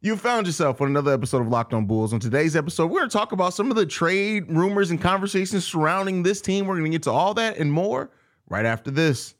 You 0.00 0.16
found 0.16 0.46
yourself 0.46 0.80
on 0.80 0.86
another 0.86 1.12
episode 1.12 1.40
of 1.40 1.48
Locked 1.48 1.74
On 1.74 1.84
Bulls. 1.84 2.12
On 2.12 2.20
today's 2.20 2.54
episode, 2.54 2.86
we're 2.86 3.00
going 3.00 3.10
to 3.10 3.16
talk 3.16 3.32
about 3.32 3.52
some 3.52 3.68
of 3.68 3.76
the 3.76 3.84
trade 3.84 4.44
rumors 4.48 4.92
and 4.92 5.00
conversations 5.00 5.66
surrounding 5.66 6.22
this 6.22 6.40
team. 6.40 6.68
We're 6.68 6.76
going 6.76 6.84
to 6.84 6.90
get 6.94 7.02
to 7.04 7.10
all 7.10 7.34
that 7.34 7.56
and 7.56 7.72
more 7.72 8.08
right 8.48 8.64
after 8.64 8.92
this. 8.92 9.34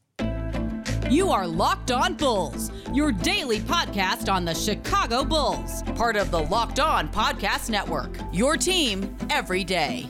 You 1.08 1.30
are 1.30 1.46
Locked 1.46 1.92
On 1.92 2.14
Bulls, 2.14 2.72
your 2.92 3.12
daily 3.12 3.60
podcast 3.60 4.30
on 4.30 4.44
the 4.44 4.52
Chicago 4.52 5.24
Bulls, 5.24 5.84
part 5.94 6.16
of 6.16 6.32
the 6.32 6.40
Locked 6.40 6.80
On 6.80 7.08
Podcast 7.08 7.70
Network. 7.70 8.18
Your 8.32 8.56
team 8.56 9.16
every 9.30 9.62
day. 9.62 10.08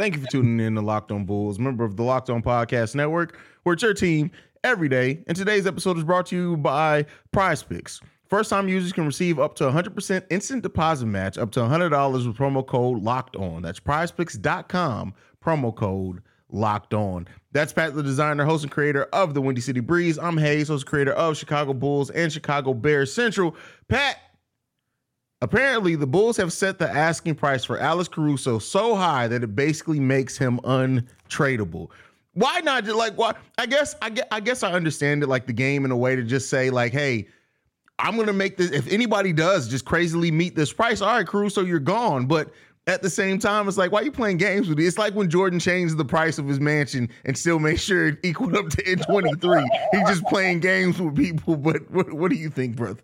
Thank 0.00 0.14
you 0.14 0.22
for 0.22 0.28
tuning 0.28 0.66
in 0.66 0.76
to 0.76 0.80
Locked 0.80 1.12
On 1.12 1.26
Bulls, 1.26 1.58
member 1.58 1.84
of 1.84 1.94
the 1.98 2.02
Locked 2.02 2.30
On 2.30 2.42
Podcast 2.42 2.94
Network, 2.94 3.38
where 3.64 3.74
it's 3.74 3.82
your 3.82 3.92
team 3.92 4.30
every 4.64 4.88
day. 4.88 5.22
And 5.26 5.36
today's 5.36 5.66
episode 5.66 5.98
is 5.98 6.04
brought 6.04 6.24
to 6.28 6.36
you 6.36 6.56
by 6.56 7.04
PrizePicks. 7.34 8.00
First 8.24 8.48
time 8.48 8.66
users 8.66 8.94
can 8.94 9.04
receive 9.04 9.38
up 9.38 9.56
to 9.56 9.64
100% 9.64 10.24
instant 10.30 10.62
deposit 10.62 11.04
match 11.04 11.36
up 11.36 11.50
to 11.50 11.60
$100 11.60 12.26
with 12.26 12.34
promo 12.34 12.66
code 12.66 13.02
locked 13.02 13.36
on. 13.36 13.60
That's 13.60 13.78
prizepicks.com, 13.78 15.12
promo 15.44 15.76
code 15.76 16.22
locked 16.48 16.94
on. 16.94 17.28
That's 17.52 17.74
Pat, 17.74 17.94
the 17.94 18.02
designer, 18.02 18.46
host, 18.46 18.64
and 18.64 18.72
creator 18.72 19.02
of 19.12 19.34
the 19.34 19.42
Windy 19.42 19.60
City 19.60 19.80
Breeze. 19.80 20.18
I'm 20.18 20.38
Hayes, 20.38 20.68
host, 20.68 20.86
creator 20.86 21.12
of 21.12 21.36
Chicago 21.36 21.74
Bulls 21.74 22.08
and 22.08 22.32
Chicago 22.32 22.72
Bears 22.72 23.12
Central. 23.12 23.54
Pat, 23.88 24.16
Apparently, 25.42 25.96
the 25.96 26.06
Bulls 26.06 26.36
have 26.36 26.52
set 26.52 26.78
the 26.78 26.88
asking 26.88 27.34
price 27.34 27.64
for 27.64 27.78
Alex 27.78 28.08
Caruso 28.08 28.58
so 28.58 28.94
high 28.94 29.26
that 29.28 29.42
it 29.42 29.56
basically 29.56 29.98
makes 29.98 30.36
him 30.36 30.60
untradeable. 30.64 31.88
Why 32.34 32.60
not 32.60 32.84
just 32.84 32.96
like 32.96 33.14
why? 33.16 33.34
I 33.58 33.66
guess 33.66 33.94
I 34.02 34.10
guess 34.10 34.26
I 34.30 34.40
guess 34.40 34.62
I 34.62 34.72
understand 34.72 35.22
it 35.22 35.28
like 35.28 35.46
the 35.46 35.52
game 35.52 35.84
in 35.84 35.90
a 35.90 35.96
way 35.96 36.14
to 36.14 36.22
just 36.22 36.50
say 36.50 36.70
like, 36.70 36.92
hey, 36.92 37.26
I'm 37.98 38.16
gonna 38.16 38.32
make 38.32 38.56
this. 38.56 38.70
If 38.70 38.86
anybody 38.92 39.32
does 39.32 39.68
just 39.68 39.84
crazily 39.84 40.30
meet 40.30 40.54
this 40.54 40.72
price, 40.72 41.00
all 41.00 41.08
right, 41.08 41.26
Caruso, 41.26 41.62
you're 41.62 41.80
gone. 41.80 42.26
But 42.26 42.52
at 42.86 43.02
the 43.02 43.10
same 43.10 43.38
time, 43.38 43.66
it's 43.66 43.78
like, 43.78 43.92
why 43.92 44.00
are 44.00 44.04
you 44.04 44.12
playing 44.12 44.36
games 44.36 44.68
with 44.68 44.78
it? 44.78 44.84
It's 44.84 44.98
like 44.98 45.14
when 45.14 45.30
Jordan 45.30 45.58
changed 45.58 45.96
the 45.96 46.04
price 46.04 46.38
of 46.38 46.46
his 46.46 46.60
mansion 46.60 47.08
and 47.24 47.36
still 47.36 47.58
made 47.58 47.80
sure 47.80 48.08
it 48.08 48.18
equaled 48.22 48.56
up 48.56 48.68
to 48.70 48.82
N23. 48.82 49.66
He's 49.92 50.08
just 50.08 50.24
playing 50.24 50.60
games 50.60 51.00
with 51.00 51.16
people. 51.16 51.56
But 51.56 51.90
what, 51.90 52.12
what 52.12 52.30
do 52.30 52.36
you 52.36 52.50
think, 52.50 52.76
brother? 52.76 53.00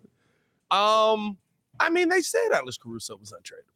Um, 0.71 1.37
I 1.79 1.89
mean, 1.89 2.09
they 2.09 2.21
said 2.21 2.51
Alex 2.53 2.77
Caruso 2.77 3.17
was 3.17 3.31
untradeable. 3.31 3.73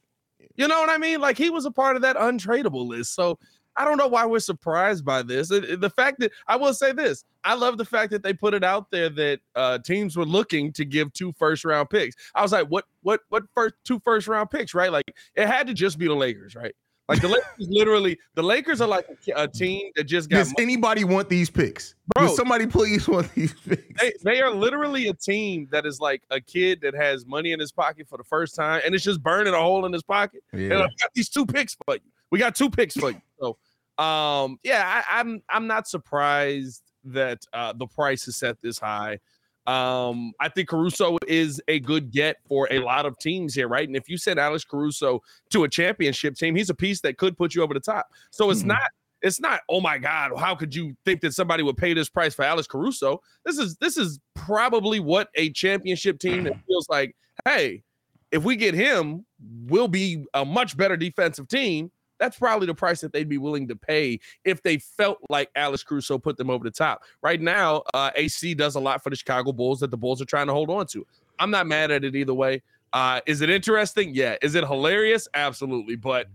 You 0.55 0.67
know 0.67 0.79
what 0.79 0.89
I 0.89 0.97
mean? 0.97 1.21
Like 1.21 1.37
he 1.37 1.49
was 1.49 1.65
a 1.65 1.71
part 1.71 1.95
of 1.95 2.01
that 2.01 2.15
untradeable 2.17 2.87
list. 2.87 3.15
So 3.15 3.37
I 3.75 3.85
don't 3.85 3.97
know 3.97 4.07
why 4.07 4.25
we're 4.25 4.39
surprised 4.39 5.05
by 5.05 5.21
this. 5.21 5.47
The 5.47 5.91
fact 5.95 6.19
that 6.19 6.31
I 6.47 6.55
will 6.55 6.73
say 6.73 6.91
this, 6.91 7.23
I 7.43 7.53
love 7.53 7.77
the 7.77 7.85
fact 7.85 8.11
that 8.11 8.21
they 8.21 8.33
put 8.33 8.53
it 8.53 8.63
out 8.63 8.91
there 8.91 9.09
that 9.09 9.39
uh, 9.55 9.77
teams 9.79 10.17
were 10.17 10.25
looking 10.25 10.73
to 10.73 10.83
give 10.83 11.13
two 11.13 11.31
first 11.33 11.63
round 11.63 11.89
picks. 11.89 12.15
I 12.35 12.41
was 12.41 12.51
like, 12.51 12.67
what, 12.67 12.85
what, 13.01 13.21
what 13.29 13.43
first 13.53 13.75
two 13.85 13.99
first 13.99 14.27
round 14.27 14.49
picks, 14.49 14.73
right? 14.73 14.91
Like 14.91 15.13
it 15.35 15.47
had 15.47 15.67
to 15.67 15.73
just 15.73 15.97
be 15.97 16.07
the 16.07 16.15
Lakers, 16.15 16.55
right? 16.55 16.75
Like 17.11 17.21
the 17.21 17.27
Lakers, 17.27 17.67
literally, 17.69 18.17
the 18.35 18.41
Lakers 18.41 18.79
are 18.79 18.87
like 18.87 19.05
a, 19.27 19.43
a 19.43 19.47
team 19.47 19.91
that 19.97 20.05
just 20.05 20.29
got. 20.29 20.37
Does 20.37 20.53
money. 20.53 20.63
anybody 20.63 21.03
want 21.03 21.27
these 21.27 21.49
picks? 21.49 21.95
Bro, 22.15 22.27
Does 22.27 22.37
somebody 22.37 22.65
please 22.65 23.05
want 23.05 23.33
these 23.35 23.53
picks? 23.53 24.01
They, 24.01 24.13
they 24.23 24.41
are 24.41 24.49
literally 24.49 25.09
a 25.09 25.13
team 25.13 25.67
that 25.71 25.85
is 25.85 25.99
like 25.99 26.23
a 26.29 26.39
kid 26.39 26.79
that 26.83 26.93
has 26.93 27.25
money 27.25 27.51
in 27.51 27.59
his 27.59 27.73
pocket 27.73 28.07
for 28.07 28.17
the 28.17 28.23
first 28.23 28.55
time, 28.55 28.81
and 28.85 28.95
it's 28.95 29.03
just 29.03 29.21
burning 29.21 29.53
a 29.53 29.59
hole 29.59 29.85
in 29.85 29.91
his 29.91 30.03
pocket. 30.03 30.41
Yeah. 30.53 30.59
And 30.61 30.73
I 30.75 30.87
got 30.99 31.13
these 31.13 31.27
two 31.27 31.45
picks 31.45 31.75
for 31.85 31.95
you. 31.95 32.01
We 32.29 32.39
got 32.39 32.55
two 32.55 32.69
picks 32.69 32.95
for 32.95 33.11
you. 33.11 33.21
So, 33.41 33.57
um, 34.01 34.57
yeah, 34.63 35.03
I, 35.09 35.19
I'm 35.19 35.41
I'm 35.49 35.67
not 35.67 35.89
surprised 35.89 36.81
that 37.03 37.45
uh, 37.51 37.73
the 37.73 37.87
price 37.87 38.25
is 38.29 38.37
set 38.37 38.55
this 38.61 38.79
high. 38.79 39.19
Um, 39.67 40.33
I 40.39 40.49
think 40.49 40.69
Caruso 40.69 41.17
is 41.27 41.61
a 41.67 41.79
good 41.79 42.11
get 42.11 42.37
for 42.47 42.67
a 42.71 42.79
lot 42.79 43.05
of 43.05 43.17
teams 43.19 43.53
here, 43.53 43.67
right? 43.67 43.87
And 43.87 43.95
if 43.95 44.09
you 44.09 44.17
send 44.17 44.39
Alex 44.39 44.63
Caruso 44.63 45.21
to 45.51 45.63
a 45.63 45.69
championship 45.69 46.35
team, 46.35 46.55
he's 46.55 46.69
a 46.69 46.75
piece 46.75 47.01
that 47.01 47.17
could 47.17 47.37
put 47.37 47.53
you 47.53 47.61
over 47.61 47.73
the 47.73 47.79
top. 47.79 48.07
So 48.31 48.49
it's 48.49 48.61
mm-hmm. 48.61 48.69
not 48.69 48.91
it's 49.21 49.39
not 49.39 49.61
oh 49.69 49.79
my 49.79 49.97
god 49.97 50.31
how 50.37 50.55
could 50.55 50.73
you 50.73 50.95
think 51.05 51.21
that 51.21 51.33
somebody 51.33 51.61
would 51.61 51.77
pay 51.77 51.93
this 51.93 52.09
price 52.09 52.33
for 52.33 52.43
alex 52.43 52.67
caruso 52.67 53.21
this 53.45 53.57
is 53.57 53.75
this 53.77 53.95
is 53.95 54.19
probably 54.33 54.99
what 54.99 55.29
a 55.35 55.51
championship 55.51 56.19
team 56.19 56.43
that 56.43 56.53
feels 56.67 56.89
like 56.89 57.15
hey 57.45 57.83
if 58.31 58.43
we 58.43 58.55
get 58.55 58.73
him 58.73 59.23
we'll 59.67 59.87
be 59.87 60.25
a 60.33 60.43
much 60.43 60.75
better 60.75 60.97
defensive 60.97 61.47
team 61.47 61.91
that's 62.21 62.37
probably 62.37 62.67
the 62.67 62.75
price 62.75 63.01
that 63.01 63.11
they'd 63.11 63.27
be 63.27 63.39
willing 63.39 63.67
to 63.67 63.75
pay 63.75 64.19
if 64.45 64.61
they 64.61 64.77
felt 64.77 65.17
like 65.29 65.49
Alex 65.55 65.81
Caruso 65.83 66.19
put 66.19 66.37
them 66.37 66.51
over 66.51 66.63
the 66.63 66.71
top. 66.71 67.01
Right 67.23 67.41
now, 67.41 67.81
uh, 67.95 68.11
AC 68.15 68.53
does 68.53 68.75
a 68.75 68.79
lot 68.79 69.03
for 69.03 69.09
the 69.09 69.15
Chicago 69.15 69.51
Bulls 69.51 69.79
that 69.79 69.89
the 69.89 69.97
Bulls 69.97 70.21
are 70.21 70.25
trying 70.25 70.45
to 70.45 70.53
hold 70.53 70.69
on 70.69 70.85
to. 70.87 71.05
I'm 71.39 71.49
not 71.49 71.65
mad 71.65 71.89
at 71.89 72.03
it 72.03 72.15
either 72.15 72.35
way. 72.35 72.61
Uh, 72.93 73.21
is 73.25 73.41
it 73.41 73.49
interesting? 73.49 74.13
Yeah. 74.13 74.35
Is 74.43 74.53
it 74.53 74.63
hilarious? 74.63 75.27
Absolutely. 75.33 75.95
But 75.95 76.27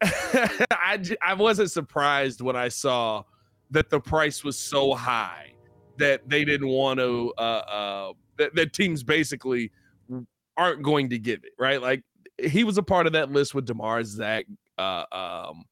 I, 0.02 1.00
I 1.22 1.34
wasn't 1.34 1.70
surprised 1.70 2.40
when 2.40 2.56
I 2.56 2.66
saw 2.66 3.22
that 3.70 3.90
the 3.90 4.00
price 4.00 4.42
was 4.42 4.58
so 4.58 4.92
high 4.92 5.52
that 5.98 6.28
they 6.28 6.44
didn't 6.44 6.68
want 6.68 6.98
to, 6.98 7.32
uh, 7.38 7.40
uh, 7.40 8.12
that, 8.38 8.56
that 8.56 8.72
teams 8.72 9.04
basically 9.04 9.70
aren't 10.56 10.82
going 10.82 11.10
to 11.10 11.18
give 11.18 11.44
it, 11.44 11.52
right? 11.60 11.80
Like 11.80 12.02
he 12.38 12.64
was 12.64 12.78
a 12.78 12.82
part 12.82 13.06
of 13.06 13.12
that 13.12 13.30
list 13.30 13.54
with 13.54 13.66
Demar 13.66 14.02
Zach. 14.04 14.46
Uh, 14.76 15.04
um, 15.12 15.64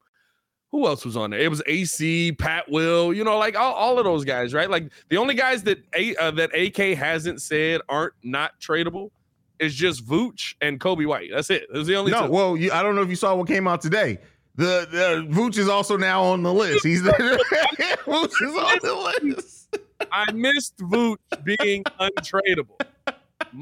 who 0.71 0.85
else 0.85 1.05
was 1.05 1.15
on 1.15 1.29
there? 1.29 1.39
It 1.39 1.49
was 1.49 1.61
AC, 1.65 2.33
Pat 2.33 2.69
Will, 2.69 3.13
you 3.13 3.23
know, 3.23 3.37
like 3.37 3.55
all, 3.55 3.73
all 3.73 3.97
of 3.97 4.05
those 4.05 4.25
guys, 4.25 4.53
right? 4.53 4.69
Like 4.69 4.91
the 5.09 5.17
only 5.17 5.33
guys 5.33 5.63
that 5.63 5.79
a 5.95 6.15
uh, 6.17 6.31
that 6.31 6.53
AK 6.53 6.97
hasn't 6.97 7.41
said 7.41 7.81
aren't 7.87 8.13
not 8.23 8.59
tradable 8.59 9.11
is 9.59 9.73
just 9.73 10.05
Vooch 10.05 10.55
and 10.61 10.79
Coby 10.79 11.07
White. 11.07 11.29
That's 11.33 11.49
it. 11.49 11.67
That's 11.71 11.87
the 11.87 11.95
only. 11.95 12.11
No, 12.11 12.27
two. 12.27 12.31
well, 12.31 12.57
you, 12.57 12.71
I 12.71 12.83
don't 12.83 12.95
know 12.95 13.01
if 13.01 13.09
you 13.09 13.15
saw 13.15 13.33
what 13.35 13.47
came 13.47 13.67
out 13.67 13.81
today. 13.81 14.19
The, 14.55 14.87
the 14.89 15.27
Vooch 15.33 15.57
is 15.57 15.69
also 15.69 15.97
now 15.97 16.23
on 16.23 16.41
the 16.41 16.53
list. 16.53 16.83
He's 16.83 17.03
the, 17.03 17.11
Vooch 18.05 18.41
is 18.41 18.55
on 18.55 18.79
the 18.81 19.13
list. 19.35 19.77
I 20.11 20.31
missed 20.31 20.75
Vooch 20.77 21.17
being 21.43 21.83
untradeable. 21.99 22.79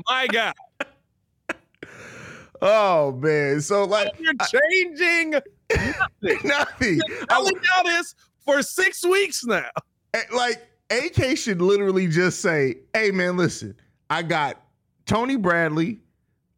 My 0.07 0.27
God. 0.27 0.53
Oh 2.61 3.11
man. 3.13 3.61
So 3.61 3.83
like 3.85 4.11
you're 4.19 4.33
changing 4.35 5.31
nothing. 5.71 6.39
nothing. 6.43 7.01
Telling 7.29 7.53
y'all 7.55 7.83
this 7.83 8.15
for 8.43 8.61
six 8.61 9.05
weeks 9.05 9.43
now. 9.45 9.69
Like 10.33 10.67
AK 10.89 11.37
should 11.37 11.61
literally 11.61 12.07
just 12.07 12.41
say, 12.41 12.75
"Hey 12.93 13.11
man, 13.11 13.37
listen, 13.37 13.75
I 14.09 14.21
got 14.21 14.61
Tony 15.05 15.35
Bradley. 15.35 15.99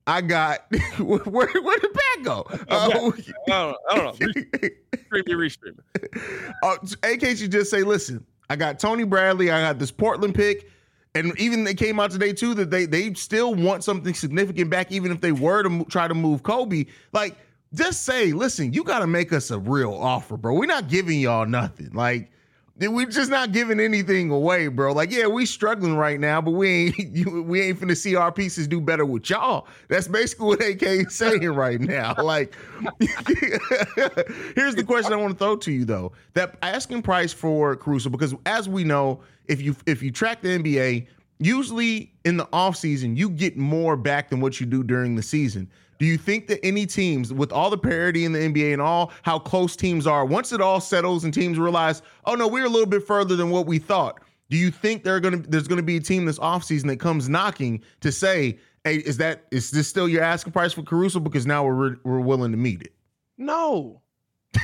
I 0.06 0.22
got 0.22 0.60
where 1.00 1.20
where 1.26 1.80
did 1.80 1.94
Pat 1.94 2.24
go? 2.24 2.46
Uh, 2.50 2.56
I 2.70 2.90
don't 2.90 3.28
know. 3.48 3.76
I 3.90 3.96
don't 3.96 4.20
know. 4.20 4.28
Restream 5.14 5.38
restream. 5.38 6.54
Uh, 6.64 6.78
AK 7.04 7.38
should 7.38 7.52
just 7.52 7.72
say, 7.72 7.84
"Listen, 7.84 8.26
I 8.50 8.56
got 8.56 8.80
Tony 8.80 9.04
Bradley. 9.06 9.52
I 9.52 9.62
got 9.62 9.80
this 9.80 9.92
Portland 9.92 10.36
pick." 10.36 10.70
And 11.18 11.40
even 11.40 11.64
they 11.64 11.74
came 11.74 12.00
out 12.00 12.12
today 12.12 12.34
too 12.34 12.54
that 12.56 12.70
they 12.70 12.86
they 12.86 13.14
still 13.14 13.54
want 13.56 13.84
something 13.84 14.14
significant 14.14 14.70
back, 14.70 14.92
even 14.92 15.12
if 15.12 15.22
they 15.22 15.32
were 15.32 15.64
to 15.64 15.86
try 15.86 16.08
to 16.08 16.14
move 16.14 16.44
Coby. 16.44 16.88
Like, 17.12 17.36
just 17.74 18.04
say, 18.04 18.32
listen, 18.32 18.74
you 18.74 18.84
got 18.84 19.00
to 19.00 19.08
make 19.08 19.34
us 19.34 19.52
a 19.52 19.60
real 19.60 19.94
offer, 19.94 20.38
bro. 20.38 20.54
We're 20.54 20.66
not 20.68 20.88
giving 20.88 21.20
y'all 21.20 21.46
nothing. 21.46 21.92
Like, 21.94 22.32
we're 22.80 23.08
just 23.08 23.32
not 23.32 23.52
giving 23.52 23.80
anything 23.80 24.30
away, 24.30 24.68
bro. 24.68 24.94
Like, 24.94 25.12
yeah, 25.12 25.26
we 25.28 25.46
struggling 25.46 25.96
right 25.96 26.20
now, 26.20 26.42
but 26.42 26.52
we 26.52 26.70
ain't 26.70 27.00
you, 27.16 27.44
we 27.44 27.62
ain't 27.62 27.80
finna 27.80 27.98
see 27.98 28.16
our 28.16 28.32
pieces 28.32 28.68
do 28.68 28.80
better 28.80 29.06
with 29.06 29.30
y'all. 29.30 29.68
That's 29.88 30.08
basically 30.08 30.48
what 30.48 30.62
AK 30.62 30.84
is 30.84 31.16
saying 31.16 31.50
right 31.50 31.80
now. 31.80 32.16
Like, 32.28 32.54
here's 33.00 34.76
the 34.76 34.84
question 34.86 35.14
I 35.14 35.16
want 35.16 35.32
to 35.32 35.38
throw 35.38 35.56
to 35.56 35.72
you 35.72 35.86
though: 35.86 36.12
that 36.34 36.58
asking 36.62 37.04
price 37.04 37.32
for 37.32 37.78
Caruso, 37.78 38.10
because 38.10 38.36
as 38.46 38.68
we 38.68 38.84
know, 38.84 39.22
if 39.46 39.62
you 39.62 39.76
if 39.86 40.04
you 40.04 40.12
track 40.12 40.42
the 40.42 40.50
NBA, 40.60 41.08
usually 41.40 42.12
in 42.26 42.36
the 42.36 42.46
offseason, 42.48 43.16
you 43.16 43.30
get 43.30 43.56
more 43.56 43.96
back 43.96 44.30
than 44.30 44.42
what 44.42 44.60
you 44.60 44.66
do 44.66 44.84
during 44.84 45.16
the 45.16 45.24
season. 45.24 45.70
Do 46.00 46.06
you 46.06 46.18
think 46.18 46.48
that 46.48 46.64
any 46.64 46.86
teams, 46.86 47.34
with 47.34 47.52
all 47.52 47.70
the 47.70 47.78
parity 47.78 48.26
in 48.26 48.32
the 48.32 48.40
NBA 48.40 48.74
and 48.74 48.82
all 48.82 49.12
how 49.24 49.40
close 49.40 49.76
teams 49.76 50.06
are, 50.06 50.26
once 50.26 50.52
it 50.52 50.62
all 50.62 50.80
settles 50.80 51.24
and 51.24 51.34
teams 51.34 51.58
realize, 51.58 52.02
oh 52.26 52.36
no, 52.36 52.48
we're 52.48 52.66
a 52.66 52.70
little 52.70 52.88
bit 52.88 53.04
further 53.04 53.36
than 53.36 53.50
what 53.50 53.66
we 53.66 53.80
thought, 53.80 54.22
do 54.50 54.58
you 54.58 54.72
think 54.72 55.04
they're 55.04 55.20
gonna 55.20 55.38
there's 55.38 55.68
gonna 55.68 55.82
be 55.82 55.98
a 55.98 56.02
team 56.02 56.26
this 56.26 56.40
offseason 56.40 56.88
that 56.88 57.00
comes 57.00 57.28
knocking 57.28 57.82
to 58.02 58.12
say, 58.12 58.60
hey, 58.84 58.98
is 58.98 59.18
that 59.18 59.46
is 59.52 59.72
this 59.72 59.88
still 59.88 60.08
your 60.08 60.24
asking 60.24 60.54
price 60.54 60.74
for 60.74 60.84
Caruso? 60.84 61.20
Because 61.20 61.46
now 61.46 61.66
we're 61.66 61.98
we're 62.04 62.20
willing 62.20 62.52
to 62.52 62.58
meet 62.58 62.82
it. 62.82 62.94
No. 63.38 64.02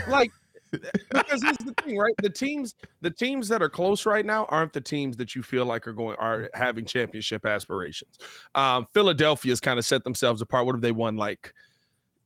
Like 0.08 0.32
because 1.12 1.44
here's 1.44 1.58
the 1.58 1.74
thing, 1.84 1.98
right? 1.98 2.14
The 2.22 2.30
teams, 2.30 2.76
the 3.02 3.12
teams 3.12 3.48
that 3.50 3.62
are 3.62 3.70
close 3.70 4.06
right 4.06 4.26
now 4.26 4.46
aren't 4.46 4.74
the 4.74 4.82
teams 4.82 5.18
that 5.18 5.36
you 5.36 5.44
feel 5.44 5.66
like 5.66 5.88
are 5.88 5.94
going 5.94 6.16
are 6.18 6.50
having 6.54 6.86
championship 6.86 7.46
aspirations. 7.46 8.18
Um, 8.56 8.88
Philadelphia's 8.94 9.60
kind 9.60 9.80
of 9.80 9.86
set 9.86 10.04
themselves 10.04 10.42
apart. 10.42 10.66
What 10.66 10.76
have 10.76 10.82
they 10.82 10.92
won 10.92 11.16
like? 11.16 11.54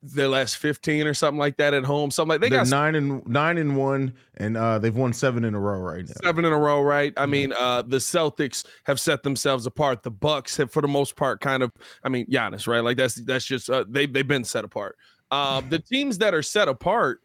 their 0.03 0.27
last 0.27 0.57
15 0.57 1.07
or 1.07 1.13
something 1.13 1.39
like 1.39 1.57
that 1.57 1.73
at 1.73 1.83
home. 1.83 2.11
Something 2.11 2.29
like 2.29 2.41
they 2.41 2.49
They're 2.49 2.59
got 2.59 2.69
nine 2.69 2.95
and 2.95 3.25
nine 3.27 3.57
and 3.57 3.75
one, 3.75 4.13
and 4.37 4.55
uh, 4.55 4.79
they've 4.79 4.95
won 4.95 5.13
seven 5.13 5.43
in 5.43 5.55
a 5.55 5.59
row 5.59 5.79
right 5.79 6.05
now. 6.07 6.13
seven 6.23 6.45
in 6.45 6.53
a 6.53 6.57
row, 6.57 6.81
right? 6.81 7.13
I 7.17 7.25
mean, 7.25 7.53
uh, 7.53 7.81
the 7.81 7.97
Celtics 7.97 8.65
have 8.83 8.99
set 8.99 9.23
themselves 9.23 9.65
apart. 9.65 10.03
The 10.03 10.11
Bucks 10.11 10.57
have, 10.57 10.71
for 10.71 10.81
the 10.81 10.87
most 10.87 11.15
part, 11.15 11.41
kind 11.41 11.63
of. 11.63 11.71
I 12.03 12.09
mean, 12.09 12.27
Giannis, 12.27 12.67
right? 12.67 12.83
Like 12.83 12.97
that's 12.97 13.15
that's 13.15 13.45
just 13.45 13.69
uh, 13.69 13.85
they 13.87 14.05
they've 14.05 14.27
been 14.27 14.43
set 14.43 14.63
apart. 14.63 14.97
Uh, 15.31 15.61
the 15.61 15.79
teams 15.79 16.17
that 16.19 16.33
are 16.33 16.43
set 16.43 16.67
apart, 16.67 17.21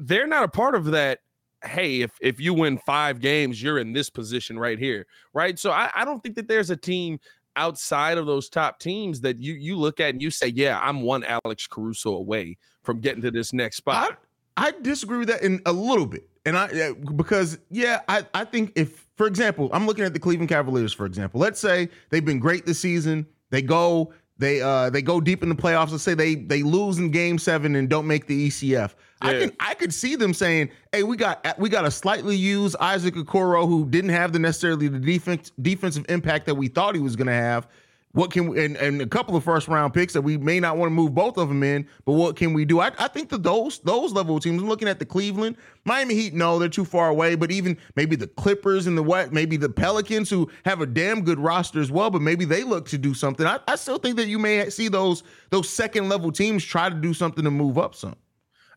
they're 0.00 0.26
not 0.26 0.44
a 0.44 0.48
part 0.48 0.74
of 0.74 0.86
that. 0.86 1.20
Hey, 1.64 2.02
if 2.02 2.12
if 2.20 2.38
you 2.38 2.54
win 2.54 2.78
five 2.78 3.20
games, 3.20 3.62
you're 3.62 3.78
in 3.78 3.92
this 3.92 4.10
position 4.10 4.58
right 4.58 4.78
here, 4.78 5.06
right? 5.32 5.58
So 5.58 5.70
I, 5.70 5.90
I 5.94 6.04
don't 6.04 6.22
think 6.22 6.36
that 6.36 6.48
there's 6.48 6.70
a 6.70 6.76
team 6.76 7.18
outside 7.56 8.18
of 8.18 8.26
those 8.26 8.48
top 8.48 8.78
teams 8.78 9.20
that 9.22 9.40
you 9.40 9.54
you 9.54 9.76
look 9.76 9.98
at 9.98 10.10
and 10.10 10.22
you 10.22 10.30
say, 10.30 10.48
yeah, 10.48 10.78
I'm 10.80 11.02
one 11.02 11.24
Alex 11.24 11.66
Caruso 11.66 12.12
away 12.14 12.58
from 12.82 13.00
getting 13.00 13.22
to 13.22 13.30
this 13.30 13.52
next 13.52 13.78
spot. 13.78 14.18
I, 14.56 14.68
I 14.68 14.72
disagree 14.82 15.18
with 15.18 15.28
that 15.28 15.42
in 15.42 15.60
a 15.66 15.72
little 15.72 16.06
bit. 16.06 16.28
And 16.44 16.56
I 16.56 16.92
because 17.16 17.58
yeah, 17.70 18.02
I, 18.08 18.24
I 18.34 18.44
think 18.44 18.72
if 18.76 19.06
for 19.16 19.26
example, 19.26 19.68
I'm 19.72 19.86
looking 19.86 20.04
at 20.04 20.12
the 20.12 20.20
Cleveland 20.20 20.48
Cavaliers, 20.48 20.92
for 20.92 21.06
example. 21.06 21.40
Let's 21.40 21.58
say 21.58 21.88
they've 22.10 22.24
been 22.24 22.38
great 22.38 22.66
this 22.66 22.78
season. 22.78 23.26
They 23.50 23.62
go, 23.62 24.12
they 24.38 24.60
uh 24.60 24.90
they 24.90 25.02
go 25.02 25.20
deep 25.20 25.42
in 25.42 25.48
the 25.48 25.54
playoffs. 25.54 25.90
Let's 25.90 26.02
say 26.02 26.14
they 26.14 26.34
they 26.34 26.62
lose 26.62 26.98
in 26.98 27.10
game 27.10 27.38
seven 27.38 27.76
and 27.76 27.88
don't 27.88 28.06
make 28.06 28.26
the 28.26 28.48
ECF. 28.48 28.94
I 29.22 29.32
can 29.32 29.52
I 29.60 29.74
could 29.74 29.94
see 29.94 30.14
them 30.14 30.34
saying, 30.34 30.70
"Hey, 30.92 31.02
we 31.02 31.16
got 31.16 31.58
we 31.58 31.68
got 31.68 31.86
a 31.86 31.90
slightly 31.90 32.36
used 32.36 32.76
Isaac 32.80 33.14
Okoro 33.14 33.66
who 33.66 33.86
didn't 33.86 34.10
have 34.10 34.32
the 34.32 34.38
necessarily 34.38 34.88
the 34.88 34.98
defense 34.98 35.52
defensive 35.62 36.04
impact 36.08 36.46
that 36.46 36.54
we 36.54 36.68
thought 36.68 36.94
he 36.94 37.00
was 37.00 37.16
going 37.16 37.28
to 37.28 37.32
have. 37.32 37.66
What 38.16 38.30
can 38.30 38.48
we, 38.48 38.64
and, 38.64 38.78
and 38.78 39.02
a 39.02 39.06
couple 39.06 39.36
of 39.36 39.44
first 39.44 39.68
round 39.68 39.92
picks 39.92 40.14
that 40.14 40.22
we 40.22 40.38
may 40.38 40.58
not 40.58 40.78
want 40.78 40.88
to 40.88 40.94
move 40.94 41.14
both 41.14 41.36
of 41.36 41.48
them 41.48 41.62
in, 41.62 41.86
but 42.06 42.12
what 42.12 42.34
can 42.34 42.54
we 42.54 42.64
do? 42.64 42.80
I, 42.80 42.90
I 42.98 43.08
think 43.08 43.28
that 43.28 43.42
those 43.42 43.78
those 43.80 44.14
level 44.14 44.40
teams. 44.40 44.62
I'm 44.62 44.70
looking 44.70 44.88
at 44.88 44.98
the 44.98 45.04
Cleveland, 45.04 45.56
Miami 45.84 46.14
Heat. 46.14 46.32
No, 46.32 46.58
they're 46.58 46.70
too 46.70 46.86
far 46.86 47.10
away. 47.10 47.34
But 47.34 47.50
even 47.50 47.76
maybe 47.94 48.16
the 48.16 48.26
Clippers 48.26 48.86
and 48.86 48.96
the 48.96 49.02
what, 49.02 49.34
maybe 49.34 49.58
the 49.58 49.68
Pelicans 49.68 50.30
who 50.30 50.50
have 50.64 50.80
a 50.80 50.86
damn 50.86 51.24
good 51.24 51.38
roster 51.38 51.78
as 51.78 51.90
well. 51.90 52.08
But 52.08 52.22
maybe 52.22 52.46
they 52.46 52.64
look 52.64 52.88
to 52.88 52.96
do 52.96 53.12
something. 53.12 53.46
I, 53.46 53.58
I 53.68 53.76
still 53.76 53.98
think 53.98 54.16
that 54.16 54.28
you 54.28 54.38
may 54.38 54.70
see 54.70 54.88
those 54.88 55.22
those 55.50 55.68
second 55.68 56.08
level 56.08 56.32
teams 56.32 56.64
try 56.64 56.88
to 56.88 56.94
do 56.94 57.12
something 57.12 57.44
to 57.44 57.50
move 57.50 57.76
up 57.76 57.94
some. 57.94 58.16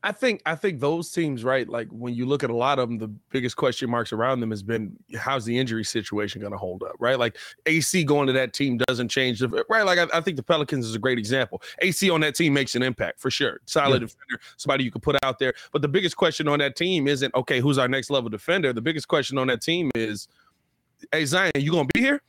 I 0.01 0.13
think 0.13 0.42
I 0.46 0.56
think 0.56 0.80
those 0.80 1.12
teams, 1.12 1.44
right? 1.44 1.68
Like 1.68 1.90
when 1.90 2.13
you 2.13 2.25
look 2.25 2.42
at 2.42 2.50
a 2.50 2.56
lot 2.56 2.80
of 2.80 2.88
them, 2.88 2.98
the 2.98 3.10
biggest 3.10 3.57
question 3.57 3.90
marks 3.90 4.13
around 4.13 4.40
them 4.40 4.50
has 4.50 4.63
been 4.63 4.96
how's 5.18 5.44
the 5.44 5.57
injury 5.57 5.84
situation 5.84 6.40
going 6.40 6.54
to 6.54 6.57
hold 6.57 6.84
up, 6.84 6.96
right? 7.00 7.19
Like 7.19 7.38
AC 7.66 8.06
going 8.06 8.28
to 8.28 8.34
that 8.34 8.54
team 8.54 8.78
doesn't 8.78 9.10
change 9.10 9.40
the 9.40 9.50
right. 9.68 9.84
Like 9.84 10.00
I, 10.00 10.18
I 10.18 10.22
think 10.22 10.38
the 10.38 10.44
Pelicans 10.44 10.86
is 10.86 10.96
a 10.96 11.00
great 11.00 11.18
example. 11.18 11.62
AC 11.80 12.10
on 12.10 12.22
that 12.22 12.34
team 12.36 12.54
makes 12.54 12.75
an 12.75 12.81
impact 12.81 13.19
for 13.19 13.30
sure. 13.30 13.60
Solid 13.66 14.01
Yeah. 14.01 14.07
defender, 14.07 14.40
somebody 14.56 14.86
you 14.86 14.92
could 14.92 15.01
put 15.04 15.18
out 15.22 15.38
there. 15.38 15.54
But 15.74 15.81
the 15.81 15.90
biggest 15.90 16.16
question 16.16 16.48
on 16.48 16.60
that 16.60 16.78
team 16.78 17.06
isn't 17.07 17.36
okay, 17.36 17.60
who's 17.60 17.78
our 17.78 17.90
next 17.90 18.10
level 18.10 18.30
defender? 18.30 18.72
The 18.72 18.81
biggest 18.81 19.10
question 19.10 19.38
on 19.38 19.48
that 19.48 19.62
team 19.62 19.92
is, 19.96 20.30
hey 21.12 21.25
Zion, 21.25 21.51
you 21.56 21.72
gonna 21.72 21.90
be 21.94 22.00
here? 22.00 22.22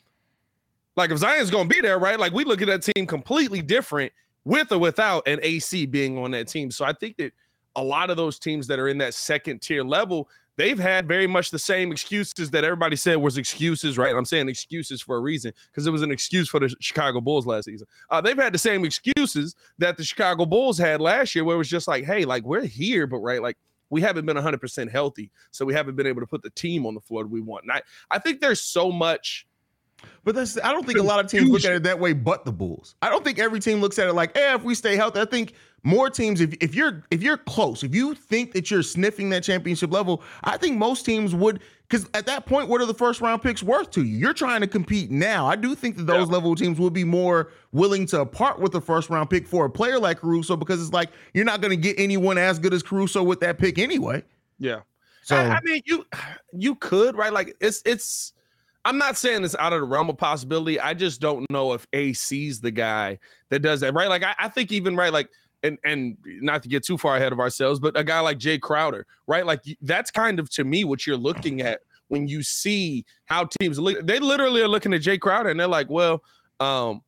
Like 0.97 1.13
if 1.13 1.19
Zion's 1.19 1.51
gonna 1.51 1.69
be 1.69 1.81
there, 1.81 2.01
right? 2.01 2.19
Like 2.19 2.33
we 2.33 2.43
look 2.43 2.63
at 2.63 2.67
that 2.67 2.83
team 2.83 3.07
completely 3.07 3.63
different 3.63 4.13
with 4.45 4.73
or 4.73 4.79
without 4.79 5.29
an 5.29 5.39
AC 5.43 5.87
being 5.87 6.19
on 6.19 6.33
that 6.33 6.49
team. 6.49 6.73
So 6.73 6.85
I 6.85 6.93
think 6.93 7.17
that 7.19 7.33
a 7.77 7.83
lot 7.83 8.11
of 8.11 8.17
those 8.17 8.39
teams 8.39 8.67
that 8.67 8.79
are 8.79 8.89
in 8.89 8.99
that 8.99 9.15
second 9.15 9.63
tier 9.63 9.85
level, 9.85 10.29
they've 10.57 10.79
had 10.79 11.09
very 11.09 11.27
much 11.27 11.51
the 11.51 11.59
same 11.59 11.91
excuses 11.91 12.51
that 12.51 12.65
everybody 12.65 12.97
said 12.97 13.17
was 13.17 13.39
excuses, 13.39 13.97
right? 13.97 14.15
I'm 14.15 14.25
saying 14.25 14.49
excuses 14.49 15.01
for 15.01 15.17
a 15.17 15.21
reason 15.21 15.53
because 15.71 15.87
it 15.87 15.91
was 15.91 16.03
an 16.03 16.11
excuse 16.11 16.49
for 16.49 16.61
the 16.61 16.75
Chicago 16.81 17.21
Bulls 17.21 17.47
last 17.47 17.65
season. 17.65 17.87
Uh, 18.11 18.21
they've 18.21 18.37
had 18.37 18.53
the 18.53 18.59
same 18.59 18.85
excuses 18.85 19.55
that 19.79 19.97
the 19.97 20.05
Chicago 20.05 20.45
Bulls 20.45 20.77
had 20.77 21.01
last 21.01 21.35
year, 21.35 21.45
where 21.45 21.55
it 21.55 21.59
was 21.59 21.69
just 21.69 21.89
like, 21.89 22.05
hey, 22.05 22.25
like 22.25 22.45
we're 22.45 22.67
here, 22.67 23.07
but 23.07 23.19
right, 23.19 23.41
like 23.41 23.57
we 23.91 24.01
haven't 24.01 24.27
been 24.27 24.37
100% 24.37 24.91
healthy, 24.91 25.31
so 25.51 25.65
we 25.65 25.75
haven't 25.75 25.97
been 25.97 26.07
able 26.07 26.21
to 26.21 26.27
put 26.27 26.43
the 26.43 26.51
team 26.51 26.87
on 26.87 26.95
the 26.95 27.01
floor 27.01 27.25
that 27.25 27.31
we 27.31 27.41
want. 27.41 27.65
And 27.65 27.73
I, 27.73 27.83
I 28.11 28.19
think 28.19 28.41
there's 28.41 28.61
so 28.61 28.91
much. 28.91 29.47
But 30.25 30.35
that's 30.35 30.59
I 30.63 30.73
don't 30.73 30.87
think 30.87 30.99
a 30.99 31.03
lot 31.03 31.23
of 31.23 31.31
teams 31.31 31.51
look 31.51 31.65
at 31.65 31.73
it 31.73 31.83
that 31.83 31.99
way, 31.99 32.15
but 32.15 32.47
the 32.47 32.53
Bulls. 32.53 32.95
I 33.03 33.11
don't 33.11 33.23
think 33.23 33.39
every 33.39 33.61
team 33.61 33.81
looks 33.81 33.99
at 33.99 34.09
it 34.09 34.15
like, 34.15 34.37
eh, 34.37 34.55
if 34.55 34.63
we 34.63 34.75
stay 34.75 34.97
healthy. 34.97 35.21
I 35.21 35.27
think 35.27 35.53
more 35.83 36.11
teams, 36.11 36.41
if 36.41 36.55
if 36.61 36.75
you're 36.75 37.05
if 37.11 37.23
you're 37.23 37.37
close, 37.39 37.83
if 37.83 37.95
you 37.95 38.15
think 38.15 38.53
that 38.53 38.71
you're 38.71 38.83
sniffing 38.83 39.31
that 39.31 39.43
championship 39.43 39.93
level, 39.93 40.23
I 40.45 40.57
think 40.57 40.77
most 40.77 41.05
teams 41.05 41.35
would 41.35 41.61
because 41.89 42.07
at 42.15 42.27
that 42.27 42.47
point, 42.47 42.69
what 42.69 42.81
are 42.81 42.87
the 42.87 42.95
first 42.95 43.21
round 43.21 43.43
picks 43.43 43.63
worth 43.63 43.91
to 43.93 44.05
you? 44.05 44.17
You're 44.17 44.33
trying 44.35 44.61
to 44.61 44.67
compete 44.67 45.11
now. 45.11 45.47
I 45.47 45.57
do 45.57 45.75
think 45.75 45.97
that 45.97 46.07
those 46.07 46.29
Yeah. 46.29 46.35
level 46.35 46.55
teams 46.55 46.79
would 46.79 46.93
be 46.93 47.05
more 47.05 47.51
willing 47.73 48.07
to 48.07 48.25
part 48.27 48.61
with 48.61 48.73
the 48.73 48.81
first 48.81 49.11
round 49.11 49.31
pick 49.31 49.47
for 49.49 49.65
a 49.65 49.71
player 49.71 49.99
like 49.99 50.19
Caruso 50.19 50.57
because 50.57 50.81
it's 50.81 50.93
like 50.93 51.11
you're 51.35 51.45
not 51.45 51.61
going 51.61 51.71
to 51.73 51.77
get 51.77 51.99
anyone 51.99 52.39
as 52.39 52.59
good 52.59 52.73
as 52.75 52.83
Caruso 52.83 53.23
with 53.23 53.41
that 53.41 53.59
pick 53.59 53.79
anyway. 53.79 54.23
Yeah. 54.59 54.81
So 55.23 55.37
I, 55.37 55.57
I 55.57 55.61
mean, 55.63 55.83
you 55.85 56.05
you 56.53 56.75
could 56.77 57.17
right, 57.17 57.33
like 57.33 57.57
it's 57.61 57.83
it's. 57.85 58.33
I'm 58.87 58.97
not 58.97 59.19
saying 59.19 59.45
it's 59.45 59.55
out 59.57 59.75
of 59.75 59.81
the 59.83 59.87
realm 59.87 60.09
of 60.09 60.17
possibility. 60.17 60.81
I 60.81 60.95
just 60.95 61.21
don't 61.21 61.45
know 61.51 61.75
if 61.75 61.87
AC's 61.93 62.61
the 62.61 62.71
guy 62.71 63.19
that 63.51 63.59
does 63.59 63.81
that, 63.81 63.93
right? 63.93 64.09
Like 64.09 64.23
I, 64.23 64.35
I 64.39 64.49
think 64.49 64.73
even 64.73 64.97
right, 64.97 65.13
like 65.13 65.29
and 65.63 65.79
and 65.85 66.17
not 66.25 66.63
to 66.63 66.69
get 66.69 66.85
too 66.85 66.99
far 66.99 67.17
ahead 67.17 67.33
of 67.33 67.41
ourselves, 67.41 67.81
but 67.81 67.99
a 67.99 68.05
guy 68.05 68.21
like 68.21 68.39
Jae 68.39 68.61
Crowder, 68.61 69.07
right? 69.27 69.45
Like 69.45 69.63
that's 69.83 70.11
kind 70.11 70.39
of 70.39 70.51
to 70.51 70.65
me 70.65 70.85
what 70.85 71.07
you're 71.07 71.17
looking 71.17 71.61
at 71.61 71.81
when 72.09 72.29
you 72.29 72.43
see 72.43 73.05
how 73.27 73.49
teams 73.61 73.79
look. 73.79 74.05
They 74.07 74.19
literally 74.19 74.63
are 74.63 74.69
looking 74.69 74.95
at 74.95 75.03
Jae 75.03 75.21
Crowder 75.21 75.51
and 75.51 75.59
they're 75.59 75.67
like, 75.67 75.91
well, 75.91 76.23
um, 76.59 77.03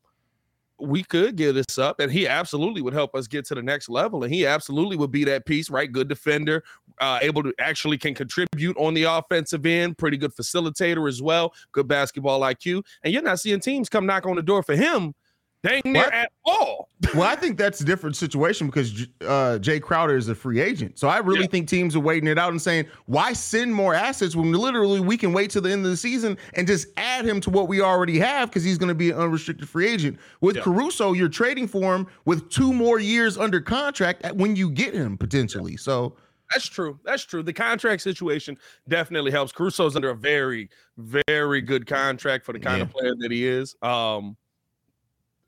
we 0.82 1.02
could 1.04 1.36
give 1.36 1.54
this 1.54 1.78
up, 1.78 2.00
and 2.00 2.10
he 2.10 2.26
absolutely 2.26 2.82
would 2.82 2.92
help 2.92 3.14
us 3.14 3.26
get 3.26 3.44
to 3.46 3.54
the 3.54 3.62
next 3.62 3.88
level, 3.88 4.24
and 4.24 4.34
he 4.34 4.44
absolutely 4.44 4.96
would 4.96 5.12
be 5.12 5.24
that 5.24 5.46
piece, 5.46 5.70
right? 5.70 5.90
Good 5.90 6.08
defender, 6.08 6.64
uh, 7.00 7.20
able 7.22 7.42
to 7.44 7.54
actually 7.60 7.98
can 7.98 8.14
contribute 8.14 8.76
on 8.76 8.94
the 8.94 9.04
offensive 9.04 9.64
end, 9.64 9.96
pretty 9.96 10.16
good 10.16 10.34
facilitator 10.34 11.08
as 11.08 11.22
well, 11.22 11.54
good 11.70 11.86
basketball 11.86 12.40
IQ, 12.40 12.82
and 13.04 13.12
you're 13.12 13.22
not 13.22 13.40
seeing 13.40 13.60
teams 13.60 13.88
come 13.88 14.06
knock 14.06 14.26
on 14.26 14.36
the 14.36 14.42
door 14.42 14.62
for 14.62 14.74
him, 14.74 15.14
dang 15.62 15.82
near 15.84 16.02
What? 16.04 16.12
at 16.14 16.32
all. 16.44 16.88
well, 17.14 17.22
I 17.22 17.36
think 17.36 17.56
that's 17.58 17.80
a 17.80 17.84
different 17.84 18.16
situation 18.16 18.66
because 18.66 19.02
uh, 19.22 19.58
Jae 19.60 19.80
Crowder 19.80 20.16
is 20.16 20.28
a 20.28 20.34
free 20.34 20.60
agent. 20.60 20.98
So 20.98 21.08
I 21.08 21.18
really 21.18 21.42
Yeah. 21.42 21.46
think 21.48 21.68
teams 21.68 21.94
are 21.94 22.00
waiting 22.00 22.28
it 22.28 22.38
out 22.38 22.50
and 22.50 22.60
saying, 22.60 22.86
why 23.06 23.32
send 23.32 23.74
more 23.74 23.94
assets 23.94 24.34
when 24.34 24.52
literally 24.52 25.00
we 25.00 25.16
can 25.16 25.32
wait 25.32 25.50
till 25.50 25.62
the 25.62 25.70
end 25.70 25.84
of 25.84 25.90
the 25.90 25.96
season 25.96 26.36
and 26.54 26.66
just 26.66 26.88
add 26.96 27.24
him 27.24 27.40
to 27.42 27.50
what 27.50 27.68
we 27.68 27.80
already 27.80 28.18
have 28.18 28.48
because 28.50 28.64
he's 28.64 28.78
going 28.78 28.88
to 28.88 28.94
be 28.94 29.10
an 29.10 29.18
unrestricted 29.18 29.68
free 29.68 29.88
agent. 29.88 30.18
With 30.40 30.56
Yeah. 30.56 30.62
Caruso, 30.62 31.12
you're 31.12 31.28
trading 31.28 31.68
for 31.68 31.94
him 31.94 32.06
with 32.24 32.48
two 32.50 32.72
more 32.72 32.98
years 32.98 33.36
under 33.38 33.60
contract 33.60 34.22
at 34.24 34.36
when 34.36 34.56
you 34.56 34.70
get 34.70 34.94
him 34.94 35.16
potentially. 35.16 35.76
So 35.76 36.16
That's 36.50 36.66
true. 36.66 36.98
That's 37.02 37.24
true. 37.24 37.42
The 37.42 37.52
contract 37.54 38.02
situation 38.02 38.58
definitely 38.86 39.30
helps. 39.30 39.52
Caruso's 39.52 39.96
under 39.96 40.10
a 40.10 40.14
very, 40.14 40.68
very 40.98 41.62
good 41.62 41.86
contract 41.86 42.44
for 42.44 42.52
the 42.52 42.58
kind 42.60 42.82
of 42.82 42.90
player 42.90 43.14
that 43.20 43.30
he 43.30 43.46
is. 43.46 43.74
Um, 43.80 44.36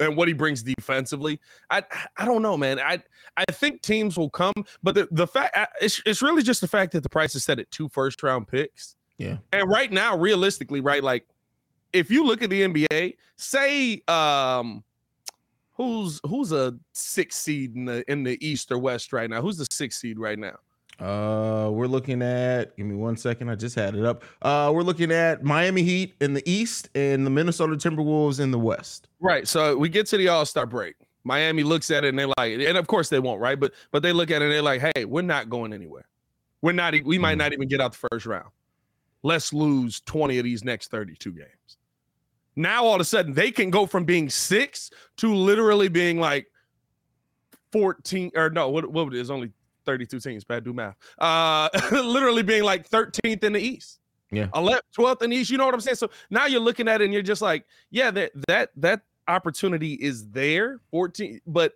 and 0.00 0.16
what 0.16 0.28
he 0.28 0.34
brings 0.34 0.62
defensively. 0.62 1.40
I 1.70 1.82
I 2.16 2.24
don't 2.24 2.42
know, 2.42 2.56
man. 2.56 2.78
I 2.80 3.02
I 3.36 3.44
think 3.50 3.82
teams 3.82 4.16
will 4.16 4.30
come, 4.30 4.54
but 4.82 4.94
the, 4.94 5.08
the 5.10 5.26
fact 5.26 5.56
it's 5.80 6.00
it's 6.06 6.22
really 6.22 6.42
just 6.42 6.60
the 6.60 6.68
fact 6.68 6.92
that 6.92 7.02
the 7.02 7.08
price 7.08 7.34
is 7.34 7.44
set 7.44 7.58
at 7.58 7.70
two 7.70 7.88
first 7.88 8.22
round 8.22 8.48
picks. 8.48 8.96
Yeah. 9.18 9.36
And 9.52 9.68
right 9.68 9.92
now, 9.92 10.16
realistically, 10.16 10.80
right, 10.80 11.02
like 11.02 11.26
if 11.92 12.10
you 12.10 12.24
look 12.24 12.42
at 12.42 12.50
the 12.50 12.62
NBA, 12.62 13.16
say 13.36 14.02
um 14.08 14.84
who's 15.74 16.20
who's 16.26 16.52
a 16.52 16.74
six 16.92 17.36
seed 17.36 17.74
in 17.76 17.84
the 17.84 18.10
in 18.10 18.22
the 18.22 18.44
East 18.46 18.72
or 18.72 18.78
West 18.78 19.12
right 19.12 19.28
now? 19.28 19.40
Who's 19.40 19.58
the 19.58 19.66
six 19.70 20.00
seed 20.00 20.18
right 20.18 20.38
now? 20.38 20.56
Uh, 21.00 21.68
we're 21.72 21.86
looking 21.86 22.22
at, 22.22 22.76
give 22.76 22.86
me 22.86 22.94
one 22.94 23.16
second. 23.16 23.48
I 23.48 23.54
just 23.56 23.74
had 23.74 23.94
it 23.94 24.04
up. 24.04 24.24
Uh, 24.42 24.70
we're 24.74 24.82
looking 24.82 25.10
at 25.10 25.42
Miami 25.42 25.82
Heat 25.82 26.14
in 26.20 26.34
the 26.34 26.48
East 26.48 26.88
and 26.94 27.26
the 27.26 27.30
Minnesota 27.30 27.74
Timberwolves 27.74 28.40
in 28.40 28.50
the 28.50 28.58
West. 28.58 29.08
Right. 29.20 29.46
So 29.48 29.76
we 29.76 29.88
get 29.88 30.06
to 30.08 30.16
the 30.16 30.28
All 30.28 30.46
Star 30.46 30.66
break. 30.66 30.94
Miami 31.24 31.62
looks 31.62 31.90
at 31.90 32.04
it 32.04 32.08
and 32.08 32.18
they're 32.18 32.28
like, 32.36 32.52
and 32.60 32.76
of 32.78 32.86
course 32.86 33.08
they 33.08 33.18
won't, 33.18 33.40
right? 33.40 33.58
But 33.58 33.72
but 33.90 34.02
they 34.02 34.12
look 34.12 34.30
at 34.30 34.42
it 34.42 34.44
and 34.44 34.52
they're 34.52 34.62
like, 34.62 34.82
hey, 34.94 35.04
we're 35.04 35.22
not 35.22 35.48
going 35.48 35.72
anywhere. 35.72 36.06
We're 36.62 36.72
not. 36.72 36.94
We 37.04 37.18
might 37.18 37.34
Mhm. 37.36 37.38
not 37.38 37.52
even 37.54 37.68
get 37.68 37.80
out 37.80 37.92
the 37.92 38.08
first 38.10 38.26
round. 38.26 38.50
Let's 39.22 39.52
lose 39.52 40.00
twenty 40.00 40.38
of 40.38 40.44
these 40.44 40.64
next 40.64 40.90
thirty-two 40.90 41.32
games. 41.32 41.78
Now 42.56 42.84
all 42.84 42.94
of 42.94 43.00
a 43.00 43.04
sudden 43.04 43.32
they 43.32 43.50
can 43.50 43.70
go 43.70 43.86
from 43.86 44.04
being 44.04 44.28
six 44.28 44.90
to 45.16 45.34
literally 45.34 45.88
being 45.88 46.20
like 46.20 46.46
fourteen 47.72 48.30
or 48.36 48.50
no, 48.50 48.68
what 48.68 48.90
what 48.92 49.08
it 49.08 49.14
is 49.14 49.30
only 49.30 49.50
thirty-two 49.84 50.20
teams. 50.20 50.44
Bad 50.44 50.64
do 50.64 50.72
math. 50.72 50.96
Uh, 51.18 51.68
literally 51.92 52.42
being 52.42 52.64
like 52.64 52.86
thirteenth 52.86 53.44
in 53.44 53.52
the 53.52 53.60
East. 53.60 54.00
Yeah. 54.30 54.48
11th, 54.48 54.80
12th 54.96 55.22
in 55.22 55.30
the 55.30 55.36
East. 55.36 55.50
You 55.50 55.58
know 55.58 55.66
what 55.66 55.74
I'm 55.74 55.80
saying? 55.80 55.96
So 55.96 56.10
now 56.28 56.46
you're 56.46 56.60
looking 56.60 56.88
at 56.88 57.00
it 57.00 57.04
and 57.04 57.12
you're 57.12 57.22
just 57.22 57.42
like, 57.42 57.66
yeah, 57.90 58.10
that 58.10 58.32
that 58.48 58.70
that 58.76 59.02
opportunity 59.28 59.94
is 59.94 60.28
there. 60.30 60.80
14, 60.90 61.40
but 61.46 61.74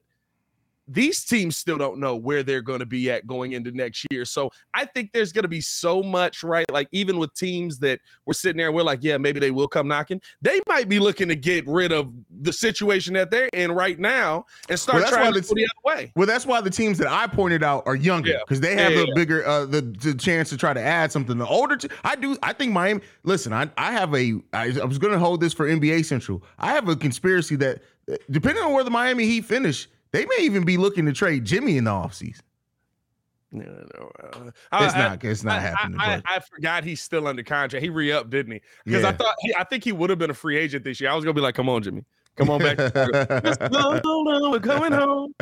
these 0.89 1.25
teams 1.25 1.57
still 1.57 1.77
don't 1.77 1.99
know 1.99 2.17
where 2.17 2.43
they're 2.43 2.63
going 2.63 2.81
to 2.81 2.87
be 2.87 3.11
at 3.11 3.27
going 3.27 3.53
into 3.53 3.71
next 3.71 4.07
year. 4.11 4.25
So 4.25 4.51
I 4.73 4.87
think 4.87 5.13
there's 5.13 5.33
going 5.33 5.43
to 5.43 5.49
be 5.49 5.61
so 5.61 6.03
much, 6.03 6.43
right? 6.43 6.65
Like 6.73 6.89
even 6.93 7.19
with 7.19 7.35
teams 7.35 7.79
that 7.81 8.01
we're 8.25 8.33
sitting 8.33 8.57
there 8.57 8.69
and 8.69 8.77
we're 8.77 8.83
like, 8.83 9.01
yeah, 9.03 9.19
maybe 9.19 9.39
they 9.39 9.51
will 9.51 9.69
come 9.69 9.87
knocking. 9.87 10.21
They 10.41 10.61
might 10.67 10.89
be 10.89 10.99
looking 10.99 11.29
to 11.29 11.37
get 11.37 11.67
rid 11.67 11.93
of 11.93 12.11
the 12.41 12.53
situation 12.53 13.15
that 13.15 13.31
they're 13.31 13.51
in 13.53 13.71
right 13.71 13.99
now 13.99 14.47
and 14.71 14.81
start 14.81 15.03
well, 15.03 15.13
trying 15.13 15.35
to 15.35 15.41
go 15.41 15.55
the 15.55 15.65
other 15.65 15.97
way. 15.97 16.13
Well, 16.17 16.27
that's 16.27 16.47
why 16.47 16.61
the 16.63 16.71
teams 16.71 16.97
that 16.99 17.09
I 17.09 17.27
pointed 17.27 17.63
out 17.63 17.83
are 17.87 17.97
younger 17.97 18.39
because 18.47 18.61
yeah. 18.63 18.75
they 18.75 18.83
have 18.83 18.93
yeah, 18.93 19.01
the 19.01 19.07
yeah, 19.09 19.15
bigger 19.15 19.47
uh, 19.47 19.67
the, 19.67 19.83
the 19.83 20.15
chance 20.15 20.49
to 20.51 20.57
try 20.57 20.73
to 20.73 20.81
add 20.81 21.13
something. 21.13 21.37
The 21.37 21.47
older, 21.47 21.77
t- 21.77 21.89
I 22.05 22.17
do. 22.17 22.37
I 22.43 22.53
think 22.53 22.73
Miami. 22.73 23.03
Listen, 23.25 23.53
I 23.53 23.69
I 23.77 23.93
have 23.93 24.15
a. 24.15 24.41
I, 24.53 24.79
I 24.81 24.85
was 24.85 24.99
going 24.99 25.13
to 25.13 25.19
hold 25.19 25.41
this 25.41 25.53
for 25.53 25.69
NBA 25.69 26.05
Central. 26.07 26.43
I 26.59 26.73
have 26.73 26.89
a 26.89 26.97
conspiracy 26.97 27.57
that 27.57 27.83
depending 28.31 28.63
on 28.65 28.73
where 28.73 28.85
the 28.85 28.91
Miami 28.91 29.25
Heat 29.25 29.45
finish 29.45 29.89
they 30.13 30.25
may 30.25 30.39
even 30.41 30.65
be 30.65 30.77
looking 30.77 31.07
to 31.07 31.13
trade 31.13 31.45
Jimmy 31.45 31.77
in 31.77 31.85
the 31.85 31.91
offseason. 31.91 32.43
No, 33.51 33.65
no, 33.65 34.13
it's 34.45 34.95
I, 34.95 34.99
not. 34.99 35.25
It's 35.25 35.43
not 35.43 35.57
I, 35.57 35.61
happening. 35.61 35.99
I, 35.99 36.23
I, 36.27 36.41
forgot 36.41 36.85
he's 36.85 37.01
still 37.01 37.27
under 37.27 37.43
contract. 37.43 37.83
He 37.83 37.89
re-upped, 37.89 38.29
didn't 38.29 38.53
he? 38.53 38.61
Because 38.85 39.03
yeah. 39.03 39.09
I 39.09 39.13
thought 39.13 39.35
he, 39.41 39.55
I 39.59 39.65
think 39.65 39.85
he 39.85 39.93
would 39.93 40.11
have 40.11 40.19
been 40.19 40.31
a 40.31 40.35
free 40.35 40.59
agent 40.59 40.85
this 40.85 41.01
year. 41.01 41.11
I 41.11 41.15
was 41.15 41.25
gonna 41.25 41.33
be 41.33 41.41
like, 41.41 41.55
"Come 41.55 41.71
on, 41.71 41.83
Jimmy, 41.83 42.05
come 42.37 42.51
on 42.51 42.59
back. 42.59 42.77
no, 43.73 44.01
no, 44.05 44.51
we're 44.51 44.61
coming 44.61 44.93
home." 44.93 45.35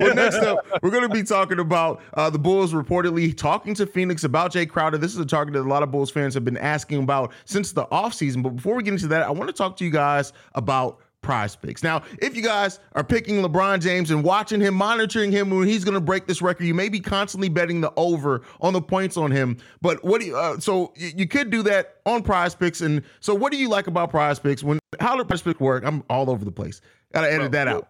well, 0.00 0.14
next 0.16 0.38
up, 0.38 0.66
we're 0.82 0.90
gonna 0.90 1.08
be 1.08 1.22
talking 1.22 1.60
about 1.60 2.02
uh, 2.14 2.28
the 2.28 2.40
Bulls 2.40 2.72
reportedly 2.72 3.36
talking 3.36 3.72
to 3.74 3.86
Phoenix 3.86 4.24
about 4.24 4.52
Jae 4.52 4.68
Crowder. 4.68 4.98
This 4.98 5.12
is 5.12 5.20
a 5.20 5.26
target 5.26 5.54
that 5.54 5.60
a 5.60 5.68
lot 5.68 5.84
of 5.84 5.92
Bulls 5.92 6.10
fans 6.10 6.34
have 6.34 6.44
been 6.44 6.58
asking 6.58 7.04
about 7.04 7.32
since 7.44 7.70
the 7.70 7.86
offseason. 7.86 8.42
But 8.42 8.56
before 8.56 8.74
we 8.74 8.82
get 8.82 8.94
into 8.94 9.06
that, 9.08 9.22
I 9.22 9.30
want 9.30 9.48
to 9.48 9.54
talk 9.54 9.76
to 9.76 9.84
you 9.84 9.90
guys 9.92 10.32
about 10.56 10.98
prize 11.22 11.56
picks. 11.56 11.82
Now, 11.82 12.02
if 12.20 12.36
you 12.36 12.42
guys 12.42 12.78
are 12.92 13.04
picking 13.04 13.42
LeBron 13.42 13.80
James 13.80 14.10
and 14.10 14.24
watching 14.24 14.60
him, 14.60 14.74
monitoring 14.74 15.30
him 15.30 15.50
when 15.50 15.66
he's 15.66 15.84
going 15.84 15.94
to 15.94 16.00
break 16.00 16.26
this 16.26 16.40
record, 16.40 16.64
you 16.64 16.74
may 16.74 16.88
be 16.88 17.00
constantly 17.00 17.48
betting 17.48 17.80
the 17.80 17.92
over 17.96 18.42
on 18.60 18.72
the 18.72 18.80
points 18.80 19.16
on 19.16 19.30
him. 19.30 19.58
But 19.82 20.02
what 20.04 20.20
do 20.20 20.28
you, 20.28 20.36
uh, 20.36 20.58
so 20.58 20.92
you, 20.96 21.12
you 21.16 21.28
could 21.28 21.50
do 21.50 21.62
that 21.64 21.96
on 22.06 22.22
prize 22.22 22.54
picks. 22.54 22.80
And 22.80 23.02
so 23.20 23.34
what 23.34 23.52
do 23.52 23.58
you 23.58 23.68
like 23.68 23.86
about 23.86 24.10
prize 24.10 24.38
picks? 24.38 24.62
When, 24.62 24.78
how 25.00 25.16
do 25.16 25.24
prize 25.24 25.42
picks 25.42 25.60
work? 25.60 25.84
I'm 25.84 26.02
all 26.08 26.30
over 26.30 26.44
the 26.44 26.52
place. 26.52 26.80
Got 27.12 27.22
to 27.22 27.32
edit 27.32 27.52
that 27.52 27.68
out. 27.68 27.88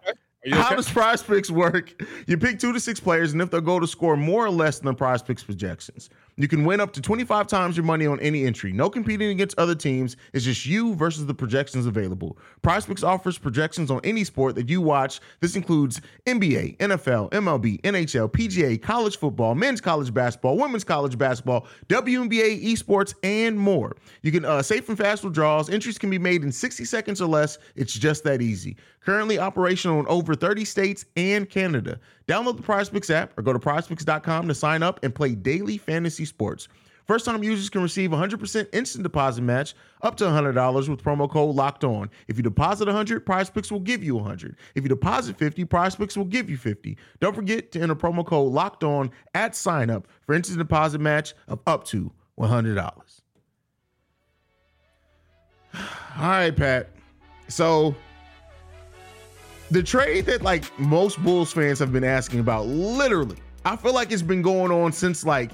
How 0.51 0.73
does 0.73 0.89
prize 0.89 1.21
picks 1.21 1.51
work? 1.51 2.01
You 2.25 2.37
pick 2.37 2.59
two 2.59 2.71
to 2.71 2.79
six 2.79 2.99
players, 2.99 3.33
and 3.33 3.41
if 3.41 3.51
they 3.51 3.59
go 3.59 3.79
to 3.79 3.87
score 3.87 4.15
more 4.15 4.45
or 4.45 4.49
less 4.49 4.79
than 4.79 4.85
the 4.85 4.93
prize 4.93 5.21
picks 5.21 5.43
projections, 5.43 6.09
you 6.37 6.47
can 6.47 6.63
win 6.63 6.79
up 6.79 6.93
to 6.93 7.01
25 7.01 7.47
times 7.47 7.75
your 7.75 7.85
money 7.85 8.07
on 8.07 8.17
any 8.21 8.45
entry. 8.45 8.71
No 8.71 8.89
competing 8.89 9.29
against 9.29 9.59
other 9.59 9.75
teams. 9.75 10.15
It's 10.31 10.45
just 10.45 10.65
you 10.65 10.95
versus 10.95 11.25
the 11.25 11.33
projections 11.33 11.85
available. 11.85 12.37
PrizePicks 12.63 13.03
offers 13.03 13.37
projections 13.37 13.91
on 13.91 13.99
any 14.05 14.23
sport 14.23 14.55
that 14.55 14.69
you 14.69 14.79
watch. 14.79 15.19
This 15.41 15.57
includes 15.57 15.99
NBA, 16.25 16.77
NFL, 16.77 17.31
MLB, 17.31 17.81
NHL, 17.81 18.31
PGA, 18.31 18.81
college 18.81 19.17
football, 19.17 19.53
men's 19.53 19.81
college 19.81 20.13
basketball, 20.13 20.57
women's 20.57 20.85
college 20.85 21.17
basketball, 21.17 21.67
WNBA, 21.89 22.63
esports, 22.63 23.13
and 23.23 23.59
more. 23.59 23.97
You 24.21 24.31
can 24.31 24.45
uh, 24.45 24.61
safe 24.61 24.87
and 24.87 24.97
fast 24.97 25.25
withdrawals. 25.25 25.69
Entries 25.69 25.97
can 25.97 26.09
be 26.09 26.19
made 26.19 26.43
in 26.43 26.53
60 26.53 26.85
seconds 26.85 27.21
or 27.21 27.27
less. 27.27 27.57
It's 27.75 27.93
just 27.93 28.23
that 28.23 28.41
easy. 28.41 28.77
Currently 29.01 29.39
operational 29.39 29.99
in 29.99 30.07
over 30.07 30.35
30 30.35 30.65
states 30.65 31.05
and 31.15 31.49
Canada. 31.49 31.99
Download 32.27 32.57
the 32.57 32.63
PrizePicks 32.63 33.09
app 33.09 33.37
or 33.37 33.41
go 33.41 33.53
to 33.53 33.59
prizepicks.com 33.59 34.47
to 34.47 34.53
sign 34.53 34.83
up 34.83 34.99
and 35.03 35.15
play 35.15 35.35
daily 35.35 35.77
fantasy 35.77 36.25
sports. 36.25 36.67
First 37.09 37.25
time 37.25 37.43
users 37.43 37.71
can 37.71 37.81
receive 37.81 38.11
100% 38.11 38.67
instant 38.71 39.01
deposit 39.01 39.41
match 39.41 39.73
up 40.03 40.15
to 40.17 40.25
$100 40.25 40.89
with 40.89 41.03
promo 41.03 41.27
code 41.27 41.55
locked 41.55 41.83
on. 41.83 42.07
If 42.27 42.37
you 42.37 42.43
deposit 42.43 42.85
100, 42.85 43.25
PrizePicks 43.25 43.71
will 43.71 43.79
give 43.79 44.03
you 44.03 44.15
100. 44.17 44.55
If 44.75 44.83
you 44.83 44.89
deposit 44.89 45.35
50, 45.35 45.65
PrizePicks 45.65 46.15
will 46.15 46.25
give 46.25 46.51
you 46.51 46.57
50. 46.57 46.95
Don't 47.19 47.33
forget 47.33 47.71
to 47.71 47.81
enter 47.81 47.95
promo 47.95 48.23
code 48.23 48.51
locked 48.51 48.83
on 48.83 49.09
at 49.33 49.55
sign 49.55 49.89
up 49.89 50.07
for 50.21 50.35
instant 50.35 50.59
deposit 50.59 51.01
match 51.01 51.33
of 51.47 51.59
up 51.65 51.83
to 51.85 52.11
$100. 52.39 52.77
All 55.73 55.81
right, 56.19 56.55
Pat. 56.55 56.91
So 57.47 57.95
the 59.71 59.83
trade 59.83 60.25
that 60.25 60.41
like 60.41 60.77
most 60.79 61.21
Bulls 61.23 61.51
fans 61.51 61.79
have 61.79 61.91
been 61.91 62.03
asking 62.03 62.39
about, 62.39 62.65
literally, 62.67 63.37
I 63.65 63.75
feel 63.75 63.93
like 63.93 64.11
it's 64.11 64.21
been 64.21 64.41
going 64.41 64.71
on 64.71 64.91
since 64.91 65.25
like 65.25 65.51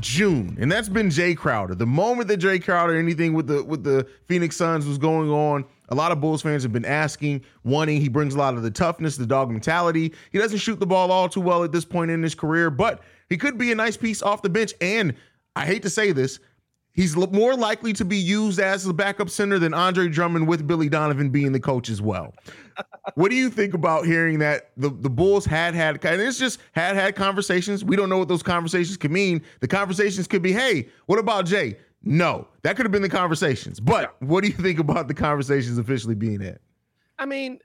June, 0.00 0.56
and 0.60 0.70
that's 0.70 0.88
been 0.88 1.08
Jae 1.08 1.36
Crowder. 1.36 1.74
The 1.74 1.86
moment 1.86 2.28
that 2.28 2.40
Jae 2.40 2.62
Crowder, 2.62 2.96
anything 2.96 3.32
with 3.32 3.46
the 3.46 3.62
with 3.64 3.84
the 3.84 4.06
Phoenix 4.26 4.56
Suns 4.56 4.86
was 4.86 4.98
going 4.98 5.30
on, 5.30 5.64
a 5.88 5.94
lot 5.94 6.12
of 6.12 6.20
Bulls 6.20 6.42
fans 6.42 6.62
have 6.62 6.72
been 6.72 6.84
asking, 6.84 7.42
wanting. 7.64 8.00
He 8.00 8.08
brings 8.08 8.34
a 8.34 8.38
lot 8.38 8.54
of 8.54 8.62
the 8.62 8.70
toughness, 8.70 9.16
the 9.16 9.26
dog 9.26 9.50
mentality. 9.50 10.12
He 10.30 10.38
doesn't 10.38 10.58
shoot 10.58 10.78
the 10.78 10.86
ball 10.86 11.10
all 11.10 11.28
too 11.28 11.40
well 11.40 11.64
at 11.64 11.72
this 11.72 11.84
point 11.84 12.10
in 12.10 12.22
his 12.22 12.34
career, 12.34 12.70
but 12.70 13.02
he 13.28 13.36
could 13.36 13.58
be 13.58 13.72
a 13.72 13.74
nice 13.74 13.96
piece 13.96 14.22
off 14.22 14.42
the 14.42 14.48
bench. 14.48 14.72
And 14.80 15.14
I 15.56 15.66
hate 15.66 15.82
to 15.82 15.90
say 15.90 16.12
this, 16.12 16.38
He's 16.98 17.14
more 17.14 17.54
likely 17.54 17.92
to 17.92 18.04
be 18.04 18.16
used 18.16 18.58
as 18.58 18.84
a 18.84 18.92
backup 18.92 19.30
center 19.30 19.60
than 19.60 19.72
Andre 19.72 20.08
Drummond 20.08 20.48
with 20.48 20.66
Billy 20.66 20.88
Donovan 20.88 21.30
being 21.30 21.52
the 21.52 21.60
coach 21.60 21.90
as 21.90 22.02
well. 22.02 22.34
what 23.14 23.30
do 23.30 23.36
you 23.36 23.50
think 23.50 23.72
about 23.72 24.04
hearing 24.04 24.40
that 24.40 24.72
the, 24.76 24.90
the 24.90 25.08
Bulls 25.08 25.46
had 25.46 25.76
had, 25.76 26.04
and 26.04 26.20
it's 26.20 26.40
just 26.40 26.58
had 26.72 26.96
had 26.96 27.14
conversations. 27.14 27.84
We 27.84 27.94
don't 27.94 28.08
know 28.08 28.18
what 28.18 28.26
those 28.26 28.42
conversations 28.42 28.96
could 28.96 29.12
mean. 29.12 29.44
The 29.60 29.68
conversations 29.68 30.26
could 30.26 30.42
be, 30.42 30.50
hey, 30.50 30.88
what 31.06 31.20
about 31.20 31.46
Jae? 31.46 31.76
No, 32.02 32.48
that 32.62 32.74
could 32.74 32.84
have 32.84 32.90
been 32.90 33.02
the 33.02 33.08
conversations. 33.08 33.78
But 33.78 34.20
what 34.20 34.42
do 34.42 34.48
you 34.48 34.56
think 34.56 34.80
about 34.80 35.06
the 35.06 35.14
conversations 35.14 35.78
officially 35.78 36.16
being 36.16 36.40
had? 36.40 36.58
I 37.16 37.26
mean, 37.26 37.60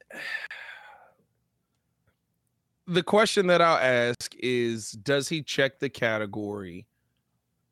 the 2.86 3.02
question 3.02 3.48
that 3.48 3.64
I'll 3.64 3.80
ask 3.80 4.32
is 4.38 4.92
Does 4.92 5.28
he 5.28 5.42
check 5.42 5.80
the 5.80 5.90
category 5.90 6.86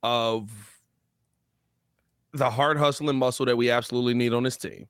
of 0.02 0.50
the 2.34 2.50
hard 2.50 2.78
hustling 2.78 3.18
muscle 3.18 3.46
that 3.46 3.58
we 3.58 3.70
absolutely 3.70 4.14
need 4.14 4.34
on 4.34 4.44
this 4.44 4.58
team. 4.58 4.88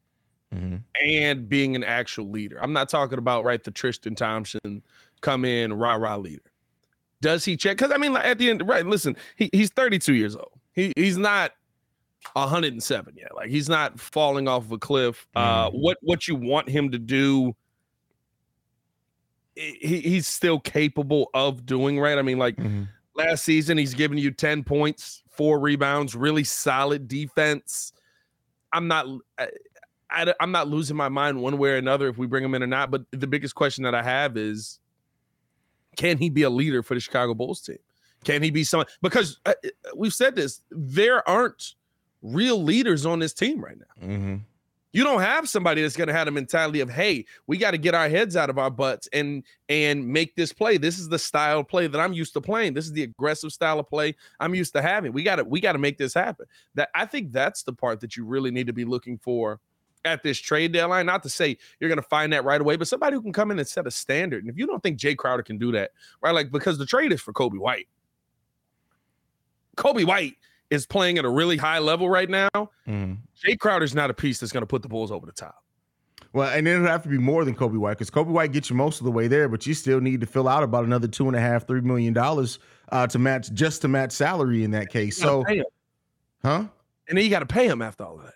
Mm-hmm. 0.53 0.77
And 1.07 1.47
being 1.47 1.75
an 1.75 1.83
actual 1.83 2.29
leader. 2.29 2.59
I'm 2.61 2.73
not 2.73 2.89
talking 2.89 3.17
about 3.17 3.45
right 3.45 3.63
the 3.63 3.71
Tristan 3.71 4.15
Thompson 4.15 4.83
come 5.21 5.45
in 5.45 5.73
rah 5.73 5.95
rah 5.95 6.17
leader. 6.17 6.51
Does 7.21 7.45
he 7.45 7.55
check? 7.55 7.77
Because 7.77 7.91
I 7.91 7.97
mean, 7.97 8.13
like, 8.13 8.25
at 8.25 8.37
the 8.37 8.49
end, 8.49 8.67
right? 8.67 8.85
Listen, 8.85 9.15
he, 9.37 9.49
he's 9.53 9.69
32 9.69 10.13
years 10.13 10.35
old. 10.35 10.51
He 10.73 10.91
he's 10.95 11.17
not 11.17 11.51
107 12.33 13.15
yet. 13.15 13.33
Like 13.35 13.49
he's 13.49 13.69
not 13.69 13.99
falling 13.99 14.47
off 14.47 14.65
of 14.65 14.71
a 14.71 14.77
cliff. 14.77 15.27
Uh, 15.35 15.67
mm-hmm. 15.67 15.75
Uh, 15.75 15.79
what 15.79 15.97
what 16.01 16.27
you 16.27 16.35
want 16.35 16.67
him 16.69 16.91
to 16.91 16.99
do? 16.99 17.55
He, 19.55 19.99
he's 20.01 20.27
still 20.27 20.59
capable 20.59 21.29
of 21.33 21.65
doing 21.65 21.99
right. 21.99 22.17
I 22.17 22.21
mean, 22.21 22.39
like 22.39 22.55
mm-hmm. 22.55 22.83
last 23.15 23.43
season, 23.43 23.77
he's 23.77 23.93
giving 23.93 24.17
you 24.17 24.31
10 24.31 24.63
points 24.63 25.20
four 25.31 25.59
rebounds, 25.59 26.15
really 26.15 26.43
solid 26.43 27.07
defense. 27.07 27.93
I'm 28.71 28.87
not. 28.87 29.07
I, 29.37 29.47
I, 30.09 30.33
I'm 30.39 30.51
not 30.51 30.67
losing 30.67 30.97
my 30.97 31.09
mind 31.09 31.41
one 31.41 31.57
way 31.57 31.71
or 31.71 31.77
another 31.77 32.09
if 32.09 32.17
we 32.17 32.27
bring 32.27 32.43
him 32.43 32.53
in 32.53 32.63
or 32.63 32.67
not. 32.67 32.91
But 32.91 33.03
the 33.11 33.27
biggest 33.27 33.55
question 33.55 33.83
that 33.85 33.95
I 33.95 34.03
have 34.03 34.37
is, 34.37 34.79
can 35.95 36.17
he 36.17 36.29
be 36.29 36.43
a 36.43 36.49
leader 36.49 36.83
for 36.83 36.93
the 36.93 36.99
Chicago 36.99 37.33
Bulls 37.33 37.61
team? 37.61 37.79
Can 38.23 38.43
he 38.43 38.51
be 38.51 38.63
someone? 38.63 38.87
Because 39.01 39.39
uh, 39.45 39.53
uh, 39.65 39.69
we've 39.95 40.13
said 40.13 40.35
this, 40.35 40.61
there 40.69 41.27
aren't 41.27 41.75
real 42.21 42.61
leaders 42.61 43.05
on 43.05 43.19
this 43.19 43.33
team 43.33 43.63
right 43.63 43.77
now. 43.77 44.07
Mm-hmm. 44.07 44.35
You 44.93 45.03
don't 45.05 45.21
have 45.21 45.47
somebody 45.47 45.81
that's 45.81 45.95
going 45.95 46.09
to 46.09 46.13
have 46.13 46.25
the 46.25 46.31
mentality 46.31 46.81
of, 46.81 46.89
"Hey, 46.89 47.25
we 47.47 47.57
got 47.57 47.71
to 47.71 47.77
get 47.77 47.95
our 47.95 48.09
heads 48.09 48.35
out 48.35 48.49
of 48.49 48.57
our 48.57 48.69
butts 48.69 49.07
and 49.13 49.43
and 49.69 50.07
make 50.07 50.35
this 50.35 50.51
play. 50.51 50.77
This 50.77 50.99
is 50.99 51.07
the 51.07 51.19
style 51.19 51.59
of 51.59 51.67
play 51.67 51.87
that 51.87 51.99
I'm 51.99 52.13
used 52.13 52.33
to 52.33 52.41
playing. 52.41 52.73
This 52.73 52.85
is 52.85 52.91
the 52.91 53.03
aggressive 53.03 53.51
style 53.51 53.79
of 53.79 53.87
play 53.87 54.15
I'm 54.39 54.53
used 54.53 54.73
to 54.73 54.81
having. 54.81 55.13
We 55.13 55.23
got 55.23 55.37
to 55.37 55.43
we 55.45 55.61
got 55.61 55.73
to 55.73 55.79
make 55.79 55.97
this 55.97 56.13
happen." 56.13 56.45
That 56.75 56.89
I 56.93 57.05
think 57.05 57.31
that's 57.31 57.63
the 57.63 57.73
part 57.73 58.01
that 58.01 58.17
you 58.17 58.25
really 58.25 58.51
need 58.51 58.67
to 58.67 58.73
be 58.73 58.85
looking 58.85 59.17
for 59.17 59.59
at 60.03 60.23
this 60.23 60.37
trade 60.37 60.73
deadline. 60.73 61.05
Not 61.05 61.23
to 61.23 61.29
say 61.29 61.57
you're 61.79 61.89
going 61.89 62.01
to 62.01 62.09
find 62.09 62.33
that 62.33 62.43
right 62.43 62.59
away, 62.59 62.75
but 62.75 62.87
somebody 62.87 63.15
who 63.15 63.21
can 63.21 63.33
come 63.33 63.51
in 63.51 63.59
and 63.59 63.67
set 63.67 63.87
a 63.87 63.91
standard. 63.91 64.43
And 64.43 64.49
if 64.49 64.57
you 64.57 64.67
don't 64.67 64.81
think 64.83 64.99
Jae 64.99 65.15
Crowder 65.15 65.43
can 65.43 65.57
do 65.57 65.71
that, 65.71 65.91
right? 66.21 66.33
Like 66.33 66.51
because 66.51 66.77
the 66.77 66.85
trade 66.85 67.11
is 67.13 67.21
for 67.21 67.33
Coby 67.33 67.59
White. 67.59 67.87
Coby 69.77 70.05
White 70.05 70.35
is 70.69 70.85
playing 70.85 71.17
at 71.17 71.25
a 71.25 71.29
really 71.29 71.57
high 71.57 71.79
level 71.79 72.09
right 72.09 72.29
now. 72.29 72.49
Mm. 72.87 73.00
Jae 73.45 73.57
Crowder's 73.57 73.95
not 73.95 74.09
a 74.09 74.13
piece 74.13 74.39
that's 74.39 74.51
going 74.51 74.61
to 74.61 74.67
put 74.67 74.81
the 74.81 74.89
Bulls 74.89 75.11
over 75.11 75.25
the 75.25 75.31
top. 75.31 75.63
Well, 76.33 76.49
and 76.49 76.65
it'll 76.67 76.87
have 76.87 77.03
to 77.03 77.09
be 77.09 77.17
more 77.17 77.43
than 77.43 77.55
Coby 77.55 77.77
White 77.77 77.97
because 77.97 78.09
Coby 78.09 78.27
White 78.27 78.53
gets 78.53 78.69
you 78.69 78.75
most 78.75 79.01
of 79.01 79.05
the 79.05 79.11
way 79.11 79.27
there, 79.27 79.49
but 79.49 79.65
you 79.67 79.73
still 79.73 79.99
need 79.99 80.21
to 80.21 80.27
fill 80.27 80.47
out 80.47 80.63
about 80.63 80.85
another 80.85 81.07
two 81.07 81.27
and 81.27 81.35
a 81.35 81.41
half, 81.41 81.67
three 81.67 81.81
million 81.81 82.13
dollars 82.13 82.59
uh, 82.91 83.05
to 83.07 83.19
match 83.19 83.51
just 83.53 83.81
to 83.81 83.89
match 83.89 84.13
salary 84.13 84.63
in 84.63 84.71
that 84.71 84.89
case. 84.89 85.17
So, 85.17 85.43
huh? 86.41 86.65
And 87.09 87.17
then 87.17 87.25
you 87.25 87.29
got 87.29 87.39
to 87.39 87.45
pay 87.45 87.67
him 87.67 87.81
after 87.81 88.05
all 88.05 88.19
of 88.19 88.25
that. 88.25 88.35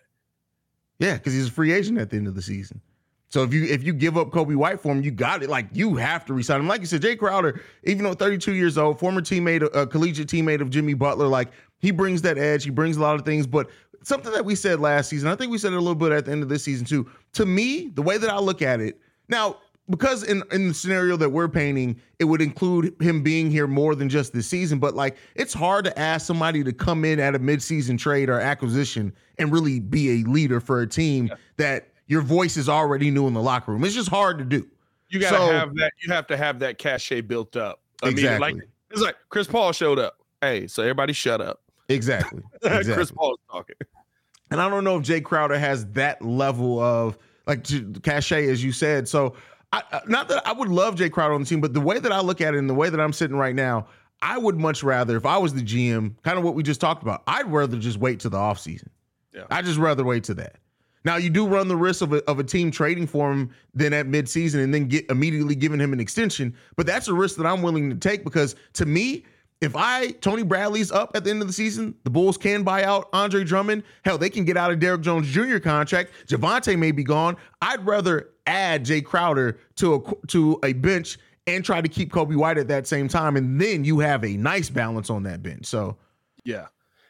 Yeah, 1.00 1.14
because 1.14 1.34
he's 1.34 1.48
a 1.48 1.52
free 1.52 1.72
agent 1.72 1.98
at 1.98 2.10
the 2.10 2.18
end 2.18 2.28
of 2.28 2.36
the 2.36 2.42
season. 2.42 2.82
So 3.30 3.44
if 3.44 3.54
you 3.54 3.66
if 3.66 3.84
you 3.84 3.94
give 3.94 4.18
up 4.18 4.30
Coby 4.30 4.56
White 4.56 4.80
for 4.80 4.92
him, 4.92 5.02
you 5.02 5.12
got 5.12 5.44
it. 5.44 5.50
Like 5.50 5.68
you 5.74 5.96
have 5.96 6.26
to 6.26 6.34
resign 6.34 6.62
him. 6.62 6.68
Like 6.68 6.82
you 6.82 6.88
said, 6.88 7.02
Jae 7.02 7.18
Crowder, 7.18 7.62
even 7.84 8.04
though 8.04 8.14
32 8.14 8.54
years 8.54 8.78
old, 8.78 9.00
former 9.00 9.22
teammate, 9.22 9.64
a 9.64 9.72
uh, 9.72 9.86
collegiate 9.86 10.28
teammate 10.28 10.62
of 10.62 10.70
Jimmy 10.70 10.94
Butler, 10.94 11.28
like 11.28 11.50
he 11.80 11.92
brings 11.92 12.22
that 12.22 12.38
edge. 12.38 12.64
He 12.64 12.70
brings 12.70 12.98
a 12.98 13.02
lot 13.02 13.16
of 13.16 13.26
things. 13.26 13.46
But 13.46 13.70
something 14.06 14.32
that 14.32 14.46
we 14.46 14.56
said 14.56 14.80
last 14.80 15.10
season, 15.10 15.30
I 15.30 15.36
think 15.36 15.52
we 15.52 15.58
said 15.58 15.74
it 15.74 15.78
a 15.78 15.80
little 15.80 15.96
bit 15.96 16.12
at 16.12 16.26
the 16.26 16.32
end 16.32 16.44
of 16.44 16.50
this 16.50 16.64
season 16.64 16.86
too. 16.86 17.10
To 17.34 17.46
me, 17.46 17.90
the 17.94 18.02
way 18.02 18.18
that 18.18 18.30
I 18.30 18.40
look 18.40 18.62
at 18.62 18.80
it, 18.80 19.00
now 19.28 19.58
because 19.90 20.24
in 20.24 20.44
in 20.52 20.70
the 20.70 20.74
scenario 20.74 21.18
that 21.18 21.30
we're 21.30 21.48
painting, 21.48 22.00
it 22.20 22.26
would 22.26 22.42
include 22.42 22.96
him 23.02 23.22
being 23.22 23.52
here 23.52 23.68
more 23.68 23.96
than 23.96 24.10
just 24.10 24.34
this 24.34 24.48
season. 24.48 24.80
But 24.80 24.96
like, 24.96 25.18
it's 25.36 25.54
hard 25.54 25.86
to 25.86 26.00
ask 26.00 26.26
somebody 26.26 26.64
to 26.64 26.74
come 26.74 27.06
in 27.06 27.20
at 27.20 27.36
a 27.36 27.40
midseason 27.40 27.98
trade 27.98 28.30
or 28.30 28.40
acquisition 28.40 29.14
and 29.38 29.52
really 29.52 29.80
be 29.80 30.22
a 30.22 30.30
leader 30.30 30.60
for 30.60 30.82
a 30.82 30.88
team 30.88 31.28
yeah. 31.28 31.36
that 31.58 31.90
your 32.08 32.22
voice 32.22 32.58
is 32.58 32.70
already 32.70 33.12
new 33.12 33.28
in 33.28 33.34
the 33.34 33.42
locker 33.42 33.72
room. 33.72 33.84
It's 33.84 33.96
just 33.96 34.10
hard 34.10 34.38
to 34.40 34.46
do. 34.46 34.68
You 35.10 35.20
gotta 35.20 35.38
so, 35.38 35.52
have 35.52 35.76
that. 35.76 35.92
You 36.02 36.14
have 36.14 36.28
to 36.28 36.38
have 36.38 36.60
that 36.60 36.78
cachet 36.78 37.22
built 37.22 37.56
up. 37.56 37.82
I 38.04 38.10
exactly. 38.10 38.48
Mean, 38.48 38.58
like 38.58 38.70
it's 38.92 39.02
like 39.02 39.16
Chris 39.30 39.48
Paul 39.48 39.72
showed 39.72 40.00
up. 40.00 40.18
Hey, 40.42 40.68
so 40.68 40.84
everybody 40.84 41.14
shut 41.14 41.42
up. 41.42 41.62
Exactly. 41.90 42.42
exactly. 42.64 42.94
Chris 42.94 43.12
Paul's 43.12 43.40
talking. 43.52 43.76
And 44.56 44.62
I 44.62 44.70
don't 44.70 44.86
know 44.86 44.96
if 44.96 45.04
Jae 45.04 45.22
Crowder 45.22 45.60
has 45.60 45.86
that 45.88 46.22
level 46.22 46.80
of 46.80 47.18
like 47.46 47.68
cachet, 48.04 48.48
as 48.48 48.64
you 48.64 48.72
said. 48.72 49.06
So 49.06 49.36
I, 49.74 49.84
uh, 49.92 50.00
not 50.08 50.30
that 50.30 50.48
I 50.48 50.54
would 50.54 50.70
love 50.70 50.96
Jae 50.96 51.12
Crowder 51.12 51.34
on 51.34 51.42
the 51.42 51.46
team, 51.46 51.60
but 51.60 51.74
the 51.74 51.82
way 51.82 52.00
that 52.00 52.14
I 52.14 52.22
look 52.22 52.40
at 52.40 52.54
it 52.54 52.58
and 52.58 52.70
the 52.70 52.74
way 52.74 52.90
that 52.90 53.02
I'm 53.02 53.12
sitting 53.12 53.36
right 53.36 53.54
now, 53.54 53.88
I 54.22 54.38
would 54.38 54.56
much 54.56 54.82
rather, 54.82 55.18
if 55.18 55.26
I 55.26 55.38
was 55.38 55.54
the 55.54 55.62
GM, 55.62 56.14
kind 56.24 56.38
of 56.38 56.46
what 56.46 56.56
we 56.56 56.64
just 56.64 56.80
talked 56.80 57.04
about, 57.04 57.22
I'd 57.28 57.52
rather 57.52 57.76
just 57.78 57.98
wait 57.98 58.22
to 58.22 58.30
the 58.30 58.38
offseason. 58.38 58.88
Yeah. 59.34 59.44
I'd 59.52 59.66
just 59.66 59.78
rather 59.78 60.06
wait 60.06 60.24
to 60.24 60.34
that. 60.36 60.56
Now 61.04 61.18
you 61.18 61.30
do 61.30 61.46
run 61.46 61.68
the 61.68 61.76
risk 61.76 62.02
of 62.02 62.14
a, 62.14 62.24
of 62.24 62.40
a 62.40 62.44
team 62.46 62.72
trading 62.72 63.08
for 63.08 63.34
him 63.34 63.52
then 63.74 63.92
at 63.92 64.08
midseason 64.08 64.64
and 64.64 64.74
then 64.74 64.86
get 64.88 65.06
immediately 65.12 65.56
giving 65.56 65.82
him 65.82 65.92
an 65.92 66.00
extension, 66.00 66.56
but 66.78 66.86
that's 66.86 67.10
a 67.10 67.14
risk 67.14 67.36
that 67.36 67.46
I'm 67.46 67.62
willing 67.62 67.90
to 67.90 67.98
take 67.98 68.24
because 68.24 68.56
to 68.76 68.86
me, 68.86 69.26
if 69.62 69.76
I 69.76 70.12
Tony 70.12 70.44
Bradley's 70.44 70.92
up 70.92 71.12
at 71.16 71.24
the 71.24 71.30
end 71.30 71.42
of 71.42 71.48
the 71.48 71.54
season, 71.54 71.96
the 72.04 72.10
Bulls 72.10 72.38
can 72.38 72.64
buy 72.64 72.84
out 72.84 73.10
Andre 73.14 73.44
Drummond. 73.44 73.84
Hell, 74.04 74.18
they 74.18 74.30
can 74.30 74.46
get 74.46 74.58
out 74.58 74.72
of 74.72 74.80
Derrick 74.80 75.02
Jones 75.02 75.28
Jr. 75.28 75.60
contract. 75.60 76.12
Javonte 76.28 76.78
may 76.78 76.92
be 76.92 77.04
gone. 77.04 77.38
I'd 77.62 77.86
rather 77.86 78.32
add 78.46 78.86
Jae 78.86 79.04
Crowder 79.04 79.60
to 79.78 79.96
a 79.96 80.28
to 80.28 80.60
a 80.64 80.74
bench 80.74 81.18
and 81.48 81.64
try 81.64 81.82
to 81.82 81.88
keep 81.88 82.12
Coby 82.12 82.36
White 82.36 82.58
at 82.58 82.68
that 82.68 82.88
same 82.88 83.08
time, 83.08 83.38
and 83.38 83.60
then 83.60 83.86
you 83.86 84.00
have 84.00 84.24
a 84.24 84.36
nice 84.38 84.70
balance 84.70 85.10
on 85.10 85.24
that 85.24 85.44
bench. 85.44 85.66
So, 85.66 85.98
yeah, 86.44 86.68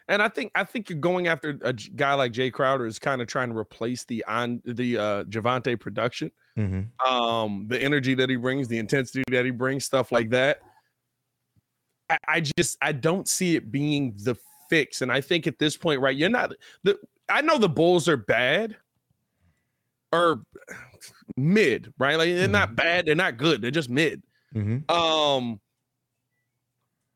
and 0.08 0.22
I 0.22 0.30
think 0.30 0.52
I 0.56 0.64
think 0.64 0.90
you're 0.90 1.00
going 1.00 1.28
after 1.28 1.58
a 1.62 1.74
guy 1.74 2.14
like 2.14 2.32
Jae 2.32 2.52
Crowder 2.52 2.86
is 2.86 3.00
kind 3.00 3.22
of 3.22 3.28
trying 3.28 3.50
to 3.50 3.58
replace 3.58 4.04
the 4.04 4.24
on 4.28 4.62
the 4.66 4.98
uh, 4.98 5.24
Javonte 5.26 5.80
production, 5.80 6.32
mm-hmm. 6.58 7.12
um, 7.12 7.66
the 7.68 7.82
energy 7.82 8.14
that 8.16 8.30
he 8.30 8.36
brings, 8.36 8.68
the 8.68 8.78
intensity 8.78 9.24
that 9.32 9.46
he 9.46 9.52
brings, 9.52 9.86
stuff 9.86 10.12
like 10.12 10.30
that. 10.30 10.60
I, 12.10 12.18
I 12.28 12.40
just 12.42 12.78
I 12.82 12.92
don't 12.92 13.28
see 13.28 13.56
it 13.56 13.72
being 13.72 14.14
the 14.18 14.36
fix, 14.70 15.02
and 15.02 15.12
I 15.12 15.22
think 15.22 15.48
at 15.48 15.60
this 15.60 15.78
point, 15.78 16.02
right, 16.02 16.16
you're 16.16 16.30
not 16.30 16.54
the. 16.84 16.98
I 17.28 17.42
know 17.42 17.58
the 17.58 17.70
Bulls 17.70 18.08
are 18.08 18.18
bad, 18.18 18.76
or 20.14 20.42
mid, 21.36 21.94
right? 21.98 22.18
Like 22.18 22.30
they're 22.30 22.44
mm-hmm. 22.44 22.52
not 22.52 22.76
bad, 22.76 23.06
they're 23.06 23.16
not 23.16 23.38
good, 23.38 23.62
they're 23.62 23.72
just 23.72 23.90
mid. 23.90 24.24
Mm-hmm. 24.54 24.90
Um, 24.92 25.60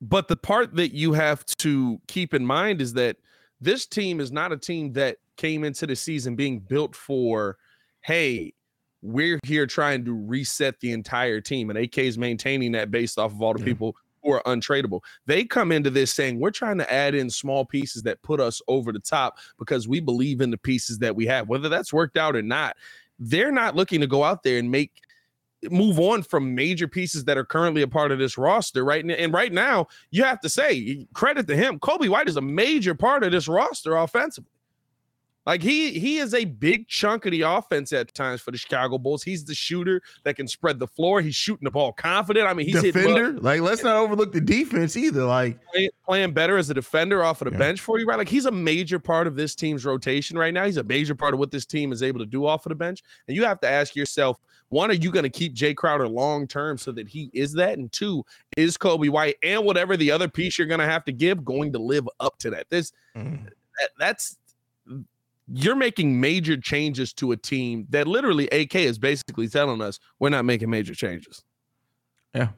but 0.01 0.27
the 0.27 0.35
part 0.35 0.75
that 0.75 0.93
you 0.93 1.13
have 1.13 1.45
to 1.57 1.99
keep 2.07 2.33
in 2.33 2.45
mind 2.45 2.81
is 2.81 2.93
that 2.93 3.17
this 3.61 3.85
team 3.85 4.19
is 4.19 4.31
not 4.31 4.51
a 4.51 4.57
team 4.57 4.93
that 4.93 5.17
came 5.37 5.63
into 5.63 5.85
the 5.85 5.95
season 5.95 6.35
being 6.35 6.59
built 6.59 6.95
for, 6.95 7.57
hey, 8.01 8.53
we're 9.01 9.39
here 9.45 9.65
trying 9.65 10.05
to 10.05 10.13
reset 10.13 10.79
the 10.79 10.91
entire 10.91 11.41
team, 11.41 11.69
and 11.69 11.79
AK 11.79 11.97
is 11.99 12.17
maintaining 12.17 12.73
that 12.73 12.91
based 12.91 13.17
off 13.17 13.31
of 13.31 13.41
all 13.41 13.53
the 13.53 13.59
yeah. 13.59 13.65
people 13.65 13.95
who 14.23 14.31
are 14.31 14.43
untradeable. 14.43 15.01
They 15.25 15.45
come 15.45 15.71
into 15.71 15.89
this 15.89 16.13
saying 16.13 16.39
we're 16.39 16.51
trying 16.51 16.77
to 16.79 16.91
add 16.91 17.15
in 17.15 17.29
small 17.29 17.65
pieces 17.65 18.03
that 18.03 18.21
put 18.21 18.39
us 18.39 18.61
over 18.67 18.91
the 18.91 18.99
top 18.99 19.37
because 19.57 19.87
we 19.87 19.99
believe 19.99 20.41
in 20.41 20.51
the 20.51 20.57
pieces 20.57 20.99
that 20.99 21.15
we 21.15 21.25
have, 21.27 21.49
whether 21.49 21.69
that's 21.69 21.93
worked 21.93 22.17
out 22.17 22.35
or 22.35 22.41
not 22.41 22.75
they're 23.19 23.51
not 23.51 23.75
looking 23.75 24.01
to 24.01 24.07
go 24.07 24.23
out 24.23 24.43
there 24.43 24.57
and 24.57 24.71
make 24.71 24.91
move 25.69 25.99
on 25.99 26.23
from 26.23 26.55
major 26.55 26.87
pieces 26.87 27.25
that 27.25 27.37
are 27.37 27.43
currently 27.43 27.81
a 27.81 27.87
part 27.87 28.11
of 28.11 28.19
this 28.19 28.37
roster 28.37 28.85
right. 28.85 29.03
And 29.05 29.33
right 29.33 29.51
now, 29.51 29.87
you 30.09 30.23
have 30.23 30.39
to 30.41 30.49
say 30.49 31.05
credit 31.13 31.47
to 31.47 31.55
him. 31.55 31.79
Coby 31.79 32.07
White 32.07 32.29
is 32.29 32.37
a 32.37 32.41
major 32.41 32.95
part 32.95 33.23
of 33.23 33.33
this 33.33 33.49
roster 33.49 33.97
offensively. 33.97 34.49
Like 35.45 35.63
he 35.63 35.99
he 35.99 36.17
is 36.17 36.33
a 36.33 36.45
big 36.45 36.87
chunk 36.87 37.25
of 37.25 37.31
the 37.31 37.41
offense 37.41 37.91
at 37.93 38.13
times 38.13 38.41
for 38.41 38.51
the 38.51 38.57
Chicago 38.57 38.97
Bulls. 38.97 39.23
He's 39.23 39.43
the 39.45 39.55
shooter 39.55 40.01
that 40.23 40.35
can 40.35 40.47
spread 40.47 40.79
the 40.79 40.87
floor. 40.87 41.21
He's 41.21 41.35
shooting 41.35 41.63
the 41.63 41.71
ball 41.71 41.91
confident. 41.93 42.47
I 42.47 42.53
mean, 42.53 42.67
he's 42.67 42.75
a 42.75 42.91
defender. 42.91 43.33
Like 43.39 43.61
let's 43.61 43.81
not 43.81 43.95
overlook 43.95 44.31
the 44.31 44.41
defense 44.41 44.95
either. 44.95 45.23
Like 45.23 45.59
playing, 45.71 45.89
playing 46.05 46.33
better 46.33 46.57
as 46.57 46.69
a 46.69 46.73
defender 46.73 47.23
off 47.23 47.41
of 47.41 47.45
the 47.45 47.53
yeah. 47.53 47.57
bench 47.57 47.81
for 47.81 47.99
you, 47.99 48.05
right? 48.05 48.17
Like 48.17 48.29
he's 48.29 48.45
a 48.45 48.51
major 48.51 48.99
part 48.99 49.27
of 49.27 49.35
this 49.35 49.55
team's 49.55 49.85
rotation 49.85 50.37
right 50.37 50.53
now. 50.53 50.65
He's 50.65 50.77
a 50.77 50.83
major 50.83 51.15
part 51.15 51.33
of 51.33 51.39
what 51.39 51.51
this 51.51 51.65
team 51.65 51.91
is 51.91 52.03
able 52.03 52.19
to 52.19 52.25
do 52.25 52.45
off 52.45 52.65
of 52.65 52.69
the 52.69 52.75
bench. 52.75 53.01
And 53.27 53.35
you 53.35 53.43
have 53.45 53.59
to 53.61 53.69
ask 53.69 53.95
yourself, 53.95 54.39
one, 54.69 54.91
are 54.91 54.95
you 54.95 55.11
going 55.11 55.23
to 55.23 55.29
keep 55.29 55.55
Jae 55.55 55.75
Crowder 55.75 56.07
long 56.07 56.47
term 56.47 56.77
so 56.77 56.91
that 56.91 57.07
he 57.07 57.31
is 57.33 57.53
that? 57.53 57.77
And 57.77 57.91
two, 57.91 58.23
is 58.55 58.77
Coby 58.77 59.09
White 59.09 59.37
and 59.41 59.65
whatever 59.65 59.97
the 59.97 60.11
other 60.11 60.27
piece 60.27 60.57
you're 60.57 60.67
going 60.67 60.79
to 60.79 60.85
have 60.85 61.05
to 61.05 61.11
give 61.11 61.43
going 61.43 61.73
to 61.73 61.79
live 61.79 62.07
up 62.19 62.37
to 62.39 62.51
that? 62.51 62.69
This 62.69 62.91
mm. 63.15 63.45
that, 63.45 63.89
that's 63.97 64.37
you're 65.51 65.75
making 65.75 66.19
major 66.19 66.57
changes 66.57 67.13
to 67.13 67.31
a 67.31 67.37
team 67.37 67.87
that 67.89 68.07
literally 68.07 68.47
AK 68.47 68.75
is 68.75 68.99
basically 68.99 69.47
telling 69.47 69.81
us 69.81 69.99
we're 70.19 70.29
not 70.29 70.45
making 70.45 70.69
major 70.69 70.93
changes. 70.93 71.43
Yeah. 72.33 72.49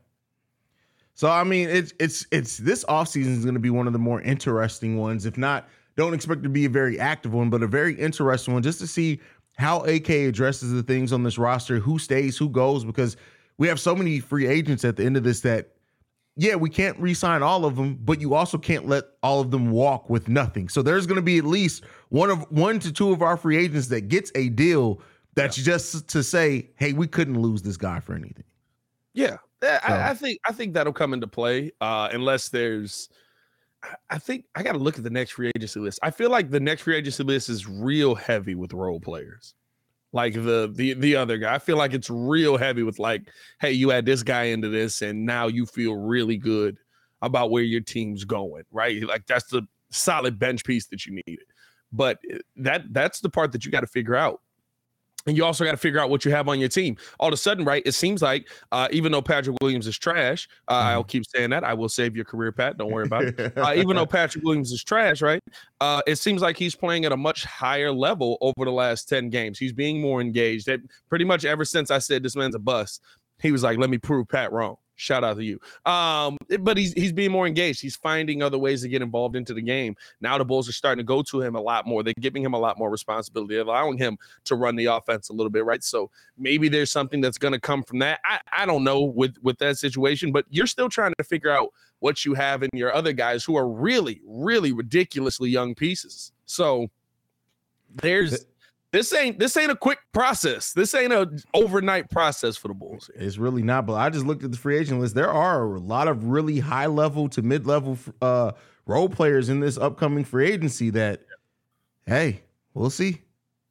So 1.13 1.29
I 1.29 1.43
mean 1.43 1.69
it's 1.69 1.93
it's 1.99 2.25
it's 2.31 2.57
this 2.57 2.83
offseason 2.85 3.37
is 3.37 3.43
going 3.43 3.53
to 3.53 3.59
be 3.59 3.69
one 3.69 3.87
of 3.87 3.93
the 3.93 3.99
more 3.99 4.21
interesting 4.21 4.97
ones. 4.97 5.25
If 5.25 5.37
not, 5.37 5.69
don't 5.95 6.13
expect 6.13 6.43
to 6.43 6.49
be 6.49 6.65
a 6.65 6.69
very 6.69 6.99
active 6.99 7.33
one, 7.33 7.49
but 7.49 7.63
a 7.63 7.67
very 7.67 7.93
interesting 7.95 8.53
one 8.53 8.63
just 8.63 8.79
to 8.79 8.87
see 8.87 9.19
how 9.57 9.81
AK 9.81 10.09
addresses 10.09 10.71
the 10.71 10.83
things 10.83 11.13
on 11.13 11.23
this 11.23 11.37
roster, 11.37 11.79
who 11.79 11.99
stays, 11.99 12.37
who 12.37 12.49
goes, 12.49 12.83
because 12.83 13.17
we 13.57 13.67
have 13.67 13.79
so 13.79 13.95
many 13.95 14.19
free 14.19 14.47
agents 14.47 14.83
at 14.83 14.95
the 14.95 15.05
end 15.05 15.17
of 15.17 15.23
this 15.23 15.41
that 15.41 15.69
yeah, 16.37 16.55
we 16.55 16.69
can't 16.69 16.97
re-sign 16.97 17.43
all 17.43 17.65
of 17.65 17.75
them, 17.75 17.99
but 18.01 18.21
you 18.21 18.33
also 18.33 18.57
can't 18.57 18.87
let 18.87 19.03
all 19.21 19.41
of 19.41 19.51
them 19.51 19.69
walk 19.69 20.09
with 20.09 20.29
nothing. 20.29 20.69
So 20.69 20.81
there's 20.81 21.05
going 21.05 21.17
to 21.17 21.21
be 21.21 21.37
at 21.37 21.43
least 21.43 21.83
one 22.09 22.29
of 22.29 22.49
one 22.51 22.79
to 22.79 22.91
two 22.91 23.11
of 23.11 23.21
our 23.21 23.37
free 23.37 23.57
agents 23.57 23.87
that 23.87 24.07
gets 24.07 24.31
a 24.35 24.49
deal 24.49 25.01
that's 25.35 25.57
yeah. 25.57 25.65
just 25.65 26.07
to 26.09 26.23
say, 26.23 26.69
hey, 26.75 26.93
we 26.93 27.07
couldn't 27.07 27.39
lose 27.39 27.61
this 27.61 27.77
guy 27.77 27.99
for 27.99 28.13
anything. 28.13 28.45
Yeah, 29.13 29.37
so. 29.61 29.79
I, 29.83 30.11
I, 30.11 30.13
think 30.13 30.39
I 30.47 30.53
think 30.53 30.73
that'll 30.73 30.93
come 30.93 31.13
into 31.13 31.27
play 31.27 31.71
uh, 31.81 32.09
unless 32.11 32.49
there's. 32.49 33.09
I 34.09 34.19
think 34.19 34.45
I 34.55 34.61
got 34.61 34.73
to 34.73 34.77
look 34.77 34.97
at 34.97 35.03
the 35.03 35.09
next 35.09 35.31
free 35.31 35.51
agency 35.55 35.79
list. 35.79 35.99
I 36.03 36.11
feel 36.11 36.29
like 36.29 36.51
the 36.51 36.59
next 36.59 36.83
free 36.83 36.95
agency 36.95 37.23
list 37.23 37.49
is 37.49 37.67
real 37.67 38.13
heavy 38.13 38.55
with 38.55 38.73
role 38.73 38.99
players 38.99 39.55
like 40.13 40.33
the 40.33 40.71
the 40.73 40.93
the 40.93 41.15
other 41.15 41.37
guy. 41.37 41.53
I 41.53 41.59
feel 41.59 41.77
like 41.77 41.93
it's 41.93 42.09
real 42.09 42.57
heavy 42.57 42.83
with 42.83 42.99
like, 42.99 43.29
hey, 43.59 43.71
you 43.71 43.91
add 43.91 44.05
this 44.05 44.23
guy 44.23 44.43
into 44.43 44.69
this, 44.69 45.01
and 45.01 45.25
now 45.25 45.47
you 45.47 45.65
feel 45.65 45.95
really 45.95 46.37
good 46.37 46.77
about 47.21 47.51
where 47.51 47.63
your 47.63 47.81
team's 47.81 48.23
going, 48.23 48.63
right? 48.71 49.01
Like 49.03 49.25
that's 49.27 49.49
the 49.49 49.63
solid 49.91 50.39
bench 50.39 50.65
piece 50.65 50.87
that 50.87 51.05
you 51.05 51.21
needed. 51.27 51.45
But 51.91 52.19
eh, 52.29 52.39
that 52.57 52.83
that's 52.91 53.19
the 53.19 53.29
part 53.29 53.51
that 53.53 53.65
you 53.65 53.71
got 53.71 53.81
to 53.81 53.87
figure 53.87 54.15
out. 54.15 54.41
And 55.27 55.37
you 55.37 55.45
also 55.45 55.63
got 55.63 55.71
to 55.71 55.77
figure 55.77 55.99
out 55.99 56.09
what 56.09 56.25
you 56.25 56.31
have 56.31 56.47
on 56.47 56.59
your 56.59 56.69
team. 56.69 56.97
All 57.19 57.27
of 57.27 57.33
a 57.33 57.37
sudden, 57.37 57.63
right? 57.63 57.83
It 57.85 57.93
seems 57.93 58.21
like 58.21 58.49
uh, 58.71 58.87
even 58.91 59.11
though 59.11 59.21
Patrick 59.21 59.57
Williams 59.61 59.87
is 59.87 59.97
trash, 59.97 60.47
uh, 60.67 60.79
mm-hmm. 60.79 60.87
I'll 60.89 61.03
keep 61.03 61.25
saying 61.25 61.51
that. 61.51 61.63
I 61.63 61.73
will 61.73 61.89
save 61.89 62.15
your 62.15 62.25
career, 62.25 62.51
Pat. 62.51 62.77
Don't 62.77 62.91
worry 62.91 63.05
about 63.05 63.23
it. 63.25 63.53
Uh, 63.61 63.73
even 63.75 63.95
though 63.95 64.05
Patrick 64.05 64.43
Williams 64.43 64.71
is 64.71 64.83
trash, 64.83 65.21
right? 65.21 65.39
Uh, 65.79 66.01
it 66.07 66.15
seems 66.15 66.41
like 66.41 66.57
he's 66.57 66.73
playing 66.73 67.05
at 67.05 67.11
a 67.11 67.17
much 67.17 67.43
higher 67.43 67.91
level 67.91 68.37
over 68.41 68.65
the 68.65 68.71
last 68.71 69.07
10 69.09 69.29
games. 69.29 69.59
He's 69.59 69.73
being 69.73 70.01
more 70.01 70.19
engaged. 70.19 70.65
That 70.65 70.79
pretty 71.09 71.25
much 71.25 71.45
ever 71.45 71.63
since 71.63 71.91
I 71.91 71.99
said 71.99 72.23
this 72.23 72.35
man's 72.35 72.55
a 72.55 72.59
bust, 72.59 73.01
he 73.39 73.51
was 73.51 73.61
like, 73.61 73.77
let 73.77 73.89
me 73.89 73.97
prove 73.97 74.27
Pat 74.27 74.51
wrong. 74.51 74.77
Shout 75.01 75.23
out 75.23 75.37
to 75.37 75.43
you. 75.43 75.59
Um, 75.83 76.37
but 76.59 76.77
he's 76.77 76.93
he's 76.93 77.11
being 77.11 77.31
more 77.31 77.47
engaged. 77.47 77.81
He's 77.81 77.95
finding 77.95 78.43
other 78.43 78.59
ways 78.59 78.83
to 78.83 78.87
get 78.87 79.01
involved 79.01 79.35
into 79.35 79.51
the 79.51 79.61
game. 79.61 79.95
Now 80.21 80.37
the 80.37 80.45
Bulls 80.45 80.69
are 80.69 80.73
starting 80.73 80.99
to 80.99 81.03
go 81.03 81.23
to 81.23 81.41
him 81.41 81.55
a 81.55 81.59
lot 81.59 81.87
more. 81.87 82.03
They're 82.03 82.13
giving 82.19 82.43
him 82.43 82.53
a 82.53 82.59
lot 82.59 82.77
more 82.77 82.91
responsibility, 82.91 83.57
allowing 83.57 83.97
him 83.97 84.19
to 84.43 84.55
run 84.55 84.75
the 84.75 84.85
offense 84.85 85.29
a 85.29 85.33
little 85.33 85.49
bit, 85.49 85.65
right? 85.65 85.83
So 85.83 86.11
maybe 86.37 86.69
there's 86.69 86.91
something 86.91 87.19
that's 87.19 87.39
going 87.39 87.53
to 87.53 87.59
come 87.59 87.81
from 87.81 87.97
that. 87.99 88.19
I, 88.23 88.39
I 88.51 88.65
don't 88.67 88.83
know 88.83 89.01
with 89.01 89.37
with 89.41 89.57
that 89.57 89.79
situation, 89.79 90.31
but 90.31 90.45
you're 90.51 90.67
still 90.67 90.87
trying 90.87 91.15
to 91.17 91.23
figure 91.23 91.49
out 91.49 91.69
what 91.97 92.23
you 92.23 92.35
have 92.35 92.61
in 92.61 92.69
your 92.71 92.93
other 92.93 93.11
guys 93.11 93.43
who 93.43 93.55
are 93.57 93.67
really, 93.67 94.21
really 94.23 94.71
ridiculously 94.71 95.49
young 95.49 95.73
pieces. 95.73 96.31
So 96.45 96.89
there's 98.03 98.45
this 98.91 99.13
ain't 99.13 99.39
this 99.39 99.55
ain't 99.55 99.71
a 99.71 99.75
quick 99.75 99.99
process. 100.11 100.73
This 100.73 100.93
ain't 100.93 101.13
a 101.13 101.29
overnight 101.53 102.09
process 102.09 102.57
for 102.57 102.67
the 102.67 102.73
Bulls. 102.73 103.09
It's 103.15 103.37
really 103.37 103.63
not. 103.63 103.85
But 103.85 103.93
I 103.93 104.09
just 104.09 104.25
looked 104.25 104.43
at 104.43 104.51
the 104.51 104.57
free 104.57 104.77
agent 104.77 104.99
list. 104.99 105.15
There 105.15 105.31
are 105.31 105.75
a 105.75 105.79
lot 105.79 106.07
of 106.07 106.25
really 106.25 106.59
high 106.59 106.87
level 106.87 107.29
to 107.29 107.41
mid 107.41 107.65
level 107.65 107.97
uh, 108.21 108.51
role 108.85 109.07
players 109.07 109.49
in 109.49 109.61
this 109.61 109.77
upcoming 109.77 110.25
free 110.25 110.51
agency. 110.51 110.89
That, 110.89 111.21
hey, 112.05 112.41
we'll 112.73 112.89
see. 112.89 113.21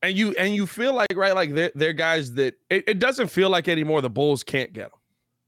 And 0.02 0.16
you 0.16 0.34
and 0.38 0.54
you 0.54 0.66
feel 0.66 0.94
like 0.94 1.14
right, 1.14 1.34
like 1.34 1.54
they're, 1.54 1.72
they're 1.74 1.92
guys 1.92 2.32
that 2.34 2.54
it, 2.70 2.84
it 2.88 2.98
doesn't 2.98 3.28
feel 3.28 3.50
like 3.50 3.68
anymore. 3.68 4.00
The 4.00 4.08
Bulls 4.08 4.42
can't 4.42 4.72
get 4.72 4.90
them. 4.90 4.98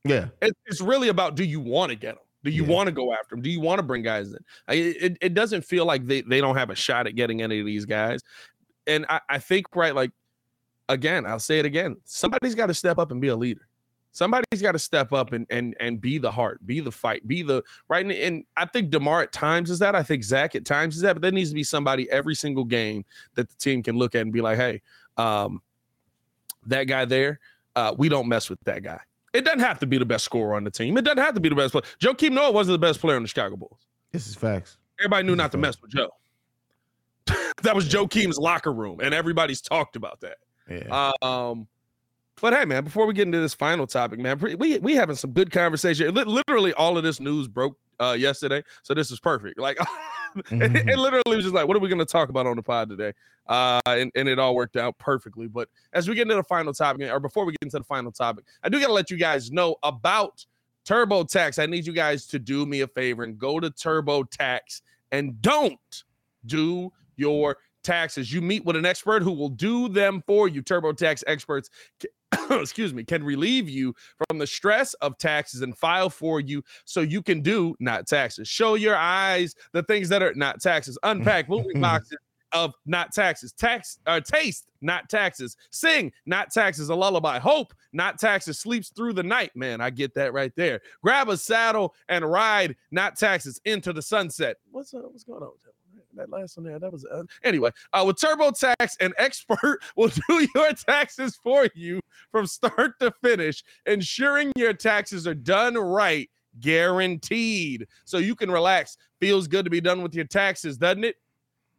Yeah, 0.04 0.28
it, 0.46 0.54
it's 0.66 0.82
really 0.82 1.08
about 1.08 1.34
do 1.34 1.44
you 1.44 1.60
want 1.60 1.90
to 1.90 1.96
get 1.96 2.16
them? 2.16 2.24
Do 2.44 2.50
you 2.50 2.64
yeah. 2.64 2.72
want 2.72 2.88
to 2.88 2.92
go 2.92 3.12
after 3.12 3.34
them? 3.34 3.42
Do 3.42 3.50
you 3.50 3.60
want 3.60 3.78
to 3.78 3.82
bring 3.82 4.02
guys 4.02 4.28
in? 4.28 4.38
It, 4.68 5.16
it, 5.20 5.32
doesn't 5.32 5.64
feel 5.64 5.86
like 5.86 6.06
they, 6.06 6.22
they 6.22 6.40
don't 6.40 6.56
have 6.56 6.70
a 6.70 6.74
shot 6.74 7.06
at 7.06 7.14
getting 7.14 7.40
any 7.40 7.60
of 7.60 7.66
these 7.66 7.84
guys 7.84 8.20
and 8.86 9.06
I, 9.08 9.20
I 9.28 9.38
think 9.38 9.66
right, 9.74 9.94
like 9.94 10.10
again, 10.88 11.26
I'll 11.26 11.38
say 11.38 11.58
it 11.58 11.64
again. 11.64 11.96
Somebody's 12.04 12.54
got 12.54 12.66
to 12.66 12.74
step 12.74 12.98
up 12.98 13.10
and 13.10 13.20
be 13.20 13.28
a 13.28 13.36
leader. 13.36 13.68
Somebody's 14.14 14.60
got 14.60 14.72
to 14.72 14.78
step 14.78 15.12
up 15.12 15.32
and 15.32 15.46
and 15.48 15.74
and 15.80 16.00
be 16.00 16.18
the 16.18 16.30
heart, 16.30 16.64
be 16.66 16.80
the 16.80 16.92
fight, 16.92 17.26
be 17.26 17.42
the 17.42 17.62
right. 17.88 18.04
And, 18.04 18.12
and 18.12 18.44
I 18.56 18.66
think 18.66 18.90
Demar 18.90 19.22
at 19.22 19.32
times 19.32 19.70
is 19.70 19.78
that. 19.78 19.94
I 19.94 20.02
think 20.02 20.22
Zach 20.22 20.54
at 20.54 20.66
times 20.66 20.96
is 20.96 21.02
that. 21.02 21.14
But 21.14 21.22
there 21.22 21.32
needs 21.32 21.48
to 21.48 21.54
be 21.54 21.64
somebody 21.64 22.10
every 22.10 22.34
single 22.34 22.64
game 22.64 23.04
that 23.34 23.48
the 23.48 23.56
team 23.56 23.82
can 23.82 23.96
look 23.96 24.14
at 24.14 24.20
and 24.20 24.32
be 24.32 24.42
like, 24.42 24.58
hey, 24.58 24.82
um, 25.16 25.62
that 26.66 26.84
guy 26.84 27.06
there, 27.06 27.40
uh, 27.74 27.94
we 27.96 28.10
don't 28.10 28.28
mess 28.28 28.50
with 28.50 28.60
that 28.64 28.82
guy. 28.82 29.00
It 29.32 29.46
doesn't 29.46 29.60
have 29.60 29.78
to 29.78 29.86
be 29.86 29.96
the 29.96 30.04
best 30.04 30.24
scorer 30.24 30.54
on 30.54 30.64
the 30.64 30.70
team. 30.70 30.98
It 30.98 31.06
doesn't 31.06 31.22
have 31.22 31.34
to 31.34 31.40
be 31.40 31.48
the 31.48 31.54
best 31.54 31.72
player. 31.72 31.84
Joe 31.98 32.12
Joakim 32.12 32.32
Noah 32.32 32.52
wasn't 32.52 32.74
the 32.74 32.86
best 32.86 33.00
player 33.00 33.16
on 33.16 33.22
the 33.22 33.28
Chicago 33.28 33.56
Bulls. 33.56 33.86
This 34.10 34.28
is 34.28 34.34
facts. 34.34 34.76
Everybody 35.00 35.26
knew 35.26 35.36
not 35.36 35.52
to 35.52 35.58
mess 35.58 35.80
with 35.80 35.90
Joe. 35.90 36.10
That 37.62 37.74
was 37.74 37.88
Joe 37.88 38.06
Joakim's 38.06 38.38
locker 38.38 38.72
room, 38.72 39.00
and 39.00 39.14
everybody's 39.14 39.60
talked 39.60 39.96
about 39.96 40.20
that. 40.20 40.38
Yeah. 40.68 41.12
Um, 41.22 41.66
but 42.40 42.52
hey, 42.52 42.64
man, 42.64 42.84
before 42.84 43.06
we 43.06 43.14
get 43.14 43.26
into 43.26 43.40
this 43.40 43.54
final 43.54 43.86
topic, 43.86 44.18
man, 44.18 44.38
we 44.38 44.78
we 44.78 44.94
having 44.94 45.16
some 45.16 45.30
good 45.30 45.50
conversation. 45.50 46.12
Literally, 46.14 46.72
all 46.74 46.96
of 46.96 47.04
this 47.04 47.20
news 47.20 47.46
broke 47.46 47.78
uh, 48.00 48.16
yesterday, 48.18 48.62
so 48.82 48.94
this 48.94 49.10
is 49.10 49.20
perfect. 49.20 49.58
Like, 49.58 49.76
mm-hmm. 49.78 50.62
it, 50.62 50.88
it, 50.88 50.98
literally 50.98 51.36
was 51.36 51.44
just 51.44 51.54
like, 51.54 51.68
what 51.68 51.76
are 51.76 51.80
we 51.80 51.88
going 51.88 51.98
to 51.98 52.04
talk 52.04 52.30
about 52.30 52.46
on 52.46 52.56
the 52.56 52.62
pod 52.62 52.88
today? 52.88 53.12
Uh, 53.46 53.80
and, 53.86 54.10
and 54.14 54.28
it 54.28 54.38
all 54.38 54.54
worked 54.54 54.76
out 54.76 54.98
perfectly. 54.98 55.46
But 55.46 55.68
as 55.92 56.08
we 56.08 56.14
get 56.14 56.22
into 56.22 56.34
the 56.34 56.42
final 56.42 56.72
topic, 56.72 57.08
or 57.10 57.20
before 57.20 57.44
we 57.44 57.52
get 57.52 57.62
into 57.62 57.78
the 57.78 57.84
final 57.84 58.10
topic, 58.10 58.44
I 58.62 58.68
do 58.68 58.80
got 58.80 58.88
to 58.88 58.92
let 58.92 59.10
you 59.10 59.16
guys 59.18 59.52
know 59.52 59.76
about 59.82 60.44
TurboTax. 60.84 61.62
I 61.62 61.66
need 61.66 61.86
you 61.86 61.92
guys 61.92 62.26
to 62.28 62.38
do 62.38 62.66
me 62.66 62.80
a 62.80 62.88
favor 62.88 63.22
and 63.22 63.38
go 63.38 63.60
to 63.60 63.70
TurboTax 63.70 64.82
and 65.12 65.40
don't 65.40 65.78
do 66.46 66.92
your 67.16 67.56
taxes. 67.82 68.32
You 68.32 68.40
meet 68.40 68.64
with 68.64 68.76
an 68.76 68.86
expert 68.86 69.22
who 69.22 69.32
will 69.32 69.48
do 69.48 69.88
them 69.88 70.22
for 70.26 70.48
you. 70.48 70.62
TurboTax 70.62 71.24
experts 71.26 71.68
excuse 72.50 72.94
me, 72.94 73.04
can 73.04 73.22
relieve 73.22 73.68
you 73.68 73.94
from 74.28 74.38
the 74.38 74.46
stress 74.46 74.94
of 74.94 75.18
taxes 75.18 75.62
and 75.62 75.76
file 75.76 76.10
for 76.10 76.40
you 76.40 76.62
so 76.84 77.00
you 77.00 77.22
can 77.22 77.40
do 77.40 77.74
not 77.80 78.06
taxes. 78.06 78.48
Show 78.48 78.74
your 78.74 78.96
eyes 78.96 79.54
the 79.72 79.82
things 79.82 80.08
that 80.08 80.22
are 80.22 80.34
not 80.34 80.60
taxes. 80.60 80.98
Unpack 81.02 81.48
moving 81.48 81.80
boxes 81.80 82.18
of 82.52 82.74
not 82.84 83.12
taxes. 83.12 83.52
Tax 83.52 83.98
uh, 84.06 84.20
taste, 84.20 84.68
not 84.80 85.08
taxes. 85.08 85.56
Sing, 85.70 86.12
not 86.26 86.50
taxes. 86.50 86.90
A 86.90 86.94
lullaby. 86.94 87.38
Hope, 87.38 87.72
not 87.92 88.18
taxes. 88.18 88.58
Sleeps 88.58 88.90
through 88.90 89.14
the 89.14 89.22
night. 89.22 89.50
Man, 89.54 89.80
I 89.80 89.90
get 89.90 90.14
that 90.14 90.32
right 90.32 90.52
there. 90.56 90.80
Grab 91.02 91.28
a 91.28 91.36
saddle 91.36 91.94
and 92.08 92.30
ride, 92.30 92.76
not 92.90 93.16
taxes, 93.16 93.60
into 93.64 93.92
the 93.92 94.02
sunset. 94.02 94.56
What's 94.70 94.92
uh, 94.92 94.98
what's 94.98 95.24
going 95.24 95.42
on? 95.42 95.52
That 96.14 96.30
last 96.30 96.56
one 96.56 96.66
there, 96.66 96.78
that 96.78 96.92
was 96.92 97.04
uh, 97.04 97.22
anyway. 97.42 97.70
Uh, 97.92 98.04
with 98.06 98.16
TurboTax, 98.16 98.96
an 99.00 99.12
expert 99.18 99.80
will 99.96 100.10
do 100.28 100.46
your 100.54 100.72
taxes 100.72 101.38
for 101.42 101.68
you 101.74 102.00
from 102.30 102.46
start 102.46 102.98
to 103.00 103.12
finish, 103.22 103.62
ensuring 103.86 104.52
your 104.56 104.72
taxes 104.72 105.26
are 105.26 105.34
done 105.34 105.74
right, 105.74 106.28
guaranteed. 106.60 107.86
So 108.04 108.18
you 108.18 108.34
can 108.34 108.50
relax. 108.50 108.96
Feels 109.20 109.46
good 109.46 109.64
to 109.64 109.70
be 109.70 109.80
done 109.80 110.02
with 110.02 110.14
your 110.14 110.24
taxes, 110.24 110.76
doesn't 110.76 111.04
it? 111.04 111.16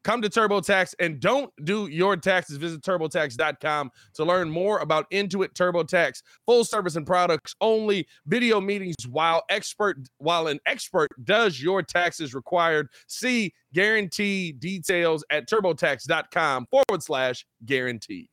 Come 0.03 0.21
to 0.21 0.29
TurboTax 0.29 0.95
and 0.99 1.19
don't 1.19 1.51
do 1.63 1.87
your 1.87 2.17
taxes. 2.17 2.57
Visit 2.57 2.81
TurboTax.com 2.81 3.91
to 4.15 4.23
learn 4.23 4.49
more 4.49 4.79
about 4.79 5.09
Intuit 5.11 5.53
TurboTax. 5.53 6.21
Full 6.45 6.65
service 6.65 6.95
and 6.95 7.05
products 7.05 7.55
only. 7.61 8.07
Video 8.25 8.59
meetings 8.59 8.95
while 9.09 9.43
expert 9.49 9.97
while 10.17 10.47
an 10.47 10.59
expert 10.65 11.09
does 11.23 11.61
your 11.61 11.81
taxes 11.81 12.33
required. 12.33 12.87
See 13.07 13.53
guarantee 13.73 14.51
details 14.51 15.23
at 15.29 15.49
TurboTax.com 15.49 16.67
forward 16.69 17.01
slash 17.01 17.45
guarantees. 17.65 18.27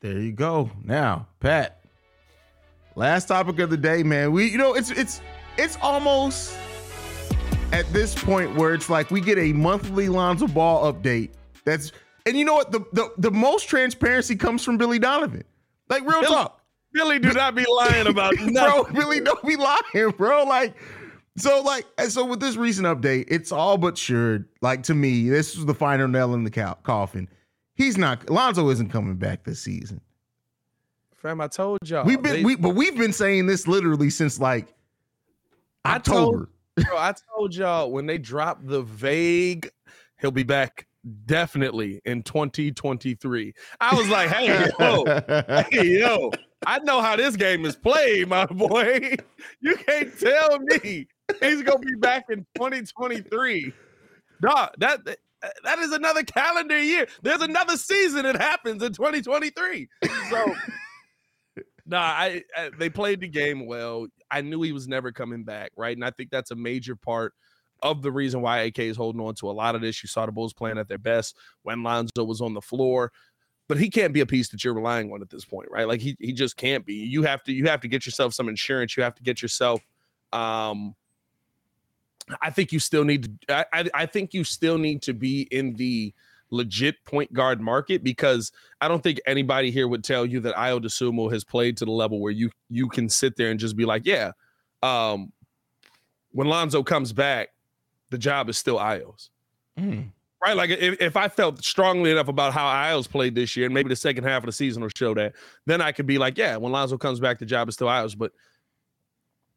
There 0.00 0.18
you 0.18 0.32
go. 0.32 0.70
Now, 0.82 1.28
Pat. 1.40 1.80
Last 2.96 3.26
topic 3.26 3.58
of 3.58 3.70
the 3.70 3.76
day, 3.76 4.02
man. 4.02 4.32
We 4.32 4.50
you 4.50 4.58
know 4.58 4.74
it's 4.74 4.90
it's 4.90 5.20
it's 5.56 5.76
almost 5.82 6.56
at 7.74 7.92
this 7.92 8.14
point 8.14 8.54
where 8.54 8.72
it's 8.72 8.88
like 8.88 9.10
we 9.10 9.20
get 9.20 9.36
a 9.36 9.52
monthly 9.52 10.08
Lonzo 10.08 10.46
Ball 10.46 10.92
update. 10.92 11.30
That's 11.64 11.90
and 12.24 12.36
you 12.36 12.44
know 12.44 12.54
what? 12.54 12.70
The 12.70 12.80
the, 12.92 13.12
the 13.18 13.30
most 13.32 13.68
transparency 13.68 14.36
comes 14.36 14.64
from 14.64 14.78
Billy 14.78 15.00
Donovan. 15.00 15.42
Like 15.88 16.02
real 16.02 16.20
Billy, 16.20 16.32
talk. 16.32 16.62
Billy 16.92 17.18
do 17.18 17.32
not 17.32 17.56
be 17.56 17.64
lying 17.76 18.06
about 18.06 18.36
bro. 18.36 18.84
Billy 18.92 19.20
don't 19.20 19.44
be 19.44 19.56
lying, 19.56 20.10
bro. 20.16 20.44
Like 20.44 20.76
so, 21.36 21.62
like 21.62 21.84
and 21.98 22.12
so 22.12 22.24
with 22.24 22.38
this 22.38 22.54
recent 22.54 22.86
update, 22.86 23.24
it's 23.26 23.50
all 23.50 23.76
but 23.76 23.98
sure. 23.98 24.46
Like 24.60 24.84
to 24.84 24.94
me, 24.94 25.28
this 25.28 25.56
is 25.56 25.66
the 25.66 25.74
final 25.74 26.06
nail 26.06 26.32
in 26.34 26.44
the 26.44 26.50
cow- 26.50 26.78
coffin. 26.84 27.28
He's 27.74 27.98
not. 27.98 28.30
Lonzo 28.30 28.70
isn't 28.70 28.90
coming 28.90 29.16
back 29.16 29.42
this 29.42 29.60
season. 29.60 30.00
Fam, 31.16 31.40
I 31.40 31.48
told 31.48 31.80
y'all. 31.88 32.04
We've 32.04 32.22
been 32.22 32.32
they, 32.34 32.44
we, 32.44 32.54
but 32.54 32.76
we've 32.76 32.96
been 32.96 33.12
saying 33.12 33.48
this 33.48 33.66
literally 33.66 34.10
since 34.10 34.38
like 34.38 34.72
October. 35.84 35.86
I 35.86 35.98
told, 35.98 36.48
Bro, 36.76 36.96
I 36.96 37.14
told 37.34 37.54
y'all 37.54 37.90
when 37.90 38.06
they 38.06 38.18
dropped 38.18 38.66
the 38.66 38.82
vague, 38.82 39.70
he'll 40.20 40.30
be 40.30 40.42
back 40.42 40.86
definitely 41.26 42.00
in 42.04 42.22
2023. 42.22 43.54
I 43.80 43.94
was 43.94 44.08
like, 44.08 44.28
hey, 44.30 44.70
yo, 44.78 45.04
hey, 45.70 45.98
yo, 46.00 46.32
I 46.66 46.78
know 46.80 47.00
how 47.00 47.16
this 47.16 47.36
game 47.36 47.64
is 47.64 47.76
played, 47.76 48.28
my 48.28 48.46
boy. 48.50 49.16
You 49.60 49.76
can't 49.76 50.18
tell 50.18 50.58
me 50.58 51.06
he's 51.40 51.62
gonna 51.62 51.78
be 51.78 51.94
back 51.96 52.24
in 52.30 52.46
2023. 52.56 53.72
Dog, 54.40 54.70
that 54.78 55.00
that 55.62 55.78
is 55.78 55.92
another 55.92 56.22
calendar 56.22 56.80
year. 56.82 57.06
There's 57.22 57.42
another 57.42 57.76
season 57.76 58.22
that 58.22 58.40
happens 58.40 58.82
in 58.82 58.92
2023. 58.92 59.88
So 60.30 60.54
nah, 61.86 62.00
I, 62.00 62.42
I, 62.56 62.70
they 62.78 62.88
played 62.88 63.20
the 63.20 63.28
game 63.28 63.66
well. 63.66 64.06
I 64.30 64.40
knew 64.40 64.62
he 64.62 64.72
was 64.72 64.88
never 64.88 65.12
coming 65.12 65.44
back, 65.44 65.72
right? 65.76 65.96
And 65.96 66.04
I 66.04 66.10
think 66.10 66.30
that's 66.30 66.50
a 66.50 66.56
major 66.56 66.96
part 66.96 67.34
of 67.82 68.02
the 68.02 68.10
reason 68.10 68.40
why 68.40 68.60
AK 68.60 68.78
is 68.80 68.96
holding 68.96 69.20
on 69.20 69.34
to 69.36 69.50
a 69.50 69.52
lot 69.52 69.74
of 69.74 69.80
this. 69.80 70.02
You 70.02 70.08
saw 70.08 70.26
the 70.26 70.32
Bulls 70.32 70.52
playing 70.52 70.78
at 70.78 70.88
their 70.88 70.98
best 70.98 71.36
when 71.62 71.82
Lonzo 71.82 72.24
was 72.24 72.40
on 72.40 72.54
the 72.54 72.60
floor. 72.60 73.12
But 73.66 73.78
he 73.78 73.88
can't 73.88 74.12
be 74.12 74.20
a 74.20 74.26
piece 74.26 74.50
that 74.50 74.62
you're 74.62 74.74
relying 74.74 75.10
on 75.10 75.22
at 75.22 75.30
this 75.30 75.44
point, 75.44 75.70
right? 75.70 75.88
Like 75.88 76.00
he 76.00 76.16
he 76.20 76.34
just 76.34 76.54
can't 76.56 76.84
be. 76.84 76.94
You 76.94 77.22
have 77.22 77.42
to 77.44 77.52
you 77.52 77.66
have 77.66 77.80
to 77.80 77.88
get 77.88 78.04
yourself 78.04 78.34
some 78.34 78.50
insurance. 78.50 78.94
You 78.94 79.02
have 79.02 79.14
to 79.14 79.22
get 79.22 79.40
yourself 79.40 79.80
um 80.34 80.94
I 82.40 82.50
think 82.50 82.72
you 82.72 82.78
still 82.78 83.04
need 83.04 83.38
to 83.48 83.66
I, 83.72 83.88
I 83.94 84.06
think 84.06 84.34
you 84.34 84.44
still 84.44 84.76
need 84.76 85.02
to 85.02 85.14
be 85.14 85.42
in 85.50 85.74
the 85.74 86.12
legit 86.54 87.04
point 87.04 87.32
guard 87.32 87.60
market 87.60 88.04
because 88.04 88.52
I 88.80 88.88
don't 88.88 89.02
think 89.02 89.20
anybody 89.26 89.70
here 89.70 89.88
would 89.88 90.04
tell 90.04 90.24
you 90.24 90.40
that 90.40 90.54
Ayo 90.54 90.80
Dosunmu 90.80 91.32
has 91.32 91.44
played 91.44 91.76
to 91.78 91.84
the 91.84 91.90
level 91.90 92.20
where 92.20 92.32
you 92.32 92.50
you 92.68 92.88
can 92.88 93.08
sit 93.08 93.36
there 93.36 93.50
and 93.50 93.60
just 93.60 93.76
be 93.76 93.84
like, 93.84 94.02
yeah, 94.04 94.32
um, 94.82 95.32
when 96.32 96.48
Lonzo 96.48 96.82
comes 96.82 97.12
back, 97.12 97.48
the 98.10 98.18
job 98.18 98.48
is 98.48 98.58
still 98.58 98.78
Ayo's. 98.78 99.30
Mm. 99.78 100.10
Right? 100.44 100.56
Like 100.56 100.70
if, 100.70 101.00
if 101.00 101.16
I 101.16 101.28
felt 101.28 101.64
strongly 101.64 102.10
enough 102.10 102.28
about 102.28 102.52
how 102.52 102.66
Ayo's 102.66 103.06
played 103.06 103.34
this 103.34 103.56
year, 103.56 103.66
and 103.66 103.74
maybe 103.74 103.88
the 103.88 103.96
second 103.96 104.24
half 104.24 104.42
of 104.42 104.46
the 104.46 104.52
season 104.52 104.82
will 104.82 104.90
show 104.94 105.14
that, 105.14 105.32
then 105.64 105.80
I 105.80 105.92
could 105.92 106.06
be 106.06 106.18
like, 106.18 106.36
yeah, 106.36 106.56
when 106.56 106.70
Lonzo 106.70 106.98
comes 106.98 107.18
back, 107.18 107.38
the 107.38 107.46
job 107.46 107.68
is 107.68 107.74
still 107.74 107.88
Ayo's. 107.88 108.14
But 108.14 108.32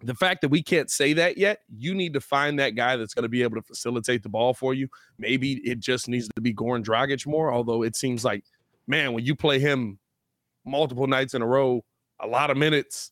the 0.01 0.15
fact 0.15 0.41
that 0.41 0.49
we 0.49 0.62
can't 0.62 0.91
say 0.91 1.13
that 1.13 1.38
yet, 1.38 1.60
you 1.75 1.95
need 1.95 2.13
to 2.13 2.21
find 2.21 2.60
that 2.60 2.71
guy 2.71 2.95
that's 2.97 3.13
going 3.13 3.23
to 3.23 3.29
be 3.29 3.41
able 3.41 3.55
to 3.55 3.63
facilitate 3.63 4.21
the 4.21 4.29
ball 4.29 4.53
for 4.53 4.73
you. 4.73 4.88
Maybe 5.17 5.53
it 5.67 5.79
just 5.79 6.07
needs 6.07 6.29
to 6.36 6.41
be 6.41 6.53
Goran 6.53 6.83
Dragic 6.83 7.25
more, 7.25 7.51
although 7.51 7.83
it 7.83 7.95
seems 7.95 8.23
like, 8.23 8.43
man, 8.88 9.13
when 9.13 9.25
you 9.25 9.36
play 9.36 9.60
him 9.60 9.97
multiple 10.65 11.07
nights 11.07 11.33
in 11.33 11.41
a 11.41 11.47
row, 11.47 11.83
a 12.19 12.27
lot 12.27 12.51
of 12.51 12.57
minutes, 12.57 13.12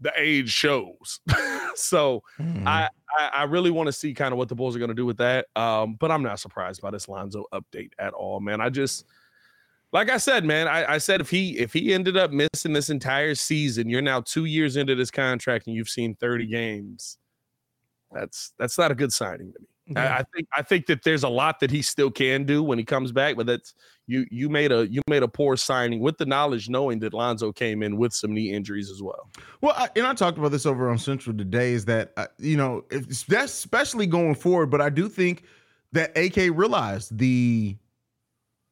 the 0.00 0.12
age 0.16 0.50
shows. 0.50 1.20
so 1.74 2.22
mm-hmm. 2.38 2.68
I, 2.68 2.90
I, 3.18 3.30
I 3.34 3.42
really 3.44 3.70
want 3.70 3.86
to 3.86 3.92
see 3.92 4.12
kind 4.12 4.32
of 4.32 4.38
what 4.38 4.48
the 4.48 4.54
Bulls 4.54 4.76
are 4.76 4.78
going 4.78 4.90
to 4.90 4.94
do 4.94 5.06
with 5.06 5.18
that. 5.18 5.46
Um, 5.56 5.96
but 5.98 6.10
I'm 6.10 6.22
not 6.22 6.40
surprised 6.40 6.82
by 6.82 6.90
this 6.90 7.08
Lonzo 7.08 7.46
update 7.52 7.92
at 7.98 8.12
all, 8.12 8.40
man. 8.40 8.60
I 8.60 8.68
just 8.68 9.06
like 9.92 10.10
I 10.10 10.18
said, 10.18 10.44
man, 10.44 10.68
I, 10.68 10.94
I, 10.94 10.98
said 10.98 11.20
if 11.20 11.30
he 11.30 11.58
if 11.58 11.72
he 11.72 11.94
ended 11.94 12.16
up 12.16 12.30
missing 12.30 12.72
this 12.72 12.90
entire 12.90 13.34
season, 13.34 13.88
you're 13.88 14.02
now 14.02 14.20
two 14.20 14.44
years 14.44 14.76
into 14.76 14.94
this 14.94 15.10
contract 15.10 15.66
and 15.66 15.74
you've 15.74 15.88
seen 15.88 16.14
30 16.16 16.46
games. 16.46 17.18
That's 18.12 18.52
that's 18.58 18.78
not 18.78 18.90
a 18.90 18.94
good 18.94 19.12
signing 19.12 19.52
to 19.52 19.60
me. 19.60 19.66
Yeah. 19.90 20.16
I, 20.16 20.18
I, 20.18 20.22
think 20.34 20.48
I 20.58 20.62
think 20.62 20.86
that 20.86 21.02
there's 21.02 21.22
a 21.22 21.28
lot 21.28 21.60
that 21.60 21.70
he 21.70 21.80
still 21.80 22.10
can 22.10 22.44
do 22.44 22.62
when 22.62 22.78
he 22.78 22.84
comes 22.84 23.10
back, 23.10 23.36
but 23.36 23.46
that's 23.46 23.72
you 24.06 24.26
you 24.30 24.50
made 24.50 24.70
a 24.70 24.86
you 24.86 25.00
made 25.08 25.22
a 25.22 25.28
poor 25.28 25.56
signing 25.56 26.00
with 26.00 26.18
the 26.18 26.26
knowledge 26.26 26.68
knowing 26.68 26.98
that 27.00 27.14
Lonzo 27.14 27.52
came 27.52 27.82
in 27.82 27.96
with 27.96 28.12
some 28.12 28.34
knee 28.34 28.52
injuries 28.52 28.90
as 28.90 29.02
well. 29.02 29.30
Well, 29.62 29.74
I, 29.76 29.88
and 29.96 30.06
I 30.06 30.12
talked 30.12 30.36
about 30.36 30.50
this 30.50 30.66
over 30.66 30.90
on 30.90 30.98
Central 30.98 31.36
today. 31.36 31.72
Is 31.72 31.86
that 31.86 32.12
uh, 32.18 32.26
you 32.38 32.58
know 32.58 32.84
if, 32.90 33.26
that's 33.26 33.52
especially 33.52 34.06
going 34.06 34.34
forward, 34.34 34.66
but 34.66 34.82
I 34.82 34.90
do 34.90 35.08
think 35.08 35.44
that 35.92 36.16
AK 36.16 36.54
realized 36.54 37.16
the 37.16 37.76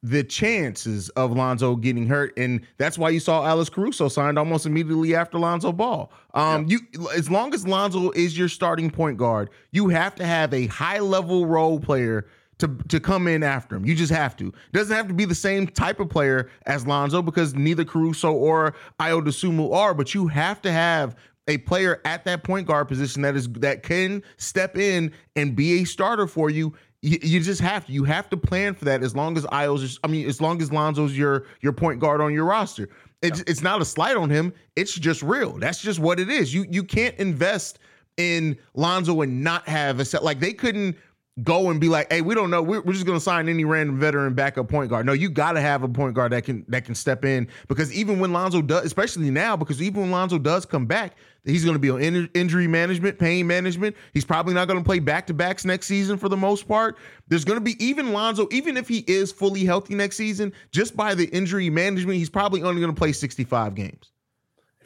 the 0.02 0.22
chances 0.22 1.08
of 1.10 1.32
Lonzo 1.32 1.74
getting 1.76 2.06
hurt, 2.06 2.32
and 2.36 2.60
that's 2.78 2.96
why 2.98 3.08
you 3.10 3.20
saw 3.20 3.44
Alex 3.44 3.70
Caruso 3.70 4.08
signed 4.08 4.38
almost 4.38 4.66
immediately 4.66 5.14
after 5.14 5.38
Lonzo 5.38 5.72
Ball. 5.72 6.10
Um, 6.34 6.66
yeah. 6.68 6.78
you 6.94 7.08
as 7.16 7.30
long 7.30 7.54
as 7.54 7.66
Lonzo 7.66 8.10
is 8.12 8.38
your 8.38 8.48
starting 8.48 8.90
point 8.90 9.16
guard, 9.16 9.50
you 9.72 9.88
have 9.88 10.14
to 10.16 10.24
have 10.24 10.52
a 10.54 10.66
high 10.66 11.00
level 11.00 11.46
role 11.46 11.80
player 11.80 12.26
to 12.58 12.68
to 12.88 13.00
come 13.00 13.28
in 13.28 13.42
after 13.42 13.76
him. 13.76 13.84
You 13.84 13.94
just 13.94 14.12
have 14.12 14.36
to. 14.36 14.52
Doesn't 14.72 14.94
have 14.94 15.08
to 15.08 15.14
be 15.14 15.24
the 15.24 15.34
same 15.34 15.66
type 15.66 16.00
of 16.00 16.08
player 16.08 16.50
as 16.66 16.86
Lonzo 16.86 17.22
because 17.22 17.54
neither 17.54 17.84
Caruso 17.84 18.32
or 18.32 18.74
Ayo 19.00 19.22
Dosunmu 19.22 19.74
are, 19.74 19.94
but 19.94 20.14
you 20.14 20.28
have 20.28 20.62
to 20.62 20.72
have 20.72 21.16
a 21.48 21.58
player 21.58 22.00
at 22.04 22.24
that 22.24 22.42
point 22.42 22.66
guard 22.66 22.88
position 22.88 23.22
that 23.22 23.36
is 23.36 23.48
that 23.48 23.82
can 23.82 24.22
step 24.36 24.76
in 24.76 25.12
and 25.36 25.54
be 25.54 25.80
a 25.80 25.84
starter 25.84 26.26
for 26.26 26.50
you. 26.50 26.74
You, 27.02 27.18
you 27.22 27.40
just 27.40 27.60
have 27.60 27.86
to. 27.86 27.92
You 27.92 28.04
have 28.04 28.28
to 28.30 28.36
plan 28.36 28.74
for 28.74 28.84
that. 28.86 29.02
As 29.02 29.14
long 29.14 29.36
as 29.36 29.44
Ayo's, 29.46 30.00
I 30.02 30.08
mean, 30.08 30.26
as 30.28 30.40
long 30.40 30.60
as 30.62 30.72
Lonzo's 30.72 31.16
your 31.16 31.44
your 31.60 31.72
point 31.72 32.00
guard 32.00 32.20
on 32.20 32.32
your 32.32 32.44
roster. 32.44 32.88
It's, 33.22 33.38
yeah. 33.38 33.44
it's 33.46 33.62
not 33.62 33.80
a 33.80 33.84
slight 33.84 34.16
on 34.16 34.28
him. 34.28 34.52
It's 34.76 34.92
just 34.94 35.22
real. 35.22 35.58
That's 35.58 35.80
just 35.80 35.98
what 35.98 36.20
it 36.20 36.28
is. 36.28 36.52
You 36.52 36.66
you 36.68 36.82
can't 36.82 37.14
invest 37.16 37.78
in 38.16 38.56
Lonzo 38.74 39.20
and 39.20 39.42
not 39.42 39.68
have 39.68 40.00
a 40.00 40.04
set. 40.04 40.24
Like 40.24 40.40
they 40.40 40.52
couldn't 40.52 40.96
go 41.42 41.70
and 41.70 41.80
be 41.80 41.88
like, 41.88 42.10
"Hey, 42.12 42.22
we 42.22 42.34
don't 42.34 42.50
know. 42.50 42.62
We're, 42.62 42.80
we're 42.80 42.92
just 42.92 43.06
going 43.06 43.18
to 43.18 43.22
sign 43.22 43.48
any 43.48 43.64
random 43.64 43.98
veteran 43.98 44.34
backup 44.34 44.68
point 44.68 44.90
guard." 44.90 45.06
No, 45.06 45.12
you 45.12 45.28
got 45.28 45.52
to 45.52 45.60
have 45.60 45.82
a 45.82 45.88
point 45.88 46.14
guard 46.14 46.32
that 46.32 46.44
can 46.44 46.64
that 46.68 46.84
can 46.84 46.94
step 46.94 47.24
in 47.24 47.48
because 47.68 47.92
even 47.92 48.18
when 48.18 48.32
Lonzo 48.32 48.62
does, 48.62 48.84
especially 48.84 49.30
now, 49.30 49.56
because 49.56 49.82
even 49.82 50.02
when 50.02 50.10
Lonzo 50.10 50.38
does 50.38 50.64
come 50.64 50.86
back, 50.86 51.16
he's 51.44 51.64
going 51.64 51.74
to 51.74 51.80
be 51.80 51.90
on 51.90 52.00
in- 52.00 52.30
injury 52.34 52.66
management, 52.66 53.18
pain 53.18 53.46
management. 53.46 53.96
He's 54.14 54.24
probably 54.24 54.54
not 54.54 54.68
going 54.68 54.78
to 54.78 54.84
play 54.84 54.98
back 54.98 55.26
to 55.28 55.34
backs 55.34 55.64
next 55.64 55.86
season 55.86 56.18
for 56.18 56.28
the 56.28 56.36
most 56.36 56.66
part. 56.66 56.96
There's 57.28 57.44
going 57.44 57.58
to 57.58 57.64
be 57.64 57.82
even 57.84 58.12
Lonzo, 58.12 58.48
even 58.50 58.76
if 58.76 58.88
he 58.88 59.04
is 59.06 59.32
fully 59.32 59.64
healthy 59.64 59.94
next 59.94 60.16
season, 60.16 60.52
just 60.70 60.96
by 60.96 61.14
the 61.14 61.26
injury 61.26 61.70
management, 61.70 62.18
he's 62.18 62.30
probably 62.30 62.62
only 62.62 62.80
going 62.80 62.94
to 62.94 62.98
play 62.98 63.12
65 63.12 63.74
games 63.74 64.12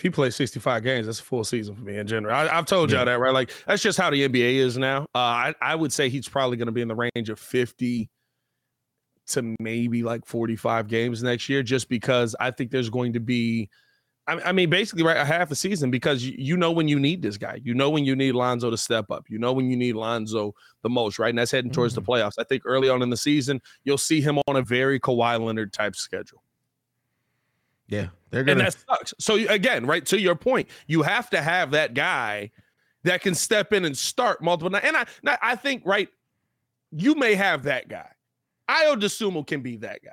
if 0.00 0.02
he 0.02 0.08
plays 0.08 0.34
65 0.34 0.82
games, 0.82 1.04
that's 1.04 1.20
a 1.20 1.22
full 1.22 1.44
season 1.44 1.76
for 1.76 1.82
me 1.82 1.98
in 1.98 2.06
general. 2.06 2.34
I, 2.34 2.46
have 2.46 2.64
told 2.64 2.90
y'all 2.90 3.04
that, 3.04 3.20
right? 3.20 3.34
Like 3.34 3.52
that's 3.66 3.82
just 3.82 3.98
how 3.98 4.08
the 4.08 4.26
NBA 4.26 4.54
is 4.54 4.78
now. 4.78 5.02
Uh, 5.14 5.18
I, 5.18 5.54
I 5.60 5.74
would 5.74 5.92
say 5.92 6.08
he's 6.08 6.26
probably 6.26 6.56
going 6.56 6.68
to 6.68 6.72
be 6.72 6.80
in 6.80 6.88
the 6.88 6.94
range 6.94 7.28
of 7.28 7.38
50 7.38 8.08
to 9.26 9.54
maybe 9.60 10.02
like 10.02 10.24
45 10.24 10.88
games 10.88 11.22
next 11.22 11.50
year, 11.50 11.62
just 11.62 11.90
because 11.90 12.34
I 12.40 12.50
think 12.50 12.70
there's 12.70 12.88
going 12.88 13.12
to 13.12 13.20
be, 13.20 13.68
I, 14.26 14.40
I 14.40 14.52
mean, 14.52 14.70
basically 14.70 15.02
right 15.02 15.18
a 15.18 15.24
half 15.26 15.50
a 15.50 15.54
season 15.54 15.90
because 15.90 16.24
you, 16.24 16.34
you, 16.38 16.56
know 16.56 16.72
when 16.72 16.88
you 16.88 16.98
need 16.98 17.20
this 17.20 17.36
guy, 17.36 17.60
you 17.62 17.74
know 17.74 17.90
when 17.90 18.06
you 18.06 18.16
need 18.16 18.32
Lonzo 18.32 18.70
to 18.70 18.78
step 18.78 19.10
up, 19.10 19.26
you 19.28 19.38
know 19.38 19.52
when 19.52 19.68
you 19.70 19.76
need 19.76 19.96
Lonzo 19.96 20.54
the 20.82 20.88
most, 20.88 21.18
right? 21.18 21.28
And 21.28 21.38
that's 21.38 21.50
heading 21.50 21.72
towards 21.72 21.92
mm-hmm. 21.92 22.06
the 22.06 22.10
playoffs. 22.10 22.38
I 22.38 22.44
think 22.44 22.62
early 22.64 22.88
on 22.88 23.02
in 23.02 23.10
the 23.10 23.18
season, 23.18 23.60
you'll 23.84 23.98
see 23.98 24.22
him 24.22 24.38
on 24.48 24.56
a 24.56 24.62
very 24.62 24.98
Kawhi 24.98 25.38
Leonard 25.44 25.74
type 25.74 25.94
schedule. 25.94 26.42
Yeah, 27.90 28.08
they're 28.30 28.44
gonna. 28.44 28.64
And 28.64 28.66
that 28.68 28.76
sucks. 28.88 29.14
So 29.18 29.34
again, 29.34 29.84
right 29.84 30.04
to 30.06 30.18
your 30.18 30.36
point, 30.36 30.68
you 30.86 31.02
have 31.02 31.28
to 31.30 31.42
have 31.42 31.72
that 31.72 31.94
guy 31.94 32.50
that 33.04 33.20
can 33.20 33.34
step 33.34 33.72
in 33.72 33.84
and 33.84 33.96
start 33.96 34.42
multiple 34.42 34.70
nights. 34.70 34.86
And 34.86 34.96
I, 34.96 35.06
I 35.42 35.56
think 35.56 35.82
right, 35.84 36.08
you 36.92 37.14
may 37.14 37.34
have 37.34 37.64
that 37.64 37.88
guy. 37.88 38.08
Ayo 38.68 38.94
Dosunmu 38.94 39.46
can 39.46 39.60
be 39.60 39.76
that 39.78 40.00
guy. 40.04 40.10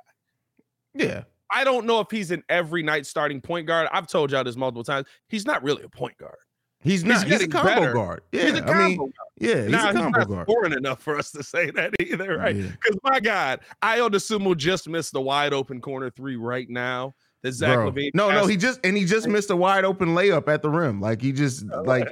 Yeah. 0.94 1.22
I 1.50 1.64
don't 1.64 1.86
know 1.86 2.00
if 2.00 2.10
he's 2.10 2.30
an 2.30 2.42
every 2.48 2.82
night 2.82 3.06
starting 3.06 3.40
point 3.40 3.66
guard. 3.66 3.88
I've 3.92 4.06
told 4.06 4.32
y'all 4.32 4.44
this 4.44 4.56
multiple 4.56 4.84
times. 4.84 5.06
He's 5.28 5.46
not 5.46 5.62
really 5.62 5.82
a 5.82 5.88
point 5.88 6.16
guard. 6.18 6.36
He's 6.80 7.04
not. 7.04 7.24
He's, 7.26 7.40
he's 7.40 7.42
a 7.44 7.48
combo 7.48 7.74
better. 7.74 7.92
guard. 7.92 8.22
Yeah, 8.32 8.42
he's 8.44 8.54
a 8.54 8.62
combo 8.62 8.72
I 8.72 8.88
mean, 8.88 8.96
guard. 8.98 9.12
yeah, 9.38 9.62
he's 9.62 9.70
now, 9.70 9.90
a 9.90 9.92
combo 9.92 10.06
he's 10.06 10.12
not 10.12 10.28
guard. 10.28 10.46
Scoring 10.48 10.72
enough 10.74 11.02
for 11.02 11.18
us 11.18 11.30
to 11.32 11.42
say 11.42 11.70
that 11.70 11.94
either, 12.00 12.36
right? 12.38 12.54
Because 12.54 12.94
yeah. 13.02 13.10
my 13.10 13.20
God, 13.20 13.60
Ayo 13.82 14.08
Dosunmu 14.08 14.56
just 14.56 14.88
missed 14.88 15.12
the 15.12 15.20
wide 15.20 15.52
open 15.52 15.80
corner 15.80 16.10
three 16.10 16.36
right 16.36 16.68
now 16.68 17.14
that 17.42 17.52
Zach 17.52 17.76
Bro. 17.76 17.92
LaVine. 17.92 18.10
No, 18.14 18.30
no, 18.30 18.46
he 18.46 18.56
just 18.56 18.80
and 18.84 18.96
he 18.96 19.04
just 19.04 19.28
missed 19.28 19.50
a 19.50 19.56
wide 19.56 19.84
open 19.84 20.08
layup 20.10 20.48
at 20.48 20.62
the 20.62 20.70
rim. 20.70 21.00
Like 21.00 21.22
he 21.22 21.32
just 21.32 21.64
like 21.84 22.08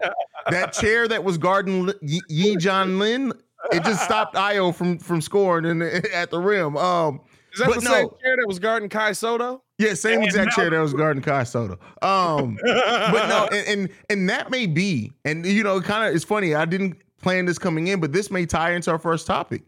that 0.50 0.72
chair 0.72 1.08
that 1.08 1.24
was 1.24 1.38
guarding 1.38 1.92
Yi 2.02 2.56
Jianlian. 2.56 3.32
It 3.72 3.82
just 3.84 4.04
stopped 4.04 4.36
Ayo 4.36 4.74
from 4.74 4.98
from 4.98 5.20
scoring 5.20 5.64
in 5.64 5.78
the, 5.80 6.10
at 6.14 6.30
the 6.30 6.38
rim. 6.38 6.76
Um, 6.76 7.20
is 7.52 7.60
that 7.60 7.74
the 7.74 7.80
no, 7.80 7.90
same 7.90 8.08
chair 8.22 8.36
that 8.36 8.46
was 8.46 8.58
guarding 8.58 8.88
Kai 8.88 9.12
Sotto? 9.12 9.62
Yeah, 9.78 9.94
same 9.94 10.22
exact 10.22 10.52
chair 10.52 10.70
that 10.70 10.78
was 10.78 10.94
guarding 10.94 11.22
Kai 11.22 11.44
Sotto. 11.44 11.78
Um, 12.02 12.58
but 12.62 13.28
no, 13.28 13.48
and, 13.50 13.66
and 13.66 13.90
and 14.10 14.28
that 14.28 14.50
may 14.50 14.66
be, 14.66 15.12
and 15.24 15.44
you 15.44 15.62
know, 15.62 15.80
kind 15.80 16.08
of 16.08 16.14
it's 16.14 16.24
funny. 16.24 16.54
I 16.54 16.64
didn't 16.66 16.98
plan 17.20 17.46
this 17.46 17.58
coming 17.58 17.88
in, 17.88 18.00
but 18.00 18.12
this 18.12 18.30
may 18.30 18.46
tie 18.46 18.72
into 18.72 18.90
our 18.90 18.98
first 18.98 19.26
topic. 19.26 19.64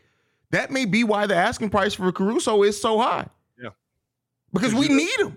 That 0.50 0.70
may 0.70 0.84
be 0.84 1.02
why 1.02 1.26
the 1.26 1.34
asking 1.34 1.70
price 1.70 1.94
for 1.94 2.10
Caruso 2.12 2.62
is 2.62 2.80
so 2.80 2.98
high. 2.98 3.26
Yeah, 3.60 3.70
because 4.52 4.74
we 4.74 4.88
need 4.88 5.18
him. 5.18 5.36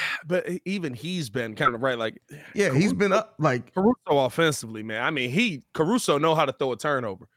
but 0.26 0.46
even 0.64 0.94
he's 0.94 1.30
been 1.30 1.54
kind 1.54 1.74
of 1.74 1.82
right. 1.82 1.98
Like, 1.98 2.20
yeah, 2.54 2.68
Caruso, 2.68 2.80
he's 2.80 2.92
been 2.92 3.12
up 3.12 3.34
like 3.38 3.74
Caruso 3.74 3.96
offensively, 4.10 4.82
man. 4.82 5.02
I 5.02 5.10
mean, 5.10 5.30
he 5.30 5.62
Caruso 5.74 6.18
know 6.18 6.34
how 6.34 6.44
to 6.44 6.52
throw 6.52 6.72
a 6.72 6.76
turnover. 6.76 7.28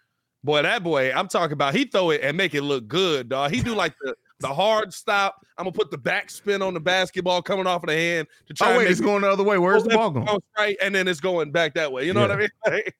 Boy, 0.43 0.61
that 0.61 0.83
boy, 0.83 1.11
I'm 1.11 1.27
talking 1.27 1.53
about. 1.53 1.73
He 1.73 1.85
throw 1.85 2.11
it 2.11 2.21
and 2.21 2.37
make 2.37 2.53
it 2.53 2.61
look 2.61 2.87
good, 2.87 3.29
dog. 3.29 3.51
He 3.51 3.61
do 3.61 3.73
like 3.73 3.95
the 4.01 4.15
the 4.39 4.53
hard 4.53 4.93
stop. 4.93 5.43
I'm 5.57 5.63
gonna 5.63 5.71
put 5.71 5.89
the 5.89 5.97
backspin 5.97 6.65
on 6.65 6.73
the 6.73 6.79
basketball 6.79 7.41
coming 7.41 7.65
off 7.65 7.83
of 7.83 7.87
the 7.87 7.95
hand 7.95 8.27
to 8.47 8.53
try. 8.53 8.73
Oh 8.73 8.77
wait, 8.77 8.89
it's 8.89 9.01
going 9.01 9.21
the 9.21 9.29
other 9.29 9.43
way. 9.43 9.57
Where's 9.57 9.83
the 9.83 9.89
ball 9.89 10.11
going? 10.11 10.27
Right, 10.57 10.77
and 10.81 10.93
then 10.93 11.07
it's 11.07 11.19
going 11.19 11.51
back 11.51 11.73
that 11.75 11.91
way. 11.91 12.05
You 12.05 12.13
know 12.13 12.21
yeah. 12.21 12.27
what 12.27 12.37
I 12.37 12.39
mean? 12.39 12.49
right. 12.67 12.93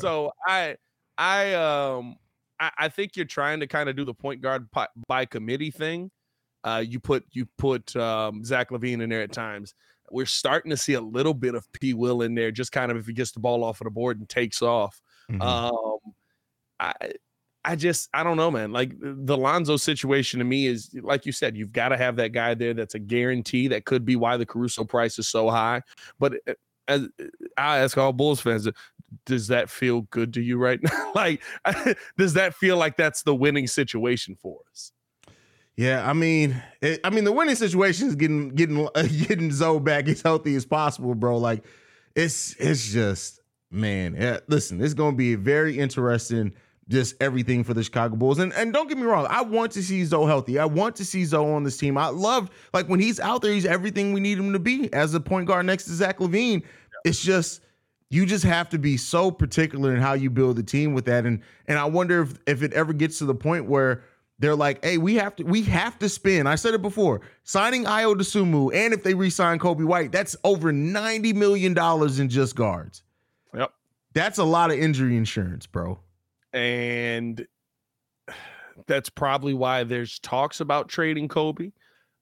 So 0.00 0.32
I, 0.46 0.76
I, 1.18 1.54
um, 1.54 2.16
I, 2.60 2.70
I 2.78 2.88
think 2.88 3.16
you're 3.16 3.26
trying 3.26 3.60
to 3.60 3.66
kind 3.66 3.88
of 3.88 3.96
do 3.96 4.04
the 4.04 4.14
point 4.14 4.40
guard 4.40 4.68
by 5.08 5.24
committee 5.24 5.70
thing 5.70 6.10
uh, 6.64 6.82
you 6.86 7.00
put 7.00 7.24
you 7.32 7.46
put 7.58 7.94
um, 7.96 8.44
Zach 8.44 8.70
LaVine 8.70 9.02
in 9.02 9.10
there 9.10 9.22
at 9.22 9.32
times. 9.32 9.74
We're 10.10 10.26
starting 10.26 10.70
to 10.70 10.76
see 10.76 10.94
a 10.94 11.00
little 11.00 11.34
bit 11.34 11.54
of 11.54 11.70
P. 11.72 11.94
Will 11.94 12.22
in 12.22 12.34
there, 12.34 12.50
just 12.50 12.72
kind 12.72 12.90
of 12.90 12.98
if 12.98 13.06
he 13.06 13.12
gets 13.12 13.32
the 13.32 13.40
ball 13.40 13.62
off 13.62 13.80
of 13.80 13.84
the 13.84 13.90
board 13.90 14.18
and 14.18 14.28
takes 14.28 14.60
off. 14.60 15.00
Mm-hmm. 15.30 15.42
Um, 15.42 15.98
I 16.78 16.94
I 17.64 17.76
just 17.76 18.08
I 18.14 18.24
don't 18.24 18.36
know, 18.36 18.50
man. 18.50 18.72
Like 18.72 18.92
the 19.00 19.36
Lonzo 19.36 19.76
situation 19.76 20.38
to 20.38 20.44
me 20.44 20.66
is 20.66 20.94
like 21.02 21.26
you 21.26 21.32
said, 21.32 21.56
you've 21.56 21.72
got 21.72 21.90
to 21.90 21.96
have 21.96 22.16
that 22.16 22.32
guy 22.32 22.54
there 22.54 22.74
that's 22.74 22.94
a 22.94 22.98
guarantee. 22.98 23.68
That 23.68 23.84
could 23.84 24.04
be 24.04 24.16
why 24.16 24.36
the 24.36 24.46
Caruso 24.46 24.84
price 24.84 25.18
is 25.18 25.28
so 25.28 25.50
high. 25.50 25.82
But 26.18 26.34
uh, 26.48 26.54
as 26.88 27.08
I 27.56 27.78
ask 27.78 27.96
all 27.98 28.12
Bulls 28.12 28.40
fans, 28.40 28.68
does 29.26 29.48
that 29.48 29.70
feel 29.70 30.02
good 30.02 30.34
to 30.34 30.40
you 30.40 30.58
right 30.58 30.80
now? 30.82 31.12
like, 31.14 31.42
does 32.18 32.34
that 32.34 32.54
feel 32.54 32.76
like 32.76 32.96
that's 32.96 33.22
the 33.22 33.34
winning 33.34 33.66
situation 33.66 34.36
for 34.40 34.58
us? 34.70 34.92
Yeah, 35.80 36.06
I 36.06 36.12
mean, 36.12 36.62
it, 36.82 37.00
I 37.04 37.08
mean, 37.08 37.24
the 37.24 37.32
winning 37.32 37.54
situation 37.54 38.08
is 38.08 38.14
getting 38.14 38.50
getting 38.50 38.86
uh, 38.94 39.02
getting 39.26 39.50
Zo 39.50 39.80
back 39.80 40.08
as 40.08 40.20
healthy 40.20 40.54
as 40.54 40.66
possible, 40.66 41.14
bro. 41.14 41.38
Like, 41.38 41.64
it's 42.14 42.54
it's 42.56 42.92
just 42.92 43.40
man. 43.70 44.14
Yeah, 44.14 44.40
listen, 44.46 44.82
it's 44.82 44.92
gonna 44.92 45.16
be 45.16 45.36
very 45.36 45.78
interesting. 45.78 46.52
Just 46.88 47.14
everything 47.22 47.64
for 47.64 47.72
the 47.72 47.82
Chicago 47.82 48.16
Bulls, 48.16 48.40
and 48.40 48.52
and 48.52 48.74
don't 48.74 48.90
get 48.90 48.98
me 48.98 49.04
wrong, 49.04 49.26
I 49.30 49.40
want 49.40 49.72
to 49.72 49.82
see 49.82 50.04
Zo 50.04 50.26
healthy. 50.26 50.58
I 50.58 50.66
want 50.66 50.96
to 50.96 51.04
see 51.04 51.24
Zo 51.24 51.50
on 51.50 51.64
this 51.64 51.78
team. 51.78 51.96
I 51.96 52.08
love 52.08 52.50
like 52.74 52.86
when 52.90 53.00
he's 53.00 53.18
out 53.18 53.40
there, 53.40 53.54
he's 53.54 53.64
everything 53.64 54.12
we 54.12 54.20
need 54.20 54.36
him 54.36 54.52
to 54.52 54.58
be 54.58 54.92
as 54.92 55.14
a 55.14 55.20
point 55.20 55.46
guard 55.46 55.64
next 55.64 55.84
to 55.84 55.92
Zach 55.92 56.18
LaVine. 56.18 56.62
It's 57.06 57.22
just 57.22 57.62
you 58.10 58.26
just 58.26 58.44
have 58.44 58.68
to 58.68 58.78
be 58.78 58.98
so 58.98 59.30
particular 59.30 59.94
in 59.94 60.02
how 60.02 60.12
you 60.12 60.28
build 60.28 60.56
the 60.56 60.62
team 60.62 60.92
with 60.92 61.06
that, 61.06 61.24
and 61.24 61.40
and 61.66 61.78
I 61.78 61.86
wonder 61.86 62.20
if 62.20 62.34
if 62.46 62.62
it 62.62 62.74
ever 62.74 62.92
gets 62.92 63.16
to 63.20 63.24
the 63.24 63.34
point 63.34 63.64
where 63.64 64.02
they're 64.40 64.56
like, 64.56 64.82
hey, 64.82 64.98
we 64.98 65.14
have 65.16 65.36
to 65.36 65.44
we 65.44 65.62
have 65.62 65.98
to 66.00 66.08
spend. 66.08 66.48
I 66.48 66.54
said 66.56 66.74
it 66.74 66.82
before. 66.82 67.20
Signing 67.44 67.84
Ayo 67.84 68.14
Dosunmu, 68.14 68.74
and 68.74 68.92
if 68.92 69.02
they 69.02 69.14
re-sign 69.14 69.58
Coby 69.58 69.84
White, 69.84 70.12
that's 70.12 70.34
over 70.44 70.72
$90 70.72 71.34
million 71.34 71.78
in 72.20 72.28
just 72.28 72.56
guards. 72.56 73.02
Yep. 73.54 73.70
That's 74.14 74.38
a 74.38 74.44
lot 74.44 74.70
of 74.70 74.78
injury 74.78 75.16
insurance, 75.16 75.66
bro. 75.66 76.00
And 76.54 77.46
that's 78.86 79.10
probably 79.10 79.52
why 79.52 79.84
there's 79.84 80.18
talks 80.18 80.60
about 80.60 80.88
trading 80.88 81.28
Coby. 81.28 81.72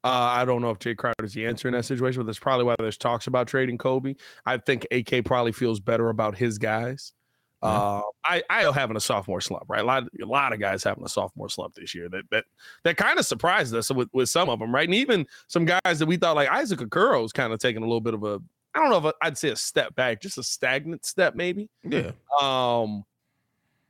Uh, 0.04 0.08
I 0.08 0.44
don't 0.44 0.60
know 0.60 0.70
if 0.70 0.78
Jae 0.80 0.96
Crowder 0.96 1.24
is 1.24 1.34
the 1.34 1.46
answer 1.46 1.68
in 1.68 1.74
that 1.74 1.84
situation, 1.84 2.20
but 2.20 2.26
that's 2.26 2.38
probably 2.38 2.64
why 2.64 2.74
there's 2.78 2.96
talks 2.96 3.28
about 3.28 3.46
trading 3.46 3.78
Coby. 3.78 4.16
I 4.44 4.56
think 4.58 4.86
AK 4.90 5.24
probably 5.24 5.52
feels 5.52 5.80
better 5.80 6.08
about 6.08 6.36
his 6.36 6.58
guys. 6.58 7.12
Uh, 7.60 8.02
I 8.24 8.42
I 8.48 8.70
having 8.72 8.96
a 8.96 9.00
sophomore 9.00 9.40
slump, 9.40 9.64
right? 9.68 9.80
A 9.80 9.84
lot, 9.84 10.04
a 10.22 10.24
lot 10.24 10.52
of 10.52 10.60
guys 10.60 10.84
having 10.84 11.04
a 11.04 11.08
sophomore 11.08 11.48
slump 11.48 11.74
this 11.74 11.94
year. 11.94 12.08
That 12.08 12.24
that 12.30 12.44
that 12.84 12.96
kind 12.96 13.18
of 13.18 13.26
surprised 13.26 13.74
us 13.74 13.90
with, 13.90 14.08
with 14.12 14.28
some 14.28 14.48
of 14.48 14.60
them, 14.60 14.72
right? 14.72 14.86
And 14.86 14.94
even 14.94 15.26
some 15.48 15.64
guys 15.64 15.98
that 15.98 16.06
we 16.06 16.16
thought 16.16 16.36
like 16.36 16.48
Isaac 16.48 16.78
Okoro 16.78 17.22
was 17.22 17.32
kind 17.32 17.52
of 17.52 17.58
taking 17.58 17.82
a 17.82 17.86
little 17.86 18.00
bit 18.00 18.14
of 18.14 18.22
a, 18.22 18.40
I 18.74 18.78
don't 18.78 18.90
know 18.90 19.08
if 19.08 19.14
I'd 19.22 19.36
say 19.36 19.48
a 19.48 19.56
step 19.56 19.94
back, 19.96 20.20
just 20.20 20.38
a 20.38 20.42
stagnant 20.42 21.04
step, 21.04 21.34
maybe. 21.34 21.68
Yeah. 21.82 22.12
Um, 22.40 23.04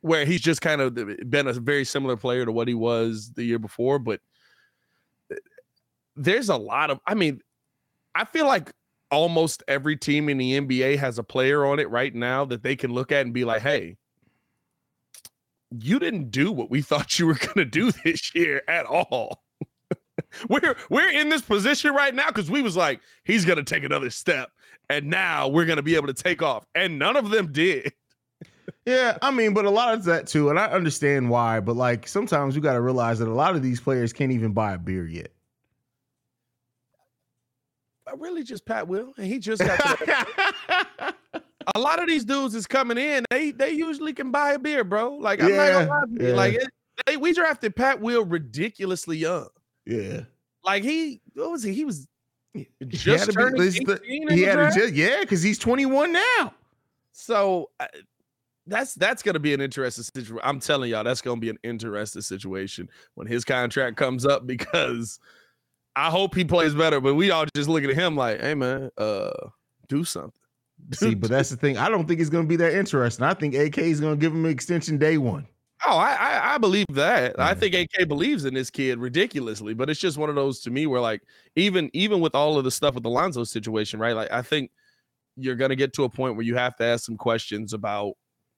where 0.00 0.24
he's 0.24 0.40
just 0.40 0.62
kind 0.62 0.80
of 0.80 0.94
been 0.94 1.48
a 1.48 1.52
very 1.52 1.84
similar 1.84 2.16
player 2.16 2.46
to 2.46 2.52
what 2.52 2.68
he 2.68 2.74
was 2.74 3.32
the 3.34 3.44
year 3.44 3.58
before, 3.58 3.98
but 3.98 4.20
eh, 5.30 5.36
there's 6.16 6.48
a 6.48 6.56
lot 6.56 6.90
of, 6.90 7.00
I 7.06 7.14
mean, 7.14 7.42
I 8.14 8.24
feel 8.24 8.46
like 8.46 8.72
almost 9.10 9.62
every 9.68 9.96
team 9.96 10.28
in 10.28 10.38
the 10.38 10.60
NBA 10.60 10.98
has 10.98 11.18
a 11.18 11.22
player 11.22 11.64
on 11.64 11.78
it 11.78 11.90
right 11.90 12.14
now 12.14 12.44
that 12.46 12.62
they 12.62 12.76
can 12.76 12.92
look 12.92 13.12
at 13.12 13.24
and 13.24 13.34
be 13.34 13.44
like, 13.44 13.62
hey, 13.62 13.96
you 15.70 15.98
didn't 15.98 16.30
do 16.30 16.52
what 16.52 16.70
we 16.70 16.82
thought 16.82 17.18
you 17.18 17.26
were 17.26 17.34
going 17.34 17.56
to 17.56 17.64
do 17.64 17.92
this 18.04 18.34
year 18.34 18.62
at 18.68 18.86
all. 18.86 19.42
we're 20.48 20.76
we're 20.90 21.10
in 21.10 21.28
this 21.28 21.42
position 21.42 21.94
right 21.94 22.14
now 22.14 22.28
because 22.28 22.50
we 22.50 22.62
was 22.62 22.76
like, 22.76 23.00
he's 23.24 23.44
to 23.56 23.64
take 23.64 23.84
another 23.84 24.10
step, 24.10 24.50
and 24.90 25.06
now 25.06 25.48
we're 25.48 25.64
to 25.76 25.82
be 25.82 25.96
able 25.96 26.08
to 26.08 26.14
take 26.14 26.42
off, 26.42 26.66
and 26.74 26.98
none 26.98 27.16
of 27.16 27.30
them 27.30 27.52
did. 27.52 27.92
yeah, 28.86 29.16
I 29.22 29.30
mean, 29.30 29.54
but 29.54 29.64
a 29.64 29.70
lot 29.70 29.94
of 29.94 30.04
that 30.04 30.26
too, 30.26 30.50
and 30.50 30.58
I 30.58 30.66
understand 30.66 31.30
why. 31.30 31.60
But 31.60 31.76
like 31.76 32.06
sometimes 32.08 32.54
you 32.54 32.60
got 32.60 32.74
to 32.74 32.80
realize 32.80 33.18
that 33.20 33.28
a 33.28 33.34
lot 33.34 33.56
of 33.56 33.62
these 33.62 33.80
players 33.80 34.12
can't 34.12 34.32
even 34.32 34.52
buy 34.52 34.74
a 34.74 34.78
beer 34.78 35.06
yet. 35.06 35.32
Really 38.16 38.42
just 38.42 38.64
Pat 38.64 38.86
Will, 38.86 39.12
and 39.16 39.26
he 39.26 39.38
just 39.38 39.62
got. 39.62 40.00
a 41.74 41.78
lot 41.78 42.00
of 42.00 42.08
these 42.08 42.24
dudes 42.24 42.54
is 42.54 42.66
coming 42.66 42.98
in. 42.98 43.24
They 43.30 43.50
they 43.50 43.70
usually 43.70 44.12
can 44.12 44.30
buy 44.30 44.52
a 44.52 44.58
beer, 44.58 44.84
bro. 44.84 45.14
Like 45.14 45.42
I'm 45.42 45.50
yeah, 45.50 45.56
not 45.56 45.72
gonna 45.72 45.88
lie 45.88 46.00
to 46.00 46.22
you. 46.22 46.28
Yeah. 46.28 46.34
Like 46.34 46.54
it, 46.54 46.68
they, 47.06 47.16
we 47.16 47.32
drafted 47.32 47.76
Pat 47.76 48.00
Will 48.00 48.24
ridiculously 48.24 49.18
young. 49.18 49.48
Yeah. 49.86 50.22
Like 50.64 50.84
he 50.84 51.20
what 51.34 51.50
was 51.50 51.62
he? 51.62 51.72
He 51.72 51.84
was 51.84 52.06
just 52.86 53.26
he 53.26 53.32
turning 53.32 53.60
be, 53.60 53.68
18 53.68 54.26
the, 54.26 54.34
he 54.34 54.42
had 54.42 54.72
just, 54.74 54.94
yeah, 54.94 55.20
because 55.20 55.42
he's 55.42 55.58
21 55.58 56.12
now. 56.12 56.54
So 57.12 57.70
uh, 57.80 57.86
that's 58.66 58.94
that's 58.94 59.22
gonna 59.22 59.38
be 59.38 59.54
an 59.54 59.60
interesting 59.60 60.04
situation. 60.04 60.40
I'm 60.42 60.60
telling 60.60 60.90
y'all, 60.90 61.04
that's 61.04 61.22
gonna 61.22 61.40
be 61.40 61.50
an 61.50 61.58
interesting 61.62 62.22
situation 62.22 62.88
when 63.14 63.26
his 63.26 63.44
contract 63.44 63.96
comes 63.96 64.26
up 64.26 64.46
because 64.46 65.18
I 65.96 66.10
hope 66.10 66.34
he 66.34 66.44
plays 66.44 66.74
better. 66.74 67.00
But 67.00 67.14
we 67.14 67.30
all 67.30 67.46
just 67.54 67.68
looking 67.68 67.90
at 67.90 67.96
him 67.96 68.16
like, 68.16 68.40
hey 68.40 68.54
man, 68.54 68.90
uh, 68.98 69.30
do 69.88 70.04
something. 70.04 70.32
See, 70.94 71.14
but 71.14 71.30
that's 71.30 71.50
the 71.50 71.56
thing. 71.56 71.76
I 71.76 71.88
don't 71.88 72.06
think 72.06 72.20
it's 72.20 72.30
going 72.30 72.44
to 72.44 72.48
be 72.48 72.56
that 72.56 72.74
interesting. 72.74 73.24
I 73.24 73.34
think 73.34 73.54
AK 73.54 73.78
is 73.78 74.00
going 74.00 74.14
to 74.14 74.20
give 74.20 74.32
him 74.32 74.44
an 74.44 74.50
extension 74.50 74.96
day 74.96 75.18
one. 75.18 75.46
Oh, 75.86 75.96
I 75.96 76.12
I, 76.12 76.54
I 76.54 76.58
believe 76.58 76.86
that. 76.90 77.34
Yeah. 77.36 77.46
I 77.46 77.54
think 77.54 77.74
AK 77.74 78.08
believes 78.08 78.44
in 78.44 78.54
this 78.54 78.70
kid 78.70 78.98
ridiculously, 78.98 79.74
but 79.74 79.88
it's 79.88 80.00
just 80.00 80.18
one 80.18 80.28
of 80.28 80.34
those 80.34 80.60
to 80.60 80.70
me 80.70 80.86
where 80.86 81.00
like 81.00 81.22
even 81.56 81.90
even 81.92 82.20
with 82.20 82.34
all 82.34 82.58
of 82.58 82.64
the 82.64 82.70
stuff 82.70 82.94
with 82.94 83.04
the 83.04 83.10
Lonzo 83.10 83.44
situation, 83.44 84.00
right? 84.00 84.14
Like 84.14 84.32
I 84.32 84.42
think 84.42 84.70
you're 85.36 85.54
going 85.54 85.70
to 85.70 85.76
get 85.76 85.92
to 85.94 86.04
a 86.04 86.08
point 86.08 86.34
where 86.34 86.44
you 86.44 86.56
have 86.56 86.76
to 86.76 86.84
ask 86.84 87.04
some 87.04 87.16
questions 87.16 87.72
about 87.72 88.14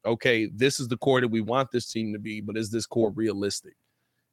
okay, 0.07 0.47
this 0.47 0.81
is 0.81 0.88
the 0.88 0.97
core 0.97 1.21
that 1.21 1.29
we 1.29 1.43
want 1.43 1.71
this 1.71 1.90
team 1.90 2.12
to 2.14 2.19
be, 2.19 2.40
but 2.40 2.57
is 2.57 2.71
this 2.71 2.87
core 2.87 3.11
realistic? 3.11 3.75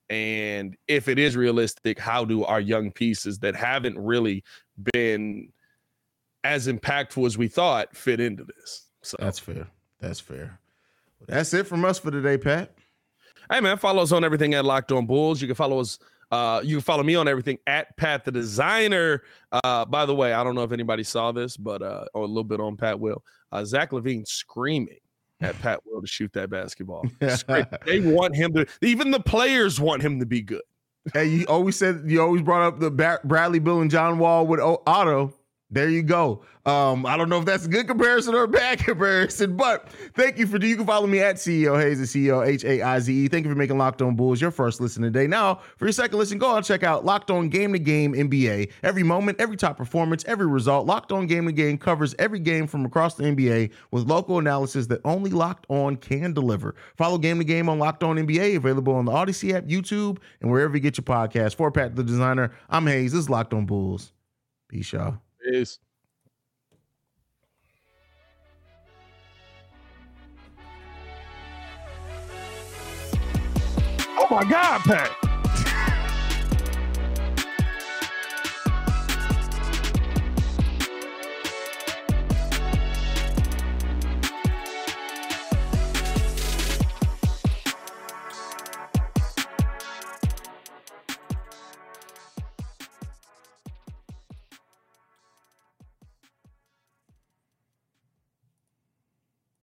And 0.09 0.77
if 0.87 1.07
it 1.07 1.19
is 1.19 1.35
realistic, 1.35 1.99
how 1.99 2.23
do 2.23 2.45
our 2.45 2.61
young 2.61 2.91
pieces 2.91 3.39
that 3.39 3.55
haven't 3.55 3.99
really 3.99 4.43
been 4.93 5.51
as 6.47 6.67
impactful 6.67 7.25
as 7.25 7.37
we 7.37 7.47
thought 7.47 7.95
fit 7.95 8.19
into 8.19 8.43
this. 8.43 8.85
So 9.01 9.17
that's 9.19 9.39
fair. 9.39 9.67
That's 9.99 10.19
fair. 10.19 10.59
That's 11.27 11.53
it 11.53 11.67
from 11.67 11.83
us 11.83 11.99
for 11.99 12.09
today, 12.09 12.37
Pat. 12.37 12.73
Hey 13.51 13.59
man, 13.59 13.77
follow 13.77 14.01
us 14.01 14.11
on 14.11 14.23
everything 14.23 14.53
at 14.53 14.65
Locked 14.65 14.91
On 14.91 15.05
Bulls. 15.05 15.41
You 15.41 15.47
can 15.47 15.55
follow 15.55 15.79
us. 15.79 15.99
Uh, 16.31 16.61
you 16.63 16.77
can 16.77 16.83
follow 16.83 17.03
me 17.03 17.15
on 17.15 17.27
everything 17.27 17.57
at 17.67 17.95
Pat 17.97 18.23
the 18.25 18.31
Designer. 18.31 19.23
Uh, 19.51 19.85
by 19.85 20.05
the 20.05 20.15
way, 20.15 20.33
I 20.33 20.43
don't 20.43 20.55
know 20.55 20.63
if 20.63 20.71
anybody 20.71 21.03
saw 21.03 21.31
this, 21.31 21.57
but 21.57 21.81
uh, 21.81 22.05
or 22.13 22.23
a 22.23 22.27
little 22.27 22.43
bit 22.43 22.59
on 22.59 22.77
Pat 22.77 22.99
Will. 22.99 23.23
Uh, 23.51 23.63
Zach 23.65 23.91
LaVine 23.91 24.27
screaming 24.27 24.99
at 25.41 25.59
Pat 25.61 25.81
Will 25.85 26.01
to 26.01 26.07
shoot 26.07 26.33
that 26.33 26.49
basketball. 26.49 27.05
they 27.19 27.99
want 27.99 28.35
him 28.35 28.53
to. 28.53 28.65
Even 28.81 29.11
the 29.11 29.19
players 29.19 29.79
want 29.79 30.01
him 30.01 30.19
to 30.19 30.25
be 30.25 30.41
good. 30.41 30.61
Hey, 31.13 31.25
you 31.25 31.45
always 31.45 31.77
said 31.77 32.03
you 32.05 32.21
always 32.21 32.41
brought 32.41 32.67
up 32.67 32.79
the 32.79 32.91
Bradley 33.23 33.59
Beal 33.59 33.81
and 33.81 33.91
John 33.91 34.19
Wall 34.19 34.45
with 34.45 34.59
Otto. 34.59 35.33
There 35.69 35.89
you 35.89 36.01
go. 36.01 36.43
Um, 36.65 37.05
I 37.05 37.17
don't 37.17 37.27
know 37.27 37.39
if 37.39 37.45
that's 37.45 37.65
a 37.65 37.69
good 37.69 37.87
comparison 37.87 38.33
or 38.33 38.43
a 38.43 38.47
bad 38.47 38.79
comparison, 38.85 39.57
but 39.57 39.89
thank 40.15 40.37
you 40.37 40.47
for 40.47 40.57
you 40.63 40.77
can 40.77 40.85
follow 40.85 41.07
me 41.07 41.19
at 41.19 41.35
CEO 41.35 41.81
Haize, 41.81 41.99
CEO 41.99 42.45
H 42.45 42.63
A 42.63 42.81
I 42.81 42.99
Z 42.99 43.13
E. 43.13 43.27
Thank 43.27 43.45
you 43.45 43.51
for 43.51 43.57
making 43.57 43.77
Locked 43.77 44.01
On 44.01 44.15
Bulls 44.15 44.39
your 44.39 44.51
first 44.51 44.79
listen 44.79 45.03
today. 45.03 45.27
Now, 45.27 45.59
for 45.75 45.85
your 45.85 45.91
second 45.91 46.19
listen, 46.19 46.37
go 46.37 46.55
and 46.55 46.65
check 46.65 46.83
out 46.83 47.03
Locked 47.03 47.31
On 47.31 47.49
Game 47.49 47.73
to 47.73 47.79
Game 47.79 48.13
NBA. 48.13 48.71
Every 48.81 49.03
moment, 49.03 49.41
every 49.41 49.57
top 49.57 49.75
performance, 49.75 50.23
every 50.25 50.47
result. 50.47 50.87
Locked 50.87 51.11
On 51.11 51.27
Game 51.27 51.47
to 51.47 51.51
Game 51.51 51.77
covers 51.77 52.15
every 52.17 52.39
game 52.39 52.65
from 52.65 52.85
across 52.85 53.15
the 53.15 53.25
NBA 53.25 53.71
with 53.91 54.07
local 54.07 54.39
analysis 54.39 54.87
that 54.87 55.01
only 55.03 55.31
Locked 55.31 55.65
On 55.69 55.97
can 55.97 56.31
deliver. 56.31 56.75
Follow 56.95 57.17
Game 57.17 57.39
to 57.39 57.43
Game 57.43 57.67
on 57.67 57.77
Locked 57.77 58.03
On 58.03 58.15
NBA, 58.15 58.55
available 58.55 58.95
on 58.95 59.03
the 59.03 59.11
Odyssey 59.11 59.53
app, 59.53 59.65
YouTube, 59.65 60.19
and 60.41 60.49
wherever 60.49 60.77
you 60.77 60.81
get 60.81 60.97
your 60.97 61.03
podcast. 61.03 61.55
For 61.55 61.71
Pat 61.71 61.97
the 61.97 62.03
Designer, 62.03 62.53
I'm 62.69 62.87
Haize. 62.87 63.11
This 63.11 63.23
is 63.23 63.29
Locked 63.29 63.53
On 63.53 63.65
Bulls. 63.65 64.13
Peace, 64.69 64.93
y'all. 64.93 65.17
Peace. 65.47 65.79
Oh 74.07 74.27
my 74.31 74.43
God, 74.49 74.81
Pat. 74.81 75.26